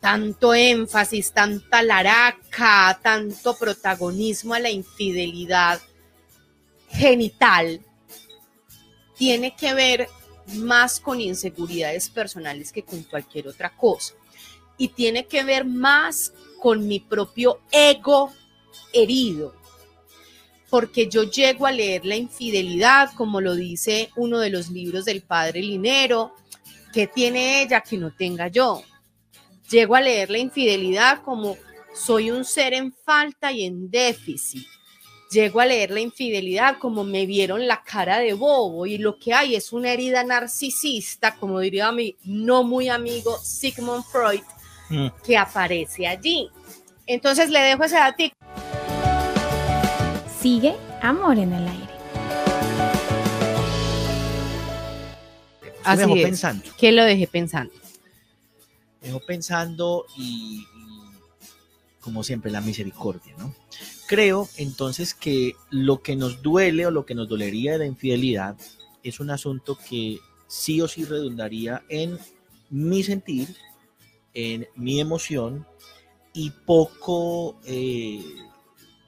tanto 0.03 0.53
énfasis, 0.53 1.31
tanta 1.31 1.81
laraca, 1.81 2.99
tanto 3.01 3.55
protagonismo 3.55 4.53
a 4.53 4.59
la 4.59 4.69
infidelidad 4.69 5.79
genital, 6.89 7.79
tiene 9.15 9.55
que 9.55 9.73
ver 9.73 10.09
más 10.55 10.99
con 10.99 11.21
inseguridades 11.21 12.09
personales 12.09 12.73
que 12.73 12.83
con 12.83 13.01
cualquier 13.03 13.47
otra 13.47 13.77
cosa. 13.77 14.15
Y 14.77 14.89
tiene 14.89 15.25
que 15.25 15.45
ver 15.45 15.63
más 15.63 16.33
con 16.59 16.85
mi 16.85 16.99
propio 16.99 17.61
ego 17.71 18.33
herido, 18.91 19.55
porque 20.69 21.07
yo 21.07 21.23
llego 21.23 21.65
a 21.65 21.71
leer 21.71 22.03
la 22.03 22.17
infidelidad, 22.17 23.13
como 23.15 23.39
lo 23.39 23.55
dice 23.55 24.09
uno 24.17 24.39
de 24.39 24.49
los 24.49 24.69
libros 24.69 25.05
del 25.05 25.21
padre 25.21 25.61
Linero, 25.61 26.35
que 26.91 27.07
tiene 27.07 27.61
ella 27.61 27.79
que 27.79 27.95
no 27.95 28.13
tenga 28.13 28.49
yo. 28.49 28.83
Llego 29.73 29.95
a 29.95 30.01
leer 30.01 30.29
la 30.29 30.37
infidelidad 30.37 31.23
como 31.23 31.57
soy 31.95 32.29
un 32.29 32.45
ser 32.45 32.75
en 32.75 32.93
falta 32.93 33.51
y 33.51 33.63
en 33.65 33.89
déficit. 33.89 34.67
Llego 35.31 35.61
a 35.61 35.65
leer 35.65 35.89
la 35.89 35.99
infidelidad 35.99 36.77
como 36.77 37.03
me 37.03 37.25
vieron 37.25 37.65
la 37.65 37.81
cara 37.81 38.19
de 38.19 38.33
bobo 38.33 38.85
y 38.85 38.99
lo 38.99 39.17
que 39.17 39.33
hay 39.33 39.55
es 39.55 39.73
una 39.73 39.91
herida 39.91 40.23
narcisista, 40.23 41.33
como 41.37 41.59
diría 41.59 41.91
mi 41.91 42.15
no 42.23 42.63
muy 42.63 42.87
amigo 42.87 43.35
Sigmund 43.39 44.03
Freud, 44.03 44.43
mm. 44.91 45.07
que 45.25 45.35
aparece 45.35 46.05
allí. 46.05 46.51
Entonces 47.07 47.49
le 47.49 47.59
dejo 47.61 47.83
ese 47.83 47.95
dato. 47.95 48.23
Sigue 50.39 50.75
Amor 51.01 51.39
en 51.39 51.51
el 51.51 51.67
aire. 51.67 51.93
Así 55.83 56.03
es. 56.03 56.23
pensando. 56.23 56.63
¿Qué 56.77 56.91
lo 56.91 57.03
dejé 57.03 57.25
pensando? 57.25 57.82
Pensando 59.27 60.05
y 60.17 60.65
como 62.03 62.21
siempre, 62.21 62.51
la 62.51 62.61
misericordia, 62.61 63.33
¿no? 63.37 63.55
Creo 64.07 64.49
entonces 64.57 65.13
que 65.13 65.55
lo 65.69 66.01
que 66.01 66.17
nos 66.17 66.41
duele 66.41 66.85
o 66.85 66.91
lo 66.91 67.05
que 67.05 67.15
nos 67.15 67.29
dolería 67.29 67.71
de 67.71 67.77
la 67.79 67.85
infidelidad 67.85 68.57
es 69.03 69.21
un 69.21 69.29
asunto 69.29 69.77
que 69.89 70.19
sí 70.47 70.81
o 70.81 70.87
sí 70.87 71.05
redundaría 71.05 71.81
en 71.87 72.19
mi 72.69 73.03
sentir, 73.03 73.55
en 74.33 74.67
mi 74.75 74.99
emoción 74.99 75.65
y 76.33 76.49
poco 76.49 77.57
eh, 77.65 78.21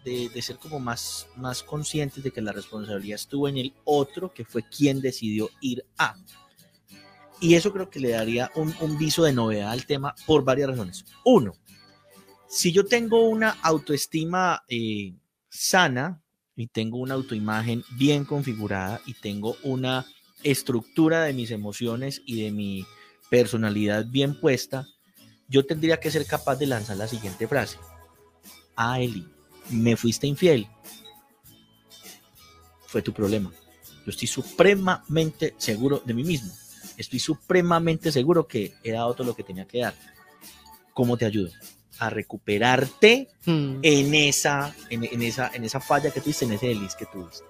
de, 0.06 0.41
ser 0.41 0.58
como 0.58 0.80
más, 0.80 1.28
más 1.36 1.64
conscientes 1.64 2.24
de 2.24 2.32
que 2.32 2.41
la 2.41 2.54
responsabilidad 2.54 3.16
estuvo 3.16 3.50
en 3.50 3.58
el 3.58 3.74
otro, 3.84 4.34
que 4.34 4.46
fue 4.46 4.64
quien 4.64 5.02
decidió 5.02 5.50
ir 5.60 5.86
a. 5.98 6.16
Y 7.39 7.55
eso 7.55 7.73
creo 7.73 7.89
que 7.89 7.99
le 7.99 8.11
daría 8.11 8.51
un, 8.55 8.73
un 8.79 8.97
viso 8.97 9.23
de 9.23 9.33
novedad 9.33 9.71
al 9.71 9.86
tema 9.86 10.15
por 10.25 10.43
varias 10.43 10.69
razones. 10.69 11.05
Uno, 11.25 11.53
si 12.47 12.71
yo 12.71 12.86
tengo 12.86 13.27
una 13.27 13.49
autoestima 13.61 14.63
eh, 14.69 15.13
sana 15.49 16.21
y 16.55 16.67
tengo 16.67 16.97
una 16.99 17.15
autoimagen 17.15 17.83
bien 17.97 18.23
configurada 18.23 19.01
y 19.05 19.13
tengo 19.13 19.57
una 19.63 20.05
estructura 20.43 21.23
de 21.23 21.33
mis 21.33 21.51
emociones 21.51 22.21
y 22.25 22.43
de 22.43 22.51
mi 22.51 22.86
personalidad 23.29 24.05
bien 24.05 24.39
puesta, 24.39 24.88
yo 25.49 25.65
tendría 25.65 25.99
que 25.99 26.11
ser 26.11 26.25
capaz 26.25 26.55
de 26.55 26.67
lanzar 26.67 26.97
la 26.97 27.07
siguiente 27.07 27.47
frase. 27.47 27.77
Ah, 28.75 29.01
Eli, 29.01 29.27
me 29.69 29.97
fuiste 29.97 30.27
infiel. 30.27 30.67
Fue 32.88 33.01
tu 33.01 33.11
problema. 33.11 33.51
Yo 34.05 34.11
estoy 34.11 34.27
supremamente 34.27 35.55
seguro 35.57 36.01
de 36.05 36.13
mí 36.13 36.23
mismo. 36.23 36.53
Estoy 36.98 37.20
supremamente 37.20 38.12
seguro 38.12 38.48
que 38.48 38.74
he 38.84 38.91
dado 38.91 39.14
todo 39.14 39.28
lo 39.28 39.36
que 39.36 39.43
tenía 39.43 39.66
que 39.66 39.80
dar. 39.80 39.93
¿Cómo 40.93 41.18
te 41.18 41.26
ayudo? 41.26 41.52
a 42.00 42.10
recuperarte 42.10 43.30
hmm. 43.46 43.78
en, 43.82 44.14
esa, 44.16 44.76
en, 44.89 45.22
esa, 45.22 45.52
en 45.54 45.64
esa 45.64 45.80
falla 45.80 46.12
que 46.12 46.22
tuviste, 46.22 46.46
en 46.46 46.54
ese 46.54 46.68
deliz 46.68 46.96
que 46.96 47.06
tuviste. 47.06 47.46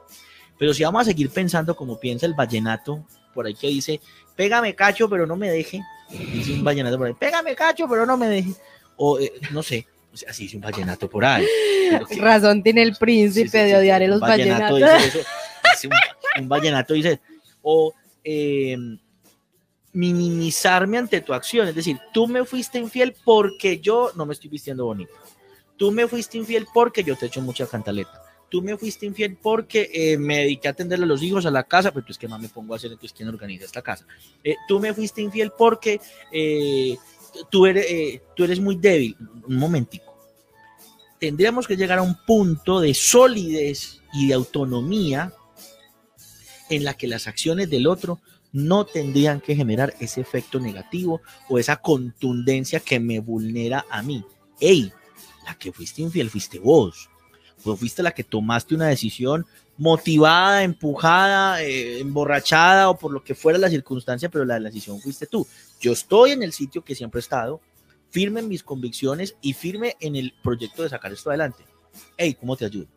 Pero 0.58 0.74
si 0.74 0.84
vamos 0.84 1.02
a 1.02 1.06
seguir 1.06 1.30
pensando 1.30 1.76
como 1.76 2.00
piensa 2.00 2.26
el 2.26 2.34
vallenato, 2.34 3.06
por 3.34 3.46
ahí 3.46 3.56
que 3.56 3.68
dice, 3.68 4.00
pégame 4.36 4.76
cacho, 4.76 5.10
pero 5.10 5.26
no 5.26 5.36
me 5.36 5.50
deje. 5.50 5.82
Dice 6.10 6.54
un 6.54 6.64
vallenato 6.64 6.98
por 6.98 7.08
ahí, 7.08 7.14
pégame 7.14 7.56
cacho, 7.56 7.88
pero 7.90 8.06
no 8.06 8.18
me 8.18 8.28
deje. 8.28 8.52
O 8.96 9.20
eh, 9.20 9.34
no 9.52 9.64
sé, 9.64 9.86
así 10.28 10.44
dice 10.44 10.56
un 10.56 10.62
vallenato 10.62 11.10
por 11.10 11.26
ahí. 11.26 11.46
Razón 12.18 12.64
tiene 12.64 12.84
el 12.84 12.96
príncipe 12.96 13.58
de 13.64 13.76
odiar 13.76 14.02
a 14.04 14.08
los 14.08 14.22
vallenatos. 14.22 14.82
un, 16.40 16.48
vallenato 16.48 16.94
dice, 16.94 17.20
o 17.62 17.94
eh, 18.24 18.78
minimizarme 19.96 20.98
ante 20.98 21.22
tu 21.22 21.34
acción. 21.34 21.68
Es 21.68 21.74
decir, 21.74 21.98
tú 22.14 22.28
me 22.28 22.46
fuiste 22.46 22.78
infiel 22.78 23.16
porque 23.24 23.80
yo 23.80 24.12
no 24.16 24.26
me 24.26 24.34
estoy 24.34 24.50
vistiendo 24.50 24.86
bonito. 24.86 25.14
Tú 25.78 25.92
me 25.92 26.08
fuiste 26.08 26.38
infiel 26.38 26.68
porque 26.74 27.04
yo 27.04 27.16
te 27.16 27.28
echo 27.28 27.42
mucha 27.42 27.66
cantaleta. 27.66 28.22
Tú 28.50 28.62
me 28.62 28.78
fuiste 28.78 29.06
infiel 29.06 29.38
porque 29.42 29.90
eh, 29.94 30.18
me 30.18 30.40
dediqué 30.40 30.68
a 30.68 30.72
atenderle 30.72 31.06
a 31.06 31.08
los 31.08 31.24
hijos 31.24 31.46
a 31.46 31.52
la 31.52 31.64
casa, 31.64 31.92
pero 31.92 32.06
es 32.08 32.18
que 32.18 32.28
más 32.28 32.40
me 32.40 32.50
pongo 32.50 32.74
a 32.74 32.78
hacer, 32.78 32.92
entonces 32.92 33.16
quién 33.16 33.30
organiza 33.30 33.66
esta 33.66 33.82
casa. 33.82 34.06
Eh, 34.44 34.56
tú 34.68 34.80
me 34.80 34.94
fuiste 34.94 35.22
infiel 35.22 35.52
porque 35.58 36.00
eh, 36.32 36.98
tú, 37.50 37.66
eres, 37.66 38.22
tú 38.36 38.44
eres 38.44 38.60
muy 38.60 38.76
débil. 38.76 39.16
Un 39.48 39.56
momentico. 39.56 40.14
Tendríamos 41.20 41.68
que 41.68 41.78
llegar 41.78 42.00
a 42.00 42.04
un 42.04 42.18
punto 42.26 42.82
de 42.82 42.94
solidez 42.94 44.02
y 44.14 44.28
de 44.28 44.34
autonomía 44.34 45.34
en 46.70 46.84
la 46.84 46.96
que 46.96 47.08
las 47.08 47.28
acciones 47.28 47.70
del 47.70 47.88
otro 47.88 48.20
no 48.56 48.86
tendrían 48.86 49.42
que 49.42 49.54
generar 49.54 49.94
ese 50.00 50.22
efecto 50.22 50.62
negativo 50.62 51.22
o 51.50 51.60
esa 51.60 51.76
contundencia 51.76 52.80
que 52.80 53.02
me 53.02 53.20
vulnera 53.20 53.86
a 53.90 54.02
mí. 54.02 54.24
Ey, 54.62 54.94
la 55.46 55.56
que 55.56 55.74
fuiste 55.74 56.02
infiel 56.02 56.30
fuiste 56.30 56.58
vos. 56.58 57.10
Vos 57.66 57.78
fuiste 57.78 58.02
la 58.02 58.12
que 58.12 58.24
tomaste 58.24 58.74
una 58.74 58.88
decisión 58.88 59.46
motivada, 59.76 60.64
empujada, 60.64 61.64
eh, 61.64 62.00
emborrachada 62.00 62.90
o 62.90 62.98
por 62.98 63.12
lo 63.12 63.22
que 63.22 63.36
fuera 63.36 63.60
la 63.60 63.70
circunstancia, 63.70 64.30
pero 64.30 64.46
la 64.46 64.58
decisión 64.58 65.02
fuiste 65.02 65.28
tú. 65.28 65.46
Yo 65.82 65.92
estoy 65.92 66.32
en 66.32 66.42
el 66.42 66.54
sitio 66.54 66.82
que 66.82 66.96
siempre 66.96 67.20
he 67.20 67.24
estado, 67.24 67.60
firme 68.10 68.40
en 68.40 68.48
mis 68.48 68.64
convicciones 68.64 69.36
y 69.42 69.52
firme 69.52 69.98
en 70.00 70.16
el 70.16 70.34
proyecto 70.42 70.82
de 70.82 70.90
sacar 70.90 71.12
esto 71.12 71.30
adelante. 71.30 71.66
Ey, 72.16 72.36
¿cómo 72.36 72.56
te 72.56 72.64
ayudo? 72.64 72.88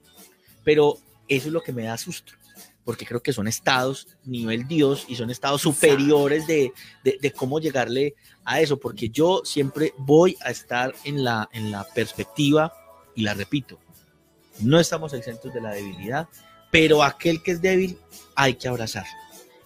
Pero 0.63 0.99
eso 1.27 1.49
es 1.49 1.53
lo 1.53 1.65
que 1.65 1.73
me 1.73 1.83
da 1.83 1.99
susto 1.99 2.38
porque 2.89 3.05
creo 3.05 3.23
que 3.23 3.35
son 3.35 3.47
estados 3.47 4.09
nivel 4.25 4.67
Dios 4.67 5.05
y 5.09 5.17
son 5.17 5.29
estados 5.29 5.61
superiores 5.61 6.47
de, 6.47 6.73
cómo 7.37 7.61
llegarle 7.61 8.15
a 8.47 8.63
eso, 8.63 8.79
porque 8.81 9.11
yo 9.11 9.43
siempre 9.45 9.93
voy 9.99 10.39
a 10.41 10.51
estar 10.51 10.95
en 11.05 11.23
la, 11.23 11.51
en 11.53 11.71
la 11.71 11.85
perspectiva, 11.85 12.73
y 13.15 13.25
la 13.25 13.35
repito, 13.35 13.79
no 14.61 14.81
estamos 14.81 15.13
exentos 15.13 15.53
de 15.53 15.61
la 15.61 15.75
debilidad, 15.75 16.29
pero 16.71 17.03
aquel 17.03 17.43
que 17.43 17.51
es 17.51 17.61
débil 17.61 17.99
hay 18.35 18.55
que 18.55 18.69
abrazar. 18.69 19.05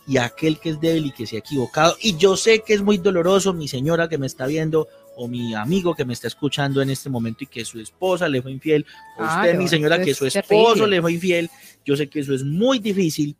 Y 0.04 0.16
aquel 0.16 0.58
que 0.58 0.70
es 0.70 0.80
débil 0.80 1.06
y 1.06 1.12
que 1.12 1.28
se 1.28 1.36
ha 1.36 1.38
equivocado, 1.38 1.96
y 2.00 2.16
yo 2.16 2.36
sé 2.36 2.64
que 2.66 2.74
es 2.74 2.82
muy 2.82 2.98
doloroso, 2.98 3.52
mi 3.52 3.68
señora 3.68 4.08
que 4.08 4.18
me 4.18 4.26
está 4.26 4.46
viendo, 4.46 4.88
o 5.16 5.28
mi 5.28 5.54
amigo 5.54 5.94
que 5.94 6.04
me 6.04 6.12
está 6.12 6.26
escuchando 6.26 6.80
en 6.82 6.90
este 6.90 7.10
momento 7.10 7.44
y 7.44 7.46
que 7.46 7.64
su 7.64 7.78
esposa 7.78 8.28
le 8.28 8.42
fue 8.42 8.50
infiel, 8.50 8.86
o 9.18 9.24
usted, 9.24 9.54
mi 9.56 9.68
señora, 9.68 10.02
que 10.02 10.14
su 10.14 10.26
esposo 10.26 10.86
le 10.86 11.00
fue 11.00 11.12
infiel, 11.12 11.50
yo 11.84 11.96
sé 11.96 12.08
que 12.08 12.20
eso 12.20 12.34
es 12.34 12.44
muy 12.44 12.78
difícil, 12.78 13.36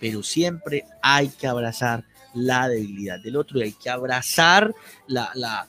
pero 0.00 0.22
siempre 0.22 0.84
hay 1.02 1.28
que 1.28 1.46
abrazar 1.46 2.04
la 2.34 2.68
debilidad 2.68 3.18
del 3.20 3.36
otro 3.36 3.58
y 3.58 3.62
hay 3.62 3.72
que 3.72 3.88
abrazar 3.90 4.74
la, 5.06 5.30
la, 5.34 5.68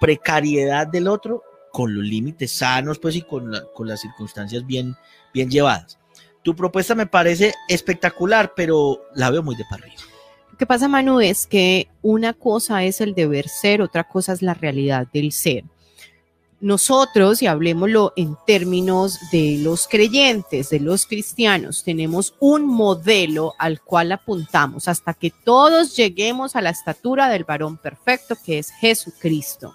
precariedad 0.00 0.86
del 0.86 1.08
otro 1.08 1.42
con 1.72 1.94
los 1.94 2.04
límites 2.04 2.52
sanos, 2.52 2.98
pues, 2.98 3.16
y 3.16 3.22
con, 3.22 3.52
con 3.74 3.88
las 3.88 4.00
circunstancias 4.00 4.66
bien, 4.66 4.94
bien 5.32 5.50
llevadas. 5.50 5.98
Tu 6.42 6.54
propuesta 6.54 6.94
me 6.94 7.06
parece 7.06 7.54
espectacular, 7.68 8.52
pero 8.54 9.06
la 9.14 9.30
veo 9.30 9.42
muy 9.42 9.56
de 9.56 9.64
para 9.68 9.84
arriba. 9.84 10.02
Lo 10.52 10.58
que 10.58 10.66
pasa, 10.66 10.86
Manu, 10.86 11.20
es 11.20 11.46
que 11.46 11.88
una 12.02 12.32
cosa 12.32 12.84
es 12.84 13.00
el 13.00 13.14
deber 13.14 13.48
ser, 13.48 13.82
otra 13.82 14.04
cosa 14.04 14.32
es 14.32 14.42
la 14.42 14.54
realidad 14.54 15.08
del 15.12 15.32
ser. 15.32 15.64
Nosotros, 16.64 17.42
y 17.42 17.46
hablemoslo 17.46 18.14
en 18.16 18.38
términos 18.46 19.20
de 19.30 19.58
los 19.60 19.86
creyentes, 19.86 20.70
de 20.70 20.80
los 20.80 21.04
cristianos, 21.04 21.84
tenemos 21.84 22.34
un 22.40 22.64
modelo 22.64 23.52
al 23.58 23.82
cual 23.82 24.12
apuntamos 24.12 24.88
hasta 24.88 25.12
que 25.12 25.30
todos 25.30 25.94
lleguemos 25.94 26.56
a 26.56 26.62
la 26.62 26.70
estatura 26.70 27.28
del 27.28 27.44
varón 27.44 27.76
perfecto, 27.76 28.34
que 28.42 28.58
es 28.58 28.70
Jesucristo. 28.70 29.74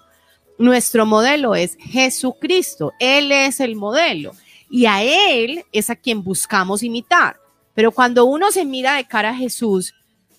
Nuestro 0.57 1.05
modelo 1.05 1.53
es 1.53 1.77
Jesucristo, 1.79 2.93
Él 2.99 3.31
es 3.31 3.59
el 3.59 3.75
modelo 3.75 4.31
y 4.67 4.87
a 4.87 5.03
Él 5.03 5.63
es 5.71 5.91
a 5.91 5.95
quien 5.95 6.23
buscamos 6.23 6.81
imitar. 6.81 7.37
Pero 7.75 7.91
cuando 7.91 8.25
uno 8.25 8.49
se 8.49 8.65
mira 8.65 8.95
de 8.95 9.05
cara 9.05 9.29
a 9.29 9.35
Jesús, 9.35 9.93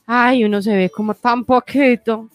ay, 0.04 0.42
uno 0.42 0.60
se 0.60 0.74
ve 0.74 0.90
como 0.90 1.14
tan 1.14 1.44
poquito. 1.44 2.28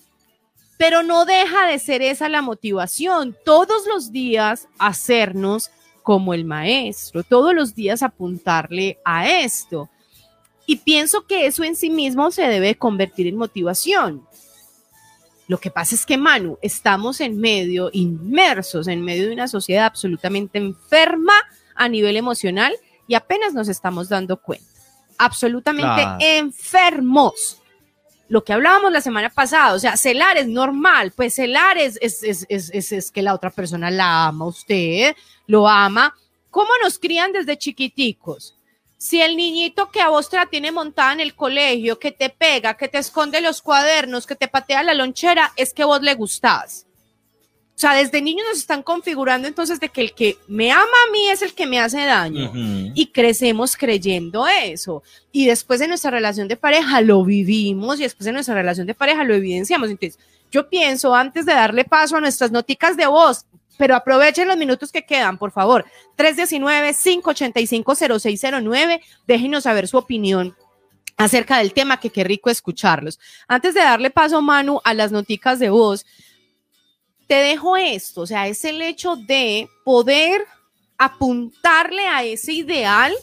Pero 0.77 1.03
no 1.03 1.25
deja 1.25 1.67
de 1.67 1.79
ser 1.79 2.01
esa 2.01 2.27
la 2.29 2.41
motivación, 2.41 3.35
todos 3.45 3.87
los 3.87 4.11
días 4.11 4.67
hacernos 4.77 5.71
como 6.03 6.33
el 6.33 6.45
maestro, 6.45 7.23
todos 7.23 7.53
los 7.55 7.73
días 7.73 8.03
apuntarle 8.03 8.99
a 9.05 9.27
esto. 9.27 9.89
Y 10.67 10.77
pienso 10.77 11.25
que 11.25 11.45
eso 11.45 11.63
en 11.63 11.75
sí 11.75 11.89
mismo 11.89 12.31
se 12.31 12.43
debe 12.43 12.75
convertir 12.75 13.27
en 13.27 13.37
motivación. 13.37 14.25
Lo 15.47 15.59
que 15.59 15.69
pasa 15.69 15.95
es 15.95 16.05
que, 16.05 16.17
Manu, 16.17 16.57
estamos 16.61 17.21
en 17.21 17.39
medio, 17.39 17.89
inmersos 17.93 18.87
en 18.87 19.03
medio 19.03 19.27
de 19.27 19.33
una 19.33 19.47
sociedad 19.47 19.85
absolutamente 19.85 20.57
enferma 20.57 21.33
a 21.75 21.87
nivel 21.87 22.17
emocional 22.17 22.73
y 23.07 23.13
apenas 23.13 23.53
nos 23.53 23.67
estamos 23.67 24.09
dando 24.09 24.37
cuenta. 24.37 24.65
Absolutamente 25.17 26.03
enfermos 26.19 27.61
lo 28.27 28.43
que 28.43 28.53
hablábamos 28.53 28.91
la 28.91 29.01
semana 29.01 29.29
pasada, 29.29 29.73
o 29.73 29.79
sea, 29.79 29.97
celar 29.97 30.37
es 30.37 30.47
normal, 30.47 31.11
pues 31.15 31.35
celar 31.35 31.77
es, 31.77 31.97
es, 32.01 32.23
es, 32.23 32.91
es, 32.91 33.11
que 33.11 33.21
la 33.21 33.33
otra 33.33 33.51
persona 33.51 33.91
la 33.91 34.27
ama, 34.27 34.45
usted 34.45 35.15
lo 35.47 35.67
ama. 35.67 36.15
¿Cómo 36.49 36.69
nos 36.83 36.97
crían 36.97 37.31
desde 37.31 37.57
chiquiticos? 37.57 38.55
Si 38.97 39.21
el 39.21 39.35
niñito 39.35 39.91
que 39.91 40.01
a 40.01 40.09
vos 40.09 40.29
te 40.29 40.37
la 40.37 40.47
tiene 40.47 40.71
montada 40.71 41.13
en 41.13 41.19
el 41.19 41.35
colegio, 41.35 41.99
que 41.99 42.11
te 42.11 42.29
pega, 42.29 42.75
que 42.75 42.87
te 42.87 42.97
esconde 42.97 43.41
los 43.41 43.61
cuadernos, 43.61 44.25
que 44.25 44.35
te 44.35 44.47
patea 44.47 44.81
la 44.81 44.93
lonchera, 44.93 45.51
es 45.55 45.73
que 45.73 45.83
vos 45.83 46.01
le 46.01 46.15
gustás. 46.15 46.84
O 47.75 47.77
sea, 47.77 47.93
desde 47.93 48.21
niños 48.21 48.45
nos 48.47 48.57
están 48.57 48.83
configurando 48.83 49.49
entonces 49.49 49.81
de 49.81 49.89
que 49.89 49.99
el 49.99 50.13
que 50.13 50.37
me 50.47 50.71
ama 50.71 50.81
a 50.81 51.11
mí 51.11 51.27
es 51.27 51.41
el 51.41 51.53
que 51.53 51.65
me 51.65 51.77
hace 51.77 52.05
daño. 52.05 52.49
Ujú. 52.49 52.93
Y 52.95 53.07
crecemos 53.07 53.75
creyendo 53.75 54.47
eso. 54.47 55.03
Y 55.33 55.45
después 55.45 55.81
de 55.81 55.89
nuestra 55.89 56.09
relación 56.09 56.47
de 56.47 56.55
pareja 56.55 57.01
lo 57.01 57.25
vivimos 57.25 57.99
y 57.99 58.03
después 58.03 58.23
de 58.25 58.31
nuestra 58.31 58.55
relación 58.55 58.87
de 58.87 58.93
pareja 58.93 59.25
lo 59.25 59.33
evidenciamos. 59.33 59.89
Entonces, 59.89 60.17
yo 60.51 60.69
pienso 60.69 61.13
antes 61.13 61.45
de 61.45 61.53
darle 61.53 61.83
paso 61.83 62.15
a 62.15 62.21
nuestras 62.21 62.49
noticas 62.49 62.95
de 62.95 63.07
voz, 63.07 63.45
pero 63.77 63.93
aprovechen 63.93 64.47
los 64.47 64.55
minutos 64.55 64.93
que 64.93 65.05
quedan, 65.05 65.37
por 65.37 65.51
favor. 65.51 65.83
319-585-0609. 66.17 69.01
Déjenos 69.27 69.63
saber 69.63 69.89
su 69.89 69.97
opinión 69.97 70.55
acerca 71.17 71.57
del 71.57 71.73
tema, 71.73 71.99
que 71.99 72.09
qué 72.09 72.23
rico 72.23 72.49
escucharlos. 72.49 73.19
Antes 73.49 73.73
de 73.73 73.81
darle 73.81 74.11
paso, 74.11 74.41
Manu, 74.41 74.79
a 74.85 74.93
las 74.93 75.11
noticas 75.11 75.59
de 75.59 75.69
voz, 75.69 76.05
te 77.27 77.35
dejo 77.35 77.75
esto, 77.77 78.21
o 78.21 78.27
sea, 78.27 78.47
es 78.47 78.63
el 78.65 78.81
hecho 78.81 79.15
de 79.15 79.67
poder 79.83 80.45
apuntarle 80.97 82.07
a 82.07 82.23
ese 82.23 82.53
ideal 82.53 83.13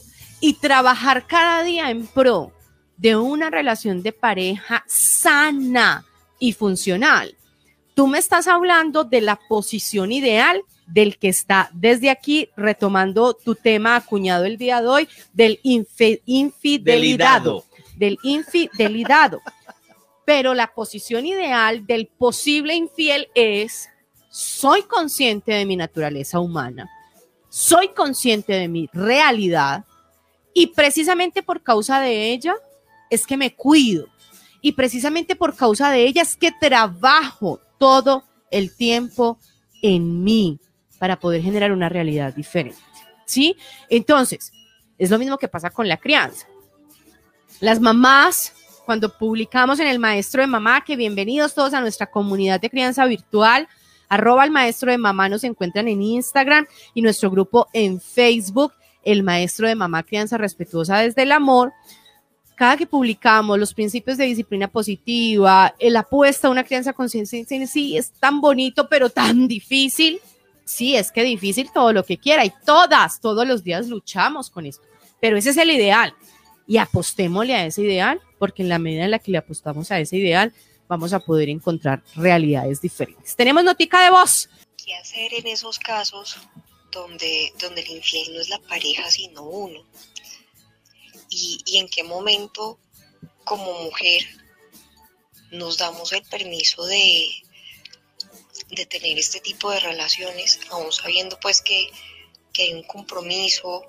y 0.41 0.55
trabajar 0.55 1.27
cada 1.27 1.63
día 1.63 1.91
en 1.91 2.07
pro 2.07 2.53
de 2.97 3.17
una 3.17 3.51
relación 3.51 4.03
de 4.03 4.13
pareja 4.13 4.85
sana 4.87 6.05
y 6.39 6.53
funcional. 6.53 7.37
Tú 7.95 8.07
me 8.07 8.19
estás 8.19 8.47
hablando 8.49 9.05
de 9.05 9.21
la 9.21 9.37
posición 9.49 10.13
ideal 10.13 10.63
del 10.87 11.19
que 11.19 11.29
está 11.29 11.71
desde 11.73 12.11
aquí 12.11 12.49
retomando 12.57 13.35
tu 13.35 13.55
tema 13.55 13.97
acuñado 13.97 14.45
el 14.45 14.57
día 14.59 14.81
de 14.81 14.89
hoy 14.89 15.09
del 15.33 15.61
infe- 15.63 16.21
infidelidado, 16.27 17.65
del 17.97 18.19
infidelidado. 18.23 19.41
Pero 20.25 20.55
la 20.55 20.69
posición 20.73 21.27
ideal 21.27 21.87
del 21.87 22.07
posible 22.07 22.75
infiel 22.75 23.29
es 23.35 23.89
soy 24.33 24.85
consciente 24.85 25.53
de 25.53 25.67
mi 25.67 25.77
naturaleza 25.77 26.41
humana, 26.41 26.89
soy 27.51 27.89
consciente 27.89 28.55
de 28.55 28.67
mi 28.67 28.89
realidad 28.95 29.85
y 30.55 30.69
precisamente 30.69 31.43
por 31.43 31.63
causa 31.63 32.01
de 32.01 32.33
ella 32.33 32.55
es 33.11 33.27
que 33.27 33.37
me 33.37 33.55
cuido 33.55 34.07
y 34.63 34.73
precisamente 34.73 35.37
por 35.37 35.55
causa 35.55 35.91
de 35.91 36.07
ella 36.07 36.23
es 36.23 36.35
que 36.35 36.51
trabajo 36.51 37.61
todo 37.77 38.25
el 38.51 38.75
tiempo 38.75 39.39
en 39.83 40.25
mí 40.25 40.59
para 40.99 41.19
poder 41.21 41.43
generar 41.43 41.71
una 41.71 41.91
realidad 41.91 42.33
diferente. 42.33 42.81
¿Sí? 43.27 43.57
Entonces, 43.91 44.51
es 44.97 45.11
lo 45.11 45.19
mismo 45.19 45.37
que 45.37 45.49
pasa 45.49 45.69
con 45.69 45.89
la 45.89 45.99
crianza. 45.99 46.47
Las 47.61 47.81
mamás, 47.81 48.55
cuando 48.87 49.15
publicamos 49.19 49.79
en 49.79 49.89
el 49.89 49.99
Maestro 49.99 50.41
de 50.41 50.47
Mamá, 50.47 50.85
que 50.85 50.97
bienvenidos 50.97 51.55
todos 51.55 51.75
a 51.75 51.81
nuestra 51.83 52.07
comunidad 52.07 52.61
de 52.61 52.71
crianza 52.71 53.05
virtual, 53.05 53.69
arroba 54.13 54.45
el 54.45 54.51
Maestro 54.51 54.91
de 54.91 54.99
Mamá 54.99 55.31
nos 55.31 55.43
encuentran 55.43 55.89
en 55.89 56.03
Instagram 56.03 56.67
y 56.93 57.01
nuestro 57.01 57.31
grupo 57.31 57.69
en 57.73 57.99
Facebook, 57.99 58.75
el 59.03 59.23
Maestro 59.23 59.67
de 59.67 59.75
Mamá 59.75 60.03
Crianza 60.03 60.37
Respetuosa 60.37 60.99
desde 60.99 61.23
el 61.23 61.33
Amor. 61.33 61.73
Cada 62.55 62.77
que 62.77 62.87
publicamos 62.87 63.59
los 63.59 63.73
principios 63.73 64.19
de 64.19 64.27
disciplina 64.27 64.69
positiva, 64.69 65.75
la 65.81 66.01
apuesta 66.01 66.49
a 66.49 66.51
una 66.51 66.63
crianza 66.63 66.93
consciente, 66.93 67.67
sí, 67.67 67.97
es 67.97 68.13
tan 68.13 68.43
bonito, 68.43 68.87
pero 68.87 69.09
tan 69.09 69.49
difícil. 69.49 70.21
Sí, 70.63 70.95
es 70.95 71.11
que 71.11 71.23
difícil 71.23 71.71
todo 71.73 71.95
lo 71.95 72.05
que 72.05 72.19
quiera 72.19 72.45
y 72.45 72.53
todas, 72.67 73.19
todos 73.19 73.49
los 73.49 73.65
días 73.65 73.89
luchamos 73.89 74.51
con 74.51 74.67
esto, 74.67 74.85
pero 75.23 75.39
ese 75.39 75.51
es 75.51 75.57
el 75.57 75.71
ideal. 75.71 76.15
Y 76.67 76.77
apostémosle 76.77 77.55
a 77.55 77.65
ese 77.65 77.81
ideal, 77.81 78.21
porque 78.39 78.63
en 78.63 78.69
la 78.69 78.79
medida 78.79 79.07
en 79.07 79.11
la 79.11 79.21
que 79.21 79.33
le 79.33 79.39
apostamos 79.39 79.91
a 79.91 79.99
ese 79.99 80.19
ideal, 80.19 80.53
vamos 80.93 81.13
a 81.13 81.21
poder 81.21 81.49
encontrar 81.49 82.03
realidades 82.15 82.81
diferentes. 82.81 83.35
Tenemos 83.35 83.65
notica 83.65 84.05
de 84.05 84.11
voz. 84.11 84.49
¿Qué 84.77 84.95
hacer 84.95 85.33
en 85.33 85.47
esos 85.47 85.79
casos 85.79 86.37
donde, 86.91 87.53
donde 87.59 87.81
el 87.81 87.91
infiel 87.91 88.35
no 88.35 88.41
es 88.41 88.49
la 88.49 88.59
pareja, 88.59 89.11
sino 89.11 89.43
uno? 89.43 89.85
y, 91.33 91.63
y 91.65 91.79
en 91.79 91.89
qué 91.89 92.05
momento 92.05 92.79
como 93.45 93.73
mujer 93.85 94.23
nos 95.51 95.79
damos 95.79 96.13
el 96.13 96.23
permiso 96.25 96.85
de, 96.85 97.27
de 98.71 98.87
tener 98.87 99.19
este 99.19 99.41
tipo 99.41 99.71
de 99.71 99.81
relaciones, 99.81 100.61
aún 100.71 100.93
sabiendo 100.93 101.39
pues 101.41 101.63
que, 101.63 101.91
que 102.53 102.65
hay 102.65 102.75
un 102.75 102.83
compromiso 102.83 103.83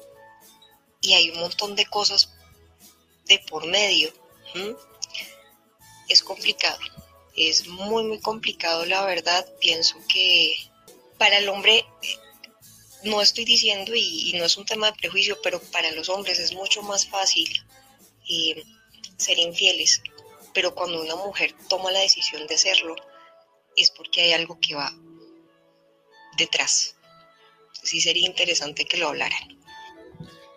y 1.01 1.13
hay 1.13 1.31
un 1.31 1.41
montón 1.41 1.75
de 1.75 1.85
cosas 1.85 2.33
de 3.25 3.39
por 3.39 3.67
medio. 3.67 4.13
¿m? 4.55 4.75
Es 6.09 6.21
complicado, 6.21 6.79
es 7.35 7.67
muy 7.67 8.03
muy 8.03 8.19
complicado 8.19 8.85
la 8.85 9.05
verdad. 9.05 9.45
Pienso 9.59 9.97
que 10.07 10.55
para 11.17 11.37
el 11.37 11.49
hombre 11.49 11.85
no 13.03 13.21
estoy 13.21 13.45
diciendo, 13.45 13.93
y, 13.95 14.29
y, 14.29 14.37
no 14.37 14.45
es 14.45 14.57
un 14.57 14.65
tema 14.65 14.87
de 14.87 14.97
prejuicio, 14.97 15.37
pero 15.41 15.61
para 15.61 15.91
los 15.91 16.09
hombres 16.09 16.39
es 16.39 16.53
mucho 16.53 16.81
más 16.83 17.05
fácil 17.07 17.49
eh, 18.29 18.63
ser 19.17 19.39
infieles. 19.39 20.01
Pero 20.53 20.73
cuando 20.73 21.01
una 21.01 21.15
mujer 21.15 21.55
toma 21.67 21.91
la 21.91 21.99
decisión 21.99 22.45
de 22.47 22.55
hacerlo, 22.55 22.95
es 23.75 23.91
porque 23.91 24.21
hay 24.21 24.33
algo 24.33 24.59
que 24.59 24.75
va 24.75 24.93
detrás. 26.37 26.95
Sí 27.81 28.01
sería 28.01 28.27
interesante 28.27 28.85
que 28.85 28.97
lo 28.97 29.09
hablaran. 29.09 29.62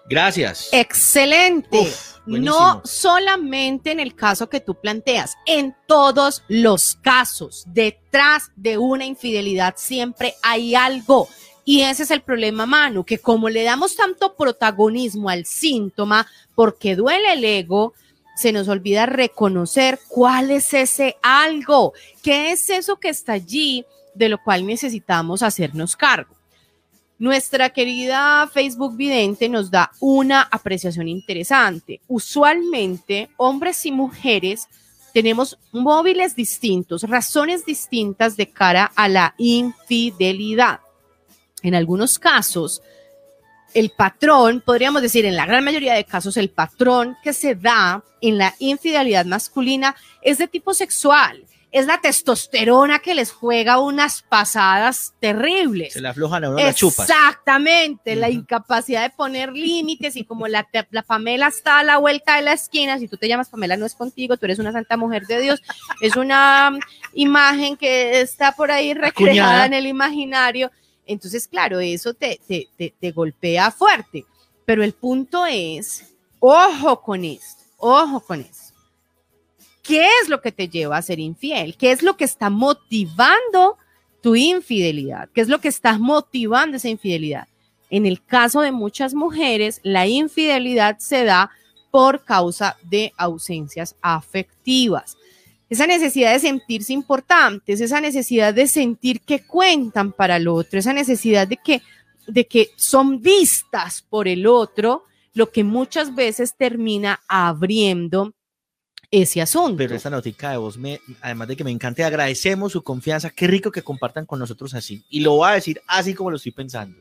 Gracias. 0.09 0.69
Excelente. 0.73 1.81
Uf, 1.81 2.17
no 2.27 2.83
solamente 2.85 3.93
en 3.93 4.01
el 4.01 4.15
caso 4.15 4.49
que 4.49 4.61
tú 4.61 4.75
planteas, 4.75 5.37
en 5.47 5.75
todos 5.87 6.43
los 6.49 6.97
casos, 6.97 7.65
detrás 7.69 8.51
de 8.57 8.79
una 8.79 9.05
infidelidad 9.05 9.75
siempre 9.77 10.35
hay 10.43 10.75
algo. 10.75 11.29
Y 11.65 11.83
ese 11.83 12.05
es 12.05 12.11
el 12.13 12.23
problema, 12.23 12.67
Manu, 12.67 13.05
que 13.05 13.19
como 13.19 13.49
le 13.49 13.65
damos 13.65 13.97
tanto 13.97 14.37
protagonismo 14.37 15.29
al 15.29 15.47
síntoma, 15.47 16.27
porque 16.55 16.95
duele 16.95 17.33
el 17.33 17.45
ego, 17.45 17.95
se 18.37 18.53
nos 18.53 18.69
olvida 18.69 19.07
reconocer 19.07 19.99
cuál 20.09 20.51
es 20.51 20.73
ese 20.75 21.17
algo, 21.23 21.93
qué 22.23 22.53
es 22.53 22.71
eso 22.71 22.99
que 22.99 23.09
está 23.09 23.33
allí, 23.33 23.85
de 24.15 24.29
lo 24.29 24.43
cual 24.43 24.65
necesitamos 24.67 25.43
hacernos 25.43 25.97
cargo. 25.97 26.36
Nuestra 27.19 27.71
querida 27.71 28.47
Facebook 28.53 28.97
Vidente 28.97 29.49
nos 29.49 29.71
da 29.71 29.91
una 30.01 30.43
apreciación 30.43 31.09
interesante. 31.09 32.01
Usualmente, 32.09 33.31
hombres 33.39 33.87
y 33.87 33.93
mujeres 33.93 34.69
tenemos 35.15 35.59
móviles 35.73 36.37
distintos, 36.37 37.05
razones 37.05 37.65
distintas 37.65 38.37
de 38.37 38.51
cara 38.51 38.93
a 38.95 39.09
la 39.09 39.35
infidelidad. 39.39 40.81
En 41.63 41.75
algunos 41.75 42.19
casos, 42.19 42.83
el 43.73 43.89
patrón, 43.91 44.63
podríamos 44.65 45.01
decir 45.01 45.25
en 45.25 45.37
la 45.37 45.47
gran 45.47 45.65
mayoría 45.65 45.95
de 45.95 46.05
casos, 46.05 46.37
el 46.37 46.51
patrón 46.51 47.17
que 47.23 47.33
se 47.33 47.55
da 47.55 48.05
en 48.21 48.37
la 48.37 48.55
infidelidad 48.59 49.25
masculina 49.25 49.97
es 50.21 50.37
de 50.37 50.49
tipo 50.49 50.75
sexual. 50.75 51.47
Es 51.73 51.87
la 51.87 52.01
testosterona 52.01 53.01
que 53.01 53.15
les 53.15 53.33
juega 53.33 53.81
unas 53.81 54.23
pasadas 54.23 55.13
terribles. 55.21 55.93
Se 55.93 56.01
la 56.01 56.11
aflojan 56.11 56.45
a 56.45 56.51
uno 56.51 56.59
las 56.59 56.77
chupas. 56.77 57.11
Exactamente, 57.11 58.17
la 58.17 58.31
incapacidad 58.31 59.03
de 59.03 59.11
poner 59.11 59.53
límites 59.53 60.17
y 60.17 60.25
como 60.25 60.49
la, 60.49 60.67
la 60.91 61.03
Pamela 61.03 61.49
está 61.49 61.81
a 61.81 61.85
la 61.85 61.99
vuelta 61.99 62.37
de 62.37 62.43
la 62.43 62.53
esquina, 62.53 62.99
si 62.99 63.09
tú 63.09 63.17
te 63.17 63.29
llamas 63.29 63.51
Pamela 63.51 63.77
no 63.77 63.85
es 63.85 63.95
contigo, 63.95 64.37
tú 64.37 64.47
eres 64.47 64.59
una 64.59 64.73
santa 64.73 64.97
mujer 64.97 65.27
de 65.27 65.41
Dios, 65.41 65.61
es 66.01 66.17
una 66.17 66.71
um, 66.73 66.81
imagen 67.13 67.77
que 67.77 68.21
está 68.21 68.53
por 68.53 68.71
ahí 68.71 68.95
recreada 68.95 69.67
en 69.67 69.75
el 69.75 69.87
imaginario. 69.87 70.71
Entonces, 71.05 71.47
claro, 71.47 71.81
eso 71.81 72.15
te, 72.15 72.41
te, 72.49 72.69
te, 72.77 72.95
te 72.99 73.11
golpea 73.13 73.71
fuerte. 73.71 74.25
Pero 74.65 74.83
el 74.83 74.95
punto 74.95 75.47
es, 75.47 76.15
ojo 76.41 77.01
con 77.03 77.25
esto, 77.25 77.63
ojo 77.77 78.21
con 78.21 78.41
esto. 78.41 78.66
¿Qué 79.87 80.05
es 80.23 80.29
lo 80.29 80.41
que 80.41 80.51
te 80.51 80.69
lleva 80.69 80.97
a 80.97 81.03
ser 81.03 81.21
infiel? 81.21 81.77
¿Qué 81.77 81.93
es 81.93 82.03
lo 82.03 82.17
que 82.17 82.25
está 82.25 82.51
motivando 82.51 83.79
tu 84.21 84.35
infidelidad? 84.35 85.29
¿Qué 85.33 85.41
es 85.41 85.49
lo 85.49 85.61
que 85.61 85.69
está 85.69 85.97
motivando 85.99 86.77
esa 86.77 86.89
infidelidad? 86.89 87.47
En 87.89 88.05
el 88.05 88.25
caso 88.25 88.63
de 88.63 88.73
muchas 88.73 89.15
mujeres, 89.15 89.81
la 89.85 90.09
infidelidad 90.09 90.99
se 90.99 91.23
da 91.25 91.51
por 91.93 92.25
causa 92.25 92.77
de 92.83 93.13
ausencias 93.17 93.95
afectivas. 94.03 95.17
Esa 95.71 95.87
necesidad 95.87 96.33
de 96.33 96.41
sentirse 96.41 96.93
importantes, 96.93 97.81
esa 97.81 98.01
necesidad 98.01 98.53
de 98.53 98.67
sentir 98.67 99.21
que 99.21 99.47
cuentan 99.47 100.13
para 100.13 100.37
el 100.37 100.49
otro, 100.49 100.81
esa 100.81 100.93
necesidad 100.93 101.47
de 101.47 101.59
que, 101.59 101.81
de 102.27 102.47
que 102.47 102.71
son 102.77 103.21
vistas 103.21 104.03
por 104.03 104.27
el 104.27 104.49
otro, 104.49 105.05
lo 105.33 105.51
que 105.51 105.63
muchas 105.63 106.15
veces 106.15 106.57
termina 106.57 107.21
abriendo 107.29 108.33
ese 109.11 109.41
asunto. 109.41 109.77
Pero 109.77 109.95
esta 109.95 110.11
notica 110.11 110.51
de 110.51 110.57
voz, 110.57 110.77
me, 110.77 111.01
además 111.21 111.49
de 111.49 111.57
que 111.57 111.65
me 111.65 111.71
encanta, 111.71 112.07
agradecemos 112.07 112.73
su 112.73 112.83
confianza. 112.83 113.31
Qué 113.31 113.47
rico 113.47 113.71
que 113.71 113.83
compartan 113.83 114.27
con 114.27 114.39
nosotros 114.39 114.75
así. 114.75 115.05
Y 115.09 115.21
lo 115.21 115.33
voy 115.33 115.51
a 115.51 115.53
decir 115.53 115.81
así 115.87 116.15
como 116.15 116.31
lo 116.31 116.37
estoy 116.37 116.53
pensando. 116.53 116.99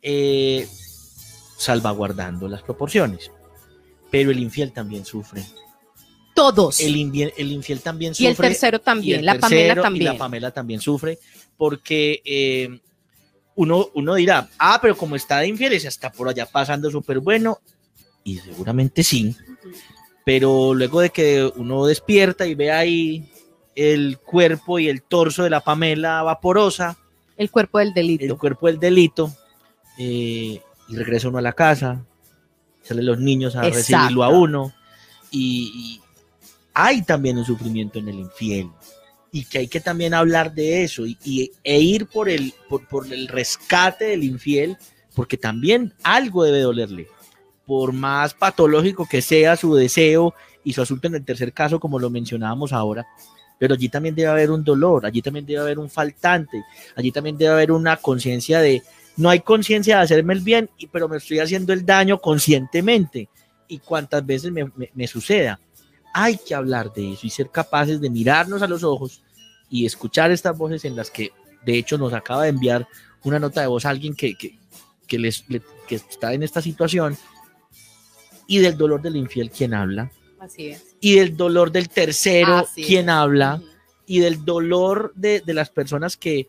Eh, 0.00 0.66
salvaguardando 1.56 2.48
las 2.48 2.62
proporciones. 2.62 3.30
Pero 4.10 4.30
el 4.30 4.38
infiel 4.38 4.72
también 4.72 5.04
sufre. 5.04 5.44
Todos. 6.34 6.80
El, 6.80 6.96
infiel, 6.96 7.32
el 7.36 7.52
infiel 7.52 7.80
también 7.80 8.14
sufre. 8.14 8.24
Y 8.24 8.30
el 8.30 8.36
tercero 8.36 8.80
también, 8.80 9.24
la 9.24 9.38
Pamela 9.38 9.80
también. 9.80 10.02
Y 10.02 10.04
la 10.06 10.18
Pamela 10.18 10.50
también 10.50 10.80
sufre 10.80 11.18
porque 11.56 12.22
eh, 12.24 12.80
uno, 13.54 13.88
uno 13.94 14.14
dirá, 14.14 14.48
ah, 14.58 14.78
pero 14.80 14.96
como 14.96 15.14
está 15.14 15.38
de 15.38 15.48
infieles, 15.48 15.84
está 15.84 16.10
por 16.10 16.28
allá 16.28 16.46
pasando 16.46 16.90
súper 16.90 17.20
bueno. 17.20 17.60
Y 18.24 18.38
seguramente 18.38 19.02
sí. 19.02 19.36
Pero 20.24 20.74
luego 20.74 21.00
de 21.00 21.10
que 21.10 21.50
uno 21.56 21.86
despierta 21.86 22.46
y 22.46 22.54
ve 22.54 22.70
ahí 22.70 23.28
el 23.74 24.18
cuerpo 24.18 24.78
y 24.78 24.88
el 24.88 25.02
torso 25.02 25.42
de 25.42 25.50
la 25.50 25.60
Pamela 25.60 26.22
vaporosa. 26.22 26.96
El 27.36 27.50
cuerpo 27.50 27.78
del 27.78 27.92
delito. 27.92 28.24
El 28.24 28.36
cuerpo 28.36 28.66
del 28.66 28.78
delito. 28.78 29.34
Eh, 29.98 30.60
y 30.88 30.96
regresa 30.96 31.28
uno 31.28 31.38
a 31.38 31.42
la 31.42 31.52
casa. 31.52 32.04
Salen 32.82 33.06
los 33.06 33.18
niños 33.18 33.56
a 33.56 33.62
recibirlo 33.62 34.22
a 34.22 34.28
uno. 34.28 34.72
Y, 35.30 36.00
hay 36.74 37.02
también 37.02 37.36
un 37.36 37.44
sufrimiento 37.44 37.98
en 37.98 38.08
el 38.08 38.18
infiel. 38.18 38.70
Y 39.30 39.44
que 39.44 39.58
hay 39.58 39.68
que 39.68 39.80
también 39.80 40.14
hablar 40.14 40.54
de 40.54 40.84
eso 40.84 41.06
y, 41.06 41.52
e 41.64 41.80
ir 41.80 42.06
por 42.06 42.28
el, 42.28 42.54
por, 42.68 42.86
por 42.86 43.12
el 43.12 43.28
rescate 43.28 44.06
del 44.06 44.24
infiel, 44.24 44.78
porque 45.14 45.36
también 45.36 45.94
algo 46.02 46.44
debe 46.44 46.60
dolerle 46.60 47.08
por 47.72 47.94
más 47.94 48.34
patológico 48.34 49.08
que 49.10 49.22
sea 49.22 49.56
su 49.56 49.74
deseo 49.74 50.34
y 50.62 50.74
su 50.74 50.82
asunto 50.82 51.06
en 51.06 51.14
el 51.14 51.24
tercer 51.24 51.54
caso, 51.54 51.80
como 51.80 51.98
lo 51.98 52.10
mencionábamos 52.10 52.70
ahora, 52.70 53.06
pero 53.58 53.72
allí 53.72 53.88
también 53.88 54.14
debe 54.14 54.28
haber 54.28 54.50
un 54.50 54.62
dolor, 54.62 55.06
allí 55.06 55.22
también 55.22 55.46
debe 55.46 55.60
haber 55.60 55.78
un 55.78 55.88
faltante, 55.88 56.62
allí 56.94 57.10
también 57.10 57.38
debe 57.38 57.50
haber 57.50 57.72
una 57.72 57.96
conciencia 57.96 58.60
de, 58.60 58.82
no 59.16 59.30
hay 59.30 59.40
conciencia 59.40 59.96
de 59.96 60.02
hacerme 60.02 60.34
el 60.34 60.40
bien, 60.40 60.68
pero 60.92 61.08
me 61.08 61.16
estoy 61.16 61.38
haciendo 61.38 61.72
el 61.72 61.86
daño 61.86 62.20
conscientemente. 62.20 63.30
Y 63.68 63.78
cuántas 63.78 64.26
veces 64.26 64.52
me, 64.52 64.70
me 64.92 65.06
suceda. 65.06 65.58
Hay 66.12 66.36
que 66.36 66.54
hablar 66.54 66.92
de 66.92 67.14
eso 67.14 67.26
y 67.26 67.30
ser 67.30 67.48
capaces 67.48 68.02
de 68.02 68.10
mirarnos 68.10 68.60
a 68.60 68.68
los 68.68 68.84
ojos 68.84 69.22
y 69.70 69.86
escuchar 69.86 70.30
estas 70.30 70.58
voces 70.58 70.84
en 70.84 70.94
las 70.94 71.10
que, 71.10 71.30
de 71.64 71.78
hecho, 71.78 71.96
nos 71.96 72.12
acaba 72.12 72.42
de 72.42 72.50
enviar 72.50 72.86
una 73.24 73.38
nota 73.38 73.62
de 73.62 73.66
voz 73.68 73.86
a 73.86 73.88
alguien 73.88 74.14
que, 74.14 74.34
que, 74.34 74.58
que, 75.06 75.18
les, 75.18 75.42
que 75.88 75.94
está 75.94 76.34
en 76.34 76.42
esta 76.42 76.60
situación 76.60 77.16
y 78.46 78.58
del 78.58 78.76
dolor 78.76 79.02
del 79.02 79.16
infiel 79.16 79.50
quien 79.50 79.74
habla. 79.74 80.10
Así 80.40 80.68
es. 80.68 80.96
Y 81.00 81.16
del 81.16 81.36
dolor 81.36 81.70
del 81.70 81.88
tercero 81.88 82.66
quien 82.74 83.10
habla. 83.10 83.62
Y 84.06 84.18
del 84.18 84.44
dolor 84.44 85.12
de, 85.14 85.40
de, 85.40 85.54
las 85.54 85.70
personas 85.70 86.16
que 86.16 86.48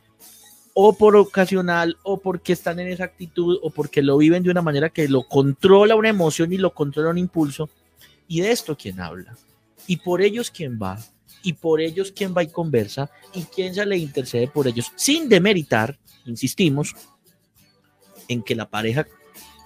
o 0.73 0.97
por 0.97 1.15
ocasional 1.15 1.97
o 2.03 2.19
porque 2.19 2.53
están 2.53 2.79
en 2.79 2.87
esa 2.87 3.03
actitud 3.03 3.59
o 3.61 3.69
porque 3.69 4.01
lo 4.01 4.17
viven 4.17 4.41
de 4.41 4.49
una 4.49 4.63
manera 4.63 4.89
que 4.89 5.07
lo 5.07 5.23
controla 5.27 5.95
una 5.95 6.09
emoción 6.09 6.51
y 6.51 6.57
lo 6.57 6.73
controla 6.73 7.11
un 7.11 7.19
impulso. 7.19 7.69
Y 8.27 8.41
de 8.41 8.51
esto 8.51 8.75
quien 8.75 8.99
habla. 8.99 9.37
Y 9.87 9.97
por 9.97 10.21
ellos 10.21 10.49
quien 10.49 10.79
va. 10.81 10.97
Y 11.43 11.53
por 11.53 11.81
ellos 11.81 12.11
quien 12.11 12.33
va 12.35 12.43
y 12.43 12.47
conversa. 12.47 13.11
Y 13.33 13.43
quien 13.43 13.75
se 13.75 13.85
le 13.85 13.97
intercede 13.97 14.47
por 14.47 14.67
ellos. 14.67 14.91
Sin 14.95 15.29
demeritar, 15.29 15.99
insistimos, 16.25 16.95
en 18.27 18.41
que 18.41 18.55
la 18.55 18.69
pareja 18.69 19.05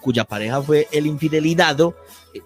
cuya 0.08 0.24
pareja 0.24 0.62
fue 0.62 0.88
el 0.93 1.05
infidelidad 1.05 1.78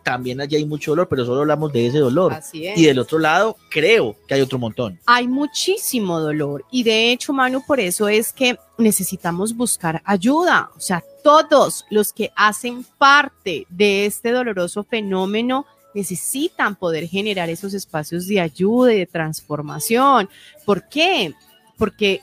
también 0.04 0.42
allí 0.42 0.56
hay 0.56 0.66
mucho 0.66 0.94
dolor, 0.94 1.08
pero 1.08 1.26
solo 1.26 1.42
hablamos 1.42 1.72
de 1.72 1.86
ese 1.86 2.00
dolor. 2.00 2.36
Y 2.54 2.86
del 2.86 2.98
otro 2.98 3.20
lado, 3.20 3.56
creo 3.70 4.16
que 4.28 4.34
hay 4.34 4.42
otro 4.42 4.58
montón. 4.58 5.00
Hay 5.06 5.28
muchísimo 5.28 6.20
dolor. 6.20 6.66
Y 6.72 6.82
de 6.82 7.12
hecho, 7.12 7.34
Manu, 7.34 7.64
por 7.68 7.80
eso 7.80 8.10
es 8.10 8.34
que 8.34 8.58
necesitamos 8.80 9.56
buscar 9.56 10.02
ayuda. 10.04 10.72
O 10.76 10.80
sea, 10.80 11.04
todos 11.24 11.86
los 11.92 12.14
que 12.14 12.32
hacen 12.36 12.84
parte 12.98 13.68
de 13.70 14.08
este 14.08 14.32
doloroso 14.32 14.84
fenómeno 14.84 15.68
necesitan 15.94 16.76
poder 16.76 17.08
generar 17.08 17.50
esos 17.52 17.76
espacios 17.76 18.26
de 18.26 18.40
ayuda 18.40 18.94
y 18.94 19.00
de 19.00 19.06
transformación. 19.06 20.30
¿Por 20.66 20.90
qué? 20.90 21.36
Porque 21.78 22.22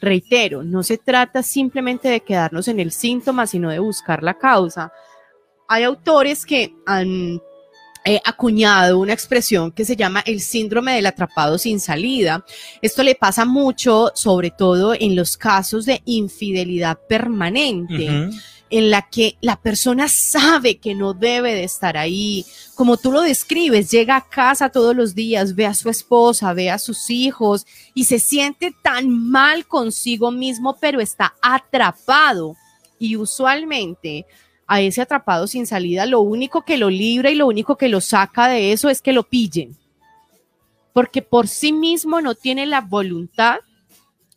reitero, 0.00 0.62
no 0.62 0.82
se 0.82 0.98
trata 0.98 1.42
simplemente 1.42 2.08
de 2.08 2.20
quedarnos 2.20 2.68
en 2.68 2.80
el 2.80 2.92
síntoma, 2.92 3.46
sino 3.46 3.70
de 3.70 3.78
buscar 3.78 4.22
la 4.22 4.34
causa 4.34 4.92
hay 5.68 5.84
autores 5.84 6.44
que 6.44 6.74
han 6.86 7.40
eh, 8.04 8.20
acuñado 8.24 8.98
una 8.98 9.12
expresión 9.12 9.72
que 9.72 9.84
se 9.84 9.96
llama 9.96 10.22
el 10.26 10.40
síndrome 10.40 10.94
del 10.94 11.06
atrapado 11.06 11.58
sin 11.58 11.80
salida. 11.80 12.44
Esto 12.80 13.02
le 13.02 13.14
pasa 13.14 13.44
mucho, 13.44 14.12
sobre 14.14 14.50
todo 14.50 14.94
en 14.94 15.16
los 15.16 15.36
casos 15.36 15.86
de 15.86 16.02
infidelidad 16.04 16.98
permanente. 17.08 18.30
En 18.70 18.90
la 18.90 19.02
que 19.02 19.36
la 19.40 19.56
persona 19.56 20.08
sabe 20.08 20.78
que 20.78 20.94
no 20.94 21.14
debe 21.14 21.54
de 21.54 21.64
estar 21.64 21.96
ahí. 21.96 22.44
Como 22.74 22.96
tú 22.96 23.12
lo 23.12 23.22
describes, 23.22 23.90
llega 23.90 24.16
a 24.16 24.28
casa 24.28 24.70
todos 24.70 24.94
los 24.96 25.14
días, 25.14 25.54
ve 25.54 25.66
a 25.66 25.74
su 25.74 25.88
esposa, 25.88 26.52
ve 26.52 26.70
a 26.70 26.78
sus 26.78 27.10
hijos 27.10 27.66
y 27.94 28.04
se 28.04 28.18
siente 28.18 28.74
tan 28.82 29.08
mal 29.08 29.66
consigo 29.66 30.30
mismo, 30.30 30.76
pero 30.80 31.00
está 31.00 31.34
atrapado. 31.40 32.56
Y 32.98 33.16
usualmente 33.16 34.26
a 34.66 34.80
ese 34.80 35.02
atrapado 35.02 35.46
sin 35.46 35.66
salida, 35.66 36.06
lo 36.06 36.20
único 36.20 36.62
que 36.62 36.76
lo 36.76 36.90
libra 36.90 37.30
y 37.30 37.36
lo 37.36 37.46
único 37.46 37.76
que 37.76 37.88
lo 37.88 38.00
saca 38.00 38.48
de 38.48 38.72
eso 38.72 38.88
es 38.88 39.00
que 39.00 39.12
lo 39.12 39.22
pillen. 39.22 39.76
Porque 40.92 41.22
por 41.22 41.46
sí 41.46 41.72
mismo 41.72 42.20
no 42.20 42.34
tiene 42.34 42.66
la 42.66 42.80
voluntad 42.80 43.58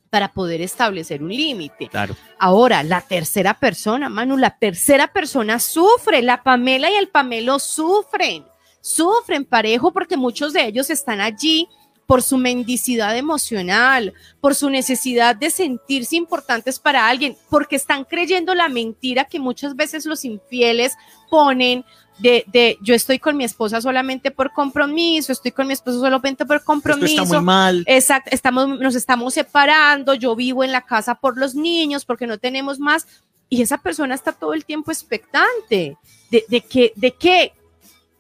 para 0.10 0.32
poder 0.32 0.62
establecer 0.62 1.22
un 1.24 1.30
límite. 1.30 1.88
Claro. 1.88 2.16
Ahora, 2.38 2.84
la 2.84 3.02
tercera 3.02 3.54
persona, 3.54 4.10
Manu, 4.10 4.38
la 4.38 4.58
tercera 4.58 5.08
persona 5.08 5.60
sufre, 5.60 6.22
la 6.22 6.44
Pamela 6.44 6.90
y 6.90 6.96
el 6.96 7.10
Pamelo 7.10 7.60
sufren, 7.60 8.46
sufren 8.82 9.46
parejo 9.46 9.92
porque 9.92 10.18
muchos 10.18 10.54
de 10.54 10.66
ellos 10.66 10.90
están 10.90 11.22
allí 11.22 11.68
por 12.10 12.24
su 12.24 12.40
mendicidad 12.40 13.16
emocional, 13.16 14.16
por 14.42 14.56
su 14.56 14.72
necesidad 14.72 15.36
de 15.36 15.52
sentirse 15.52 16.16
importantes 16.16 16.80
para 16.80 17.08
alguien, 17.08 17.38
porque 17.52 17.76
están 17.76 18.04
creyendo 18.04 18.56
la 18.56 18.68
mentira 18.68 19.26
que 19.26 19.40
muchas 19.40 19.76
veces 19.76 20.08
los 20.08 20.26
infieles 20.26 20.96
ponen 21.30 21.86
de, 22.20 22.44
de, 22.48 22.78
yo 22.82 22.94
estoy 22.94 23.20
con 23.20 23.38
mi 23.38 23.44
esposa 23.44 23.82
solamente 23.82 24.32
por 24.32 24.52
compromiso, 24.54 25.32
estoy 25.32 25.52
con 25.52 25.68
mi 25.68 25.74
esposo 25.74 26.00
solamente 26.00 26.46
por 26.46 26.64
compromiso. 26.64 27.24
está 27.24 27.38
muy 27.38 27.46
mal. 27.46 27.84
Exacto, 27.88 28.30
estamos, 28.34 28.80
nos 28.80 28.96
estamos 28.96 29.34
separando, 29.34 30.14
yo 30.14 30.36
vivo 30.36 30.64
en 30.64 30.72
la 30.72 30.86
casa 30.86 31.16
por 31.16 31.38
los 31.38 31.56
niños 31.56 32.06
porque 32.06 32.28
no 32.28 32.38
tenemos 32.38 32.80
más. 32.80 33.08
Y 33.50 33.62
esa 33.62 33.80
persona 33.80 34.14
está 34.14 34.32
todo 34.32 34.54
el 34.54 34.64
tiempo 34.66 34.92
expectante 34.92 35.98
de, 36.30 36.46
de 36.48 36.62
que, 36.62 36.94
de 36.96 37.12
qué 37.12 37.54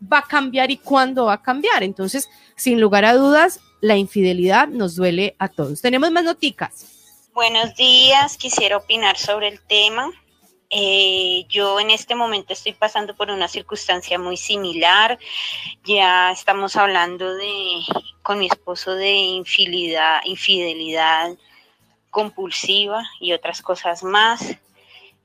va 0.01 0.19
a 0.19 0.27
cambiar 0.27 0.71
y 0.71 0.77
cuándo 0.77 1.25
va 1.25 1.33
a 1.33 1.41
cambiar. 1.41 1.83
Entonces, 1.83 2.29
sin 2.55 2.81
lugar 2.81 3.05
a 3.05 3.13
dudas, 3.13 3.59
la 3.81 3.97
infidelidad 3.97 4.67
nos 4.67 4.95
duele 4.95 5.35
a 5.39 5.47
todos. 5.49 5.81
Tenemos 5.81 6.11
más 6.11 6.23
noticas. 6.23 6.85
Buenos 7.33 7.75
días, 7.75 8.37
quisiera 8.37 8.77
opinar 8.77 9.17
sobre 9.17 9.49
el 9.49 9.61
tema. 9.61 10.11
Eh, 10.71 11.45
yo 11.49 11.79
en 11.79 11.89
este 11.89 12.13
momento 12.13 12.53
estoy 12.53 12.73
pasando 12.73 13.15
por 13.15 13.31
una 13.31 13.47
circunstancia 13.47 14.19
muy 14.19 14.37
similar. 14.37 15.17
Ya 15.83 16.31
estamos 16.31 16.75
hablando 16.75 17.35
de 17.35 17.81
con 18.21 18.39
mi 18.39 18.45
esposo 18.45 18.93
de 18.93 19.11
infidelidad, 19.11 20.21
compulsiva 22.11 23.03
y 23.19 23.33
otras 23.33 23.61
cosas 23.63 24.03
más. 24.03 24.57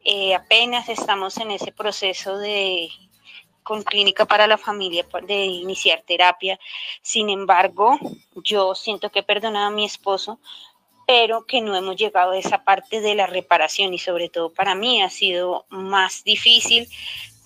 Eh, 0.04 0.34
apenas 0.34 0.88
estamos 0.88 1.36
en 1.38 1.50
ese 1.50 1.72
proceso 1.72 2.38
de 2.38 2.88
con 3.62 3.82
Clínica 3.82 4.26
para 4.26 4.46
la 4.46 4.58
Familia 4.58 5.06
de 5.26 5.44
iniciar 5.46 6.02
terapia. 6.06 6.58
Sin 7.02 7.30
embargo, 7.30 7.98
yo 8.36 8.74
siento 8.74 9.10
que 9.10 9.20
he 9.20 9.22
perdonado 9.22 9.66
a 9.66 9.70
mi 9.70 9.84
esposo, 9.84 10.38
pero 11.06 11.46
que 11.46 11.60
no 11.60 11.76
hemos 11.76 11.96
llegado 11.96 12.32
a 12.32 12.38
esa 12.38 12.64
parte 12.64 13.00
de 13.00 13.14
la 13.14 13.26
reparación 13.26 13.94
y 13.94 13.98
sobre 13.98 14.28
todo 14.28 14.50
para 14.50 14.74
mí 14.74 15.02
ha 15.02 15.10
sido 15.10 15.66
más 15.68 16.24
difícil 16.24 16.88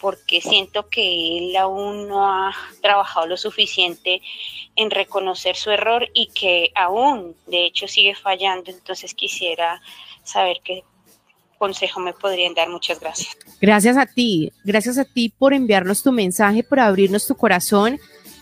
porque 0.00 0.40
siento 0.40 0.88
que 0.88 1.38
él 1.38 1.56
aún 1.56 2.08
no 2.08 2.26
ha 2.26 2.54
trabajado 2.80 3.26
lo 3.26 3.36
suficiente 3.36 4.22
en 4.76 4.90
reconocer 4.90 5.56
su 5.56 5.70
error 5.70 6.08
y 6.14 6.28
que 6.28 6.70
aún, 6.74 7.34
de 7.46 7.66
hecho, 7.66 7.88
sigue 7.88 8.14
fallando. 8.14 8.70
Entonces 8.70 9.12
quisiera 9.12 9.82
saber 10.22 10.58
qué 10.62 10.84
consejo 11.58 11.98
me 12.00 12.12
podrían 12.12 12.54
dar. 12.54 12.68
Muchas 12.68 13.00
gracias. 13.00 13.36
Gracias 13.60 13.96
a 13.96 14.06
ti, 14.06 14.52
gracias 14.62 14.98
a 14.98 15.04
ti 15.04 15.30
por 15.36 15.52
enviarnos 15.52 16.02
tu 16.02 16.12
mensaje, 16.12 16.62
por 16.62 16.78
abrirnos 16.78 17.26
tu 17.26 17.36
corazón. 17.36 17.98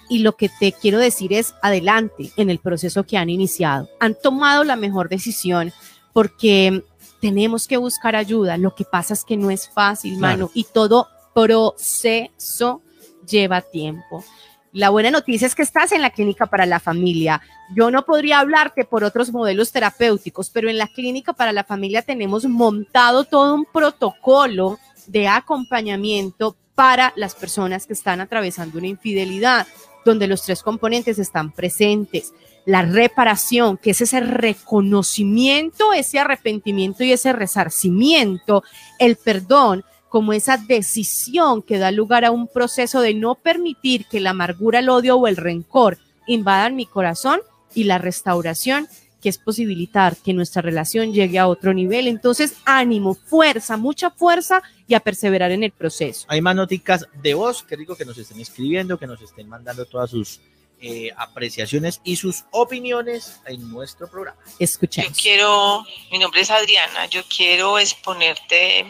Y 0.08 0.20
lo 0.20 0.36
que 0.36 0.48
te 0.48 0.72
quiero 0.72 0.98
decir 0.98 1.32
es 1.32 1.54
adelante 1.62 2.30
en 2.36 2.50
el 2.50 2.58
proceso 2.58 3.04
que 3.04 3.16
han 3.16 3.30
iniciado. 3.30 3.88
Han 4.00 4.16
tomado 4.20 4.64
la 4.64 4.76
mejor 4.76 5.08
decisión 5.08 5.72
porque 6.12 6.82
tenemos 7.20 7.66
que 7.66 7.76
buscar 7.76 8.16
ayuda. 8.16 8.56
Lo 8.56 8.74
que 8.74 8.84
pasa 8.84 9.14
es 9.14 9.24
que 9.24 9.36
no 9.36 9.50
es 9.50 9.68
fácil, 9.68 10.18
mano, 10.18 10.50
y 10.54 10.64
todo 10.64 11.08
proceso 11.34 12.82
lleva 13.26 13.60
tiempo. 13.60 14.24
La 14.72 14.90
buena 14.90 15.10
noticia 15.10 15.46
es 15.46 15.54
que 15.54 15.62
estás 15.62 15.92
en 15.92 16.02
la 16.02 16.10
clínica 16.10 16.46
para 16.46 16.66
la 16.66 16.80
familia. 16.80 17.40
Yo 17.74 17.90
no 17.90 18.04
podría 18.04 18.40
hablarte 18.40 18.84
por 18.84 19.04
otros 19.04 19.32
modelos 19.32 19.72
terapéuticos, 19.72 20.50
pero 20.50 20.68
en 20.68 20.78
la 20.78 20.86
clínica 20.86 21.32
para 21.32 21.52
la 21.52 21.64
familia 21.64 22.02
tenemos 22.02 22.44
montado 22.44 23.24
todo 23.24 23.54
un 23.54 23.64
protocolo 23.64 24.78
de 25.06 25.28
acompañamiento 25.28 26.56
para 26.74 27.12
las 27.16 27.34
personas 27.34 27.86
que 27.86 27.94
están 27.94 28.20
atravesando 28.20 28.78
una 28.78 28.86
infidelidad, 28.86 29.66
donde 30.06 30.26
los 30.26 30.42
tres 30.42 30.62
componentes 30.62 31.18
están 31.18 31.52
presentes. 31.52 32.32
La 32.64 32.82
reparación, 32.82 33.76
que 33.76 33.90
es 33.90 34.00
ese 34.00 34.20
reconocimiento, 34.20 35.92
ese 35.92 36.18
arrepentimiento 36.18 37.04
y 37.04 37.12
ese 37.12 37.32
resarcimiento, 37.34 38.62
el 38.98 39.16
perdón, 39.16 39.84
como 40.08 40.32
esa 40.32 40.56
decisión 40.56 41.62
que 41.62 41.78
da 41.78 41.90
lugar 41.90 42.24
a 42.24 42.30
un 42.30 42.48
proceso 42.48 43.02
de 43.02 43.12
no 43.12 43.34
permitir 43.34 44.06
que 44.06 44.20
la 44.20 44.30
amargura, 44.30 44.78
el 44.78 44.88
odio 44.88 45.16
o 45.16 45.26
el 45.26 45.36
rencor 45.36 45.98
invadan 46.26 46.76
mi 46.76 46.86
corazón 46.86 47.40
y 47.74 47.84
la 47.84 47.98
restauración 47.98 48.88
que 49.26 49.30
es 49.30 49.38
posibilitar 49.38 50.16
que 50.16 50.32
nuestra 50.32 50.62
relación 50.62 51.12
llegue 51.12 51.40
a 51.40 51.48
otro 51.48 51.74
nivel. 51.74 52.06
Entonces, 52.06 52.58
ánimo, 52.64 53.14
fuerza, 53.14 53.76
mucha 53.76 54.08
fuerza 54.08 54.62
y 54.86 54.94
a 54.94 55.00
perseverar 55.00 55.50
en 55.50 55.64
el 55.64 55.72
proceso. 55.72 56.26
Hay 56.28 56.40
más 56.40 56.54
noticas 56.54 57.08
de 57.12 57.34
voz, 57.34 57.64
que 57.64 57.76
digo 57.76 57.96
que 57.96 58.04
nos 58.04 58.16
estén 58.18 58.38
escribiendo, 58.38 59.00
que 59.00 59.08
nos 59.08 59.20
estén 59.20 59.48
mandando 59.48 59.84
todas 59.84 60.10
sus 60.10 60.38
eh, 60.80 61.10
apreciaciones 61.16 62.00
y 62.04 62.14
sus 62.14 62.44
opiniones 62.52 63.40
en 63.46 63.68
nuestro 63.68 64.08
programa. 64.08 64.38
Escuchemos. 64.60 65.10
Yo 65.10 65.20
quiero, 65.20 65.84
mi 66.12 66.20
nombre 66.20 66.42
es 66.42 66.50
Adriana, 66.52 67.06
yo 67.06 67.22
quiero 67.24 67.80
exponerte 67.80 68.86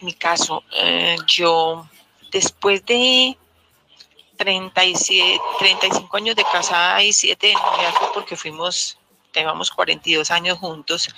mi 0.00 0.12
caso, 0.14 0.64
eh, 0.82 1.14
yo 1.28 1.88
después 2.32 2.84
de 2.84 3.38
37, 4.36 5.40
35 5.58 6.16
años 6.16 6.36
de 6.36 6.44
casada 6.44 7.02
y 7.02 7.12
7 7.12 7.46
de 7.46 7.54
noviazgo, 7.54 8.12
porque 8.12 8.36
fuimos, 8.36 8.98
llevamos 9.34 9.70
42 9.70 10.30
años 10.30 10.58
juntos, 10.58 11.08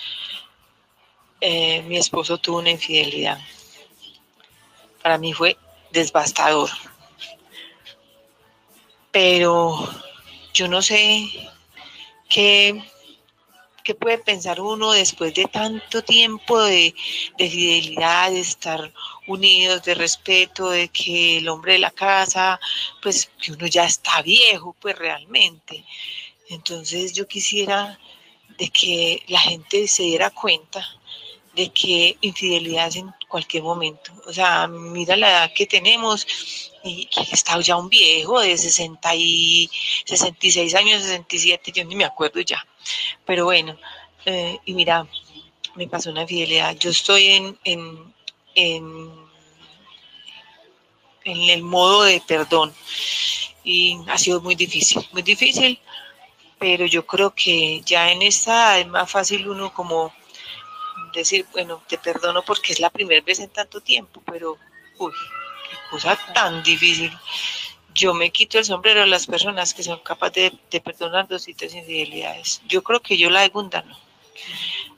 eh, 1.41 1.83
mi 1.83 1.97
esposo 1.97 2.39
tuvo 2.39 2.59
una 2.59 2.71
infidelidad. 2.71 3.39
Para 5.03 5.19
mí 5.19 5.33
fue 5.33 5.57
devastador. 5.91 6.71
Pero 9.11 9.89
yo 10.53 10.69
no 10.69 10.83
sé 10.83 11.51
qué 12.29 12.83
¿Qué 13.87 13.95
puede 13.95 14.19
pensar 14.19 14.61
uno 14.61 14.91
después 14.91 15.33
de 15.33 15.45
tanto 15.45 16.03
tiempo 16.03 16.61
de, 16.61 16.93
fidelidad, 17.39 18.33
de 18.33 18.41
estar 18.41 18.93
unidos, 19.29 19.85
de 19.85 19.95
respeto, 19.95 20.71
de 20.71 20.89
que 20.89 21.39
el 21.39 21.49
hombre 21.49 21.75
de 21.75 21.79
la 21.79 21.93
casa, 21.93 22.59
pues 23.01 23.31
que 23.41 23.53
uno 23.53 23.65
ya 23.69 23.85
está 23.85 24.23
viejo, 24.23 24.75
pues 24.81 24.99
realmente? 24.99 25.85
Entonces 26.49 27.13
yo 27.13 27.29
quisiera 27.29 27.97
de 28.59 28.71
que 28.71 29.23
la 29.29 29.39
gente 29.39 29.87
se 29.87 30.03
diera 30.03 30.31
cuenta 30.31 30.85
de 31.57 31.71
que 31.71 32.19
infidelidad 32.21 32.89
es 32.89 32.97
en 32.97 33.13
cualquier 33.29 33.63
momento. 33.63 34.13
O 34.27 34.33
sea, 34.33 34.67
mira 34.69 35.17
la 35.17 35.31
edad 35.31 35.53
que 35.55 35.67
tenemos 35.67 36.27
y 36.85 37.07
que 37.07 37.23
está 37.33 37.59
ya 37.61 37.77
un 37.77 37.89
viejo 37.89 38.41
de 38.41 38.57
60 38.57 39.15
y 39.17 39.71
66 40.05 40.75
años, 40.75 41.03
67, 41.03 41.73
yo 41.75 41.85
ni 41.85 41.97
me 41.97 42.05
acuerdo 42.05 42.41
ya. 42.41 42.65
Pero 43.25 43.47
bueno, 43.47 43.79
eh, 44.27 44.59
y 44.67 44.75
mira, 44.75 45.07
me 45.75 45.89
pasó 45.89 46.11
una 46.11 46.23
infidelidad. 46.23 46.77
Yo 46.77 46.91
estoy 46.91 47.27
en, 47.27 47.59
en, 47.65 48.15
en, 48.55 49.11
en 51.25 51.41
el 51.51 51.63
modo 51.63 52.03
de 52.05 52.23
perdón 52.27 52.75
y 53.65 53.99
ha 54.09 54.19
sido 54.19 54.43
muy 54.43 54.55
difícil, 54.55 55.05
muy 55.13 55.23
difícil, 55.23 55.81
pero 56.59 56.85
yo 56.85 57.07
creo 57.07 57.35
que 57.35 57.81
ya 57.81 58.13
en 58.13 58.21
esta 58.21 58.79
es 58.79 58.87
más 58.87 59.11
fácil 59.11 59.49
uno 59.49 59.73
como 59.73 60.13
decir, 61.21 61.47
bueno, 61.53 61.83
te 61.89 61.99
perdono 61.99 62.43
porque 62.43 62.73
es 62.73 62.81
la 62.81 62.91
primera 62.91 63.25
vez 63.25 63.41
en 63.41 63.51
tanto 63.51 63.81
tiempo, 63.81 64.23
pero, 64.25 64.57
uy, 64.99 65.13
qué 65.71 65.77
cosa 65.91 66.19
tan 66.35 66.63
difícil 66.63 67.13
yo 67.97 68.15
me 68.15 68.31
quito 68.31 68.59
el 68.59 68.65
sombrero 68.65 69.03
a 69.03 69.07
las 69.07 69.27
personas 69.27 69.75
que 69.75 69.83
son 69.83 69.99
capaces 70.01 70.53
de, 70.71 70.81
perdonar 70.81 71.27
dos 71.27 71.49
infidelidades. 71.49 72.61
Yo 72.69 72.83
creo 72.83 73.01
que 73.01 73.17
yo 73.17 73.31
la 73.31 73.43
segunda 73.43 73.83
no. 73.83 73.97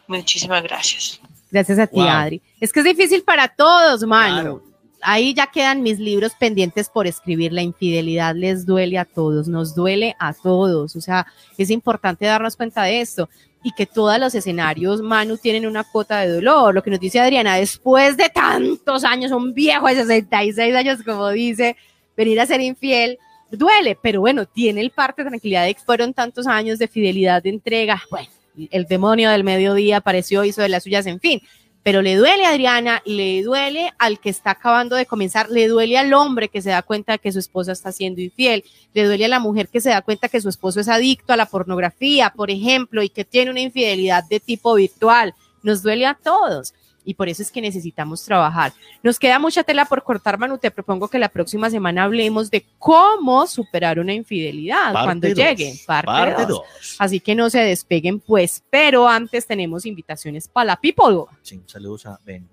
Muchísimas 0.09 0.63
gracias. 0.63 1.21
Gracias 1.51 1.79
a 1.79 1.87
ti, 1.87 2.01
Adri. 2.01 2.43
Es 2.61 2.73
que 2.73 2.81
es 2.81 2.87
difícil 2.87 3.23
para 3.23 3.49
todos, 3.49 4.03
mano. 4.03 4.63
Ahí 5.01 5.33
ya 5.33 5.47
quedan 5.47 5.83
mis 5.83 6.01
libros 6.01 6.33
pendientes 6.39 6.89
por 6.89 7.07
escribir. 7.07 7.53
La 7.53 7.63
infidelidad 7.63 8.35
les 8.35 8.67
duele 8.67 8.99
a 8.99 9.05
todos, 9.05 9.47
nos 9.47 9.75
duele 9.75 10.17
a 10.19 10.35
todos. 10.35 10.97
O 10.97 11.01
sea, 11.01 11.27
es 11.57 11.71
importante 11.71 12.27
darnos 12.27 12.57
cuenta 12.57 12.83
de 12.83 13.01
esto 13.01 13.29
y 13.63 13.73
que 13.73 13.87
todos 13.87 14.19
los 14.19 14.35
escenarios, 14.35 15.03
Manu, 15.03 15.37
tienen 15.37 15.67
una 15.67 15.85
cuota 15.85 16.21
de 16.21 16.33
dolor. 16.33 16.75
Lo 16.75 16.83
que 16.83 16.91
nos 16.91 17.01
dice 17.01 17.21
Adriana, 17.21 17.57
después 17.57 18.17
de 18.17 18.29
tantos 18.29 19.05
años, 19.05 19.33
un 19.33 19.53
viejo 19.55 19.89
de 19.89 19.97
66 19.97 20.75
años, 20.75 21.03
como 21.05 21.29
dice, 21.31 21.77
venir 22.17 22.41
a 22.41 22.47
ser 22.47 22.61
infiel 22.61 23.19
duele, 23.51 23.99
pero 24.01 24.21
bueno, 24.21 24.47
tiene 24.47 24.81
el 24.81 24.91
parte 24.91 25.23
de 25.23 25.31
tranquilidad 25.31 25.65
de 25.65 25.75
que 25.75 25.81
fueron 25.81 26.13
tantos 26.13 26.47
años 26.47 26.79
de 26.79 26.89
fidelidad, 26.89 27.43
de 27.43 27.51
entrega. 27.51 28.03
Bueno, 28.11 28.29
el 28.71 28.85
demonio 28.87 29.31
del 29.31 29.45
mediodía 29.45 29.99
apareció, 29.99 30.45
hizo 30.45 30.63
de 30.63 30.69
las 30.69 30.83
suyas, 30.83 31.07
en 31.07 31.21
fin. 31.21 31.41
Pero 31.83 32.03
le 32.03 32.17
duele 32.17 32.45
a 32.45 32.51
Adriana, 32.51 33.03
le 33.07 33.43
duele 33.43 33.93
al 33.99 34.21
que 34.21 34.31
está 34.31 34.51
acabando 34.51 34.97
de 34.97 35.07
comenzar, 35.07 35.49
le 35.49 35.69
duele 35.69 35.97
al 35.97 36.13
hombre 36.13 36.49
que 36.49 36.61
se 36.61 36.71
da 36.71 36.83
cuenta 36.83 37.13
de 37.13 37.19
que 37.19 37.33
su 37.33 37.39
esposa 37.39 37.73
está 37.73 37.93
siendo 37.93 38.21
infiel, 38.21 38.65
le 38.93 39.05
duele 39.05 39.25
a 39.25 39.29
la 39.29 39.39
mujer 39.39 39.69
que 39.69 39.81
se 39.81 39.91
da 39.91 40.03
cuenta 40.03 40.29
que 40.29 40.41
su 40.41 40.49
esposo 40.49 40.81
es 40.81 40.89
adicto 40.89 41.33
a 41.33 41.37
la 41.37 41.47
pornografía, 41.47 42.33
por 42.37 42.51
ejemplo, 42.51 43.03
y 43.03 43.09
que 43.09 43.25
tiene 43.25 43.51
una 43.51 43.61
infidelidad 43.61 44.25
de 44.29 44.41
tipo 44.41 44.75
virtual. 44.75 45.35
Nos 45.63 45.83
duele 45.83 46.07
a 46.07 46.15
todos 46.15 46.75
y 47.05 47.15
por 47.15 47.29
eso 47.29 47.43
es 47.43 47.51
que 47.51 47.61
necesitamos 47.61 48.23
trabajar. 48.25 48.73
Nos 49.03 49.19
queda 49.19 49.39
mucha 49.39 49.63
tela 49.63 49.85
por 49.87 50.03
cortar, 50.03 50.39
Manu. 50.39 50.59
Te 50.59 50.71
propongo 50.71 51.09
que 51.09 51.19
la 51.19 51.29
próxima 51.29 51.71
semana 51.71 52.05
hablemos 52.05 52.51
de 52.51 52.67
cómo 52.79 53.47
superar 53.47 53.99
una 53.99 54.13
infidelidad 54.13 54.93
cuando 54.93 55.29
llegue. 55.29 55.75
Parte 55.87 56.47
2. 56.47 56.61
Así 56.99 57.21
que 57.21 57.35
no 57.35 57.49
se 57.49 57.61
despeguen, 57.61 58.21
pues. 58.21 58.63
Pero 58.71 59.09
antes 59.09 59.47
tenemos 59.47 59.87
invitaciones 59.87 60.49
para 60.49 60.67
la 60.67 60.77
people. 60.81 61.25
Sí, 61.43 61.63
saludos 61.67 62.07
a 62.07 62.21
Ben. 62.25 62.49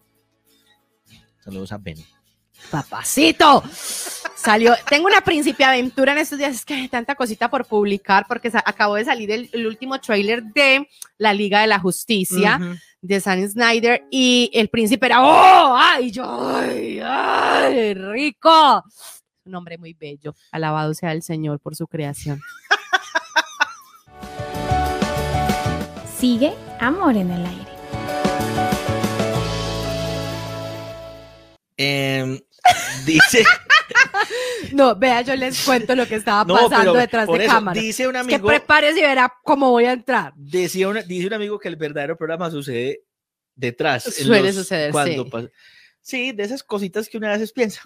Saludos 1.40 1.72
a 1.72 1.78
Ben. 1.78 1.98
Papacito. 2.72 3.64
Salió, 4.36 4.74
tengo 4.90 5.08
una 5.08 5.22
principia 5.22 5.70
aventura 5.70 6.12
en 6.12 6.20
estos 6.20 6.38
días, 6.38 6.56
es 6.56 6.66
que 6.66 6.76
hay 6.76 6.88
tanta 6.88 7.16
cosita 7.16 7.50
por 7.50 7.66
publicar 7.66 8.26
porque 8.28 8.52
acabó 8.54 8.96
de 8.96 9.06
salir 9.06 9.32
el, 9.32 9.68
último 9.68 10.00
trailer 10.00 10.44
de 10.44 10.88
la 11.18 11.34
Liga 11.34 11.62
de 11.62 11.68
la 11.68 11.80
Justicia 11.80 12.60
de 13.06 13.22
San 13.22 13.48
Snyder 13.48 14.04
y 14.10 14.50
el 14.54 14.70
príncipe 14.70 15.06
era, 15.06 15.24
¡oh! 15.24 15.76
¡Ay, 15.78 16.12
yo! 16.12 16.56
¡Ay, 16.56 17.00
ay 17.04 17.94
rico! 17.94 18.84
Un 19.46 19.56
hombre 19.56 19.78
muy 19.78 19.94
bello. 19.94 20.34
Alabado 20.52 20.94
sea 20.94 21.12
el 21.12 21.22
Señor 21.22 21.60
por 21.60 21.76
su 21.76 21.88
creación. 21.88 22.40
Sigue 26.18 26.54
Amor 26.80 27.16
en 27.16 27.30
el 27.30 27.46
aire. 27.46 27.72
Em, 31.78 32.40
dice. 33.06 33.44
No, 34.74 34.96
vea, 34.96 35.22
yo 35.22 35.36
les 35.36 35.64
cuento 35.64 35.96
lo 35.96 36.08
que 36.08 36.16
estaba 36.16 36.46
pasando 36.70 36.94
detrás 36.94 37.28
de 37.28 37.46
cámara. 37.46 37.80
Dice 37.80 38.08
un 38.08 38.16
amigo. 38.16 38.38
Que 38.38 38.44
prepárese 38.44 39.00
y 39.00 39.04
verá 39.04 39.34
cómo 39.44 39.72
voy 39.72 39.86
a 39.86 39.94
entrar. 39.94 40.34
Decía 40.36 40.92
dice 41.08 41.28
un 41.28 41.34
amigo 41.34 41.60
que 41.60 41.68
el 41.68 41.76
verdadero 41.76 42.18
programa 42.18 42.50
sucede 42.52 43.04
detrás. 43.56 44.04
Suele 44.04 44.54
suceder, 44.54 44.94
sí. 45.06 45.18
Sí, 46.02 46.32
de 46.34 46.44
esas 46.44 46.62
cositas 46.62 47.10
que 47.10 47.18
una 47.18 47.36
vez 47.36 47.52
piensa. 47.52 47.82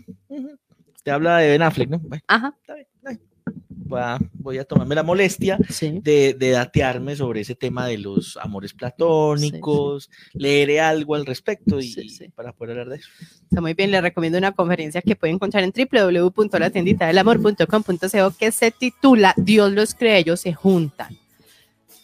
Te 1.04 1.12
habla 1.12 1.38
de 1.38 1.50
Ben 1.50 1.62
Affleck, 1.62 1.90
¿no? 1.90 2.02
Ajá. 2.28 2.54
Está 2.60 2.76
bien, 2.76 2.88
voy 4.34 4.58
a 4.58 4.66
tomarme 4.66 4.96
la 4.96 5.04
molestia 5.04 5.58
de, 5.58 6.36
datearme 6.40 7.16
sobre 7.16 7.42
ese 7.42 7.54
tema 7.56 7.86
de 7.88 7.98
los 7.98 8.38
amores 8.38 8.74
platónicos, 8.74 10.12
leeré 10.34 10.80
algo 10.80 11.16
al 11.16 11.26
respecto 11.26 11.82
y, 11.82 11.96
para 12.36 12.54
poder 12.54 12.80
hablar 12.80 12.90
de 12.90 12.98
eso. 12.98 13.10
Está 13.44 13.62
muy 13.62 13.74
bien, 13.74 13.90
le 13.92 14.02
recomiendo 14.02 14.38
una 14.38 14.52
conferencia 14.52 15.02
que 15.02 15.16
pueden 15.16 15.36
encontrar 15.36 15.64
en 15.64 15.72
www.latenditadelamor.com.co 15.74 18.38
que 18.38 18.52
se 18.52 18.72
titula 18.72 19.34
Dios 19.38 19.72
los 19.72 19.96
cree, 19.96 20.18
ellos 20.20 20.42
se 20.42 20.54
juntan. 20.54 21.18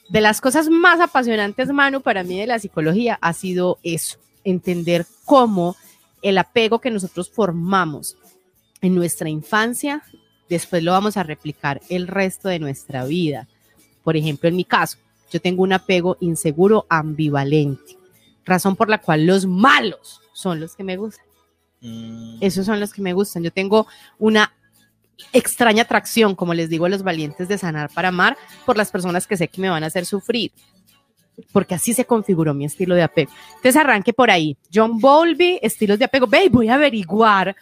De 0.10 0.22
las 0.22 0.42
cosas 0.42 0.70
más 0.70 1.00
apasionantes, 1.00 1.70
Manu, 1.70 2.02
para 2.02 2.24
mí 2.24 2.40
de 2.40 2.48
la 2.48 2.58
psicología 2.60 3.20
ha 3.22 3.34
sido 3.34 3.78
eso, 3.84 4.18
entender 4.44 5.06
cómo 5.26 5.76
el 6.22 6.38
apego 6.38 6.80
que 6.80 6.92
nosotros 6.92 7.30
formamos 7.30 8.16
en 8.82 8.96
nuestra 8.96 9.30
infancia 9.30 10.04
después 10.50 10.84
lo 10.84 10.92
vamos 10.92 11.18
a 11.18 11.24
replicar 11.24 11.82
el 11.90 12.08
resto 12.08 12.50
de 12.50 12.60
nuestra 12.60 13.06
vida. 13.06 13.48
Por 14.04 14.16
ejemplo, 14.18 14.50
en 14.50 14.56
mi 14.56 14.66
caso, 14.66 14.98
yo 15.32 15.42
tengo 15.42 15.64
un 15.64 15.74
apego 15.74 16.18
inseguro 16.22 16.86
ambivalente, 16.90 17.98
razón 18.46 18.76
por 18.76 18.90
la 18.90 19.00
cual 19.00 19.26
los 19.26 19.46
malos 19.46 20.22
son 20.34 20.60
los 20.60 20.76
que 20.76 20.84
me 20.84 20.98
gustan. 20.98 21.26
Mm. 21.82 22.38
Esos 22.42 22.66
son 22.66 22.80
los 22.80 22.94
que 22.94 23.02
me 23.02 23.14
gustan. 23.14 23.44
Yo 23.44 23.52
tengo 23.52 23.88
una 24.20 24.54
extraña 25.34 25.84
atracción, 25.84 26.36
como 26.36 26.54
les 26.54 26.70
digo 26.70 26.86
a 26.86 26.90
los 26.90 27.04
valientes 27.04 27.48
de 27.48 27.58
sanar 27.58 27.90
para 27.94 28.10
amar, 28.10 28.38
por 28.66 28.78
las 28.78 28.92
personas 28.92 29.28
que 29.28 29.38
sé 29.38 29.48
que 29.48 29.62
me 29.62 29.70
van 29.70 29.84
a 29.84 29.88
hacer 29.88 30.06
sufrir. 30.06 30.52
Porque 31.52 31.76
así 31.76 31.94
se 31.94 32.06
configuró 32.06 32.54
mi 32.54 32.66
estilo 32.66 32.96
de 32.96 33.04
apego. 33.04 33.32
Entonces 33.48 33.76
arranque 33.76 34.14
por 34.14 34.32
ahí. 34.32 34.58
John 34.74 35.00
Bowlby, 35.00 35.60
estilos 35.62 36.00
de 36.00 36.06
apego. 36.06 36.28
Ve, 36.28 36.48
voy 36.50 36.70
a 36.70 36.76
averiguar, 36.76 37.56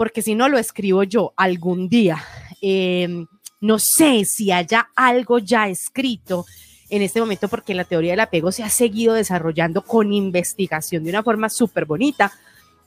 porque 0.00 0.22
si 0.22 0.34
no 0.34 0.48
lo 0.48 0.56
escribo 0.56 1.02
yo 1.02 1.34
algún 1.36 1.90
día. 1.90 2.24
Eh, 2.62 3.26
no 3.60 3.78
sé 3.78 4.24
si 4.24 4.50
haya 4.50 4.88
algo 4.96 5.38
ya 5.38 5.68
escrito 5.68 6.46
en 6.88 7.02
este 7.02 7.20
momento, 7.20 7.48
porque 7.48 7.74
la 7.74 7.84
teoría 7.84 8.12
del 8.12 8.20
apego 8.20 8.50
se 8.50 8.62
ha 8.62 8.70
seguido 8.70 9.12
desarrollando 9.12 9.82
con 9.82 10.14
investigación 10.14 11.04
de 11.04 11.10
una 11.10 11.22
forma 11.22 11.50
súper 11.50 11.84
bonita. 11.84 12.32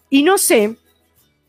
Y 0.09 0.23
no 0.23 0.39
sé 0.39 0.75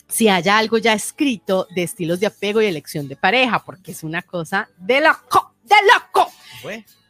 si 0.06 0.28
haya 0.28 0.58
algo 0.58 0.76
ya 0.76 0.92
escrito 0.92 1.66
de 1.74 1.84
estilos 1.84 2.20
de 2.20 2.26
apego 2.26 2.60
y 2.60 2.66
elección 2.66 3.08
de 3.08 3.16
pareja, 3.16 3.64
porque 3.64 3.92
es 3.92 4.02
una 4.02 4.20
cosa 4.20 4.68
de 4.76 5.00
loco, 5.00 5.54
de 5.62 5.76
loco. 5.94 6.30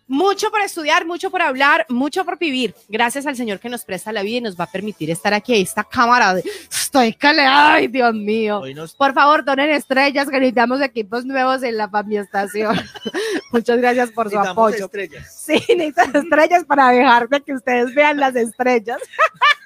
Mucho 0.07 0.51
por 0.51 0.61
estudiar, 0.61 1.07
mucho 1.07 1.31
por 1.31 1.41
hablar, 1.41 1.87
mucho 1.89 2.25
por 2.25 2.39
vivir. 2.39 2.75
Gracias 2.89 3.27
al 3.27 3.37
Señor 3.37 3.59
que 3.59 3.71
nos 3.71 3.85
presta 3.85 4.13
la 4.13 4.23
vida 4.23 4.39
y 4.39 4.41
nos 4.43 4.59
va 4.59 4.65
a 4.65 4.71
permitir 4.71 5.11
estar 5.11 5.33
aquí. 5.33 5.55
Esta 5.55 5.83
cámara 5.83 6.35
de 6.35 6.45
estoy 6.71 7.15
cale, 7.15 7.43
ay 7.47 7.89
Dios 7.89 8.15
mío. 8.15 8.63
Por 8.99 9.15
favor, 9.15 9.45
donen 9.45 9.71
estrellas, 9.71 10.29
que 10.29 10.39
necesitamos 10.39 10.81
equipos 10.83 11.25
nuevos 11.25 11.63
en 11.63 11.79
la 11.79 11.91
estación. 12.11 12.77
Muchas 13.53 13.79
gracias 13.79 14.11
por 14.11 14.31
su 14.31 14.39
apoyo. 14.39 14.85
Estrellas. 14.85 15.43
Sí, 15.45 15.55
necesitamos 15.77 16.15
estrellas 16.17 16.65
para 16.65 16.91
dejarme 16.91 17.41
que 17.43 17.55
ustedes 17.55 17.95
vean 17.95 18.19
las 18.19 18.37
estrellas. 18.37 18.99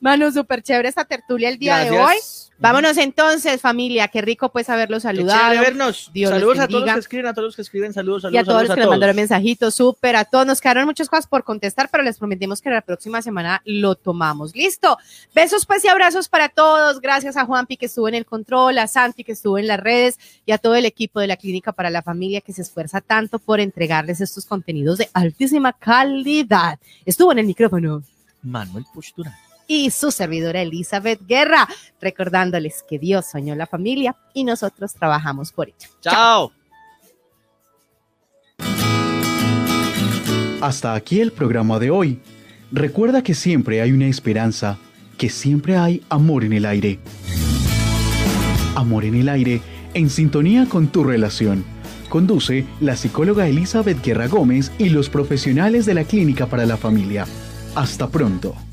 Manu, 0.00 0.30
súper 0.32 0.62
chévere 0.62 0.88
esta 0.88 1.04
tertulia 1.04 1.48
el 1.48 1.58
día 1.58 1.78
de 1.78 1.90
hoy. 1.90 2.16
Vámonos 2.60 2.98
entonces, 2.98 3.62
familia. 3.62 4.08
Qué 4.08 4.20
rico 4.20 4.50
pues 4.50 4.68
haberlos 4.68 5.04
saludado. 5.04 5.54
Qué 5.54 5.60
vernos. 5.60 6.10
saludos 6.14 6.58
a 6.58 6.68
todos 6.68 6.84
los 6.84 6.92
que 6.92 7.00
escriben, 7.00 7.26
a 7.26 7.32
todos 7.32 7.46
los 7.46 7.56
que 7.56 7.62
escriben, 7.62 7.92
saludos, 7.94 8.22
saludos. 8.22 8.34
Y 8.34 8.38
a 8.38 8.44
todos 8.44 8.62
los 8.64 8.74
que 8.74 8.80
nos 8.82 8.90
mandaron 8.90 9.16
mensajitos, 9.16 9.74
súper, 9.74 10.14
a 10.14 10.26
todos. 10.26 10.44
Nos 10.44 10.60
quedaron 10.60 10.84
muchas 10.84 11.08
cosas 11.08 11.26
por 11.26 11.42
contestar, 11.42 11.88
pero 11.90 12.04
les 12.04 12.18
prometimos 12.18 12.60
que 12.60 12.68
la 12.68 12.82
próxima 12.82 13.22
semana 13.22 13.62
lo 13.64 13.94
tomamos. 13.94 14.54
Listo. 14.54 14.98
Besos 15.34 15.64
pues 15.64 15.82
y 15.86 15.88
abrazos 15.88 16.28
para 16.28 16.50
todos. 16.50 17.00
Gracias 17.00 17.38
a 17.38 17.46
Juanpi 17.46 17.78
que 17.78 17.86
estuvo 17.86 18.08
en 18.08 18.14
el 18.14 18.26
control, 18.26 18.76
a 18.76 18.86
Santi 18.86 19.24
que 19.24 19.32
estuvo 19.32 19.56
en 19.56 19.66
las 19.66 19.80
redes 19.80 20.18
y 20.44 20.52
a 20.52 20.58
todo 20.58 20.74
el 20.74 20.84
equipo 20.84 21.18
de 21.20 21.28
la 21.28 21.38
Clínica 21.38 21.72
para 21.72 21.88
la 21.88 22.02
Familia 22.02 22.42
que 22.42 22.52
se 22.52 22.60
esfuerza 22.60 23.00
tanto 23.00 23.38
por 23.38 23.60
entregarles 23.60 24.20
estos 24.20 24.44
contenidos 24.44 24.98
de 24.98 25.08
altísima 25.14 25.72
calidad. 25.72 26.78
Estuvo 27.06 27.32
en 27.32 27.38
el 27.38 27.46
micrófono. 27.46 28.02
Manuel 28.42 28.84
Postura 28.92 29.36
y 29.70 29.90
su 29.90 30.10
servidora 30.10 30.62
Elizabeth 30.62 31.24
Guerra, 31.28 31.68
recordándoles 32.00 32.84
que 32.88 32.98
Dios 32.98 33.26
soñó 33.30 33.54
la 33.54 33.68
familia 33.68 34.16
y 34.34 34.42
nosotros 34.42 34.94
trabajamos 34.94 35.52
por 35.52 35.68
ello. 35.68 35.88
Chao. 36.00 36.50
Hasta 40.60 40.94
aquí 40.94 41.20
el 41.20 41.30
programa 41.30 41.78
de 41.78 41.90
hoy. 41.90 42.20
Recuerda 42.72 43.22
que 43.22 43.32
siempre 43.32 43.80
hay 43.80 43.92
una 43.92 44.08
esperanza, 44.08 44.76
que 45.16 45.30
siempre 45.30 45.76
hay 45.76 46.02
amor 46.08 46.42
en 46.42 46.52
el 46.52 46.66
aire. 46.66 46.98
Amor 48.74 49.04
en 49.04 49.14
el 49.14 49.28
aire, 49.28 49.62
en 49.94 50.10
sintonía 50.10 50.66
con 50.66 50.88
tu 50.88 51.04
relación. 51.04 51.64
Conduce 52.08 52.66
la 52.80 52.96
psicóloga 52.96 53.46
Elizabeth 53.46 54.04
Guerra 54.04 54.26
Gómez 54.26 54.72
y 54.78 54.88
los 54.88 55.08
profesionales 55.10 55.86
de 55.86 55.94
la 55.94 56.02
Clínica 56.02 56.46
para 56.46 56.66
la 56.66 56.76
Familia. 56.76 57.24
Hasta 57.74 58.08
pronto. 58.08 58.69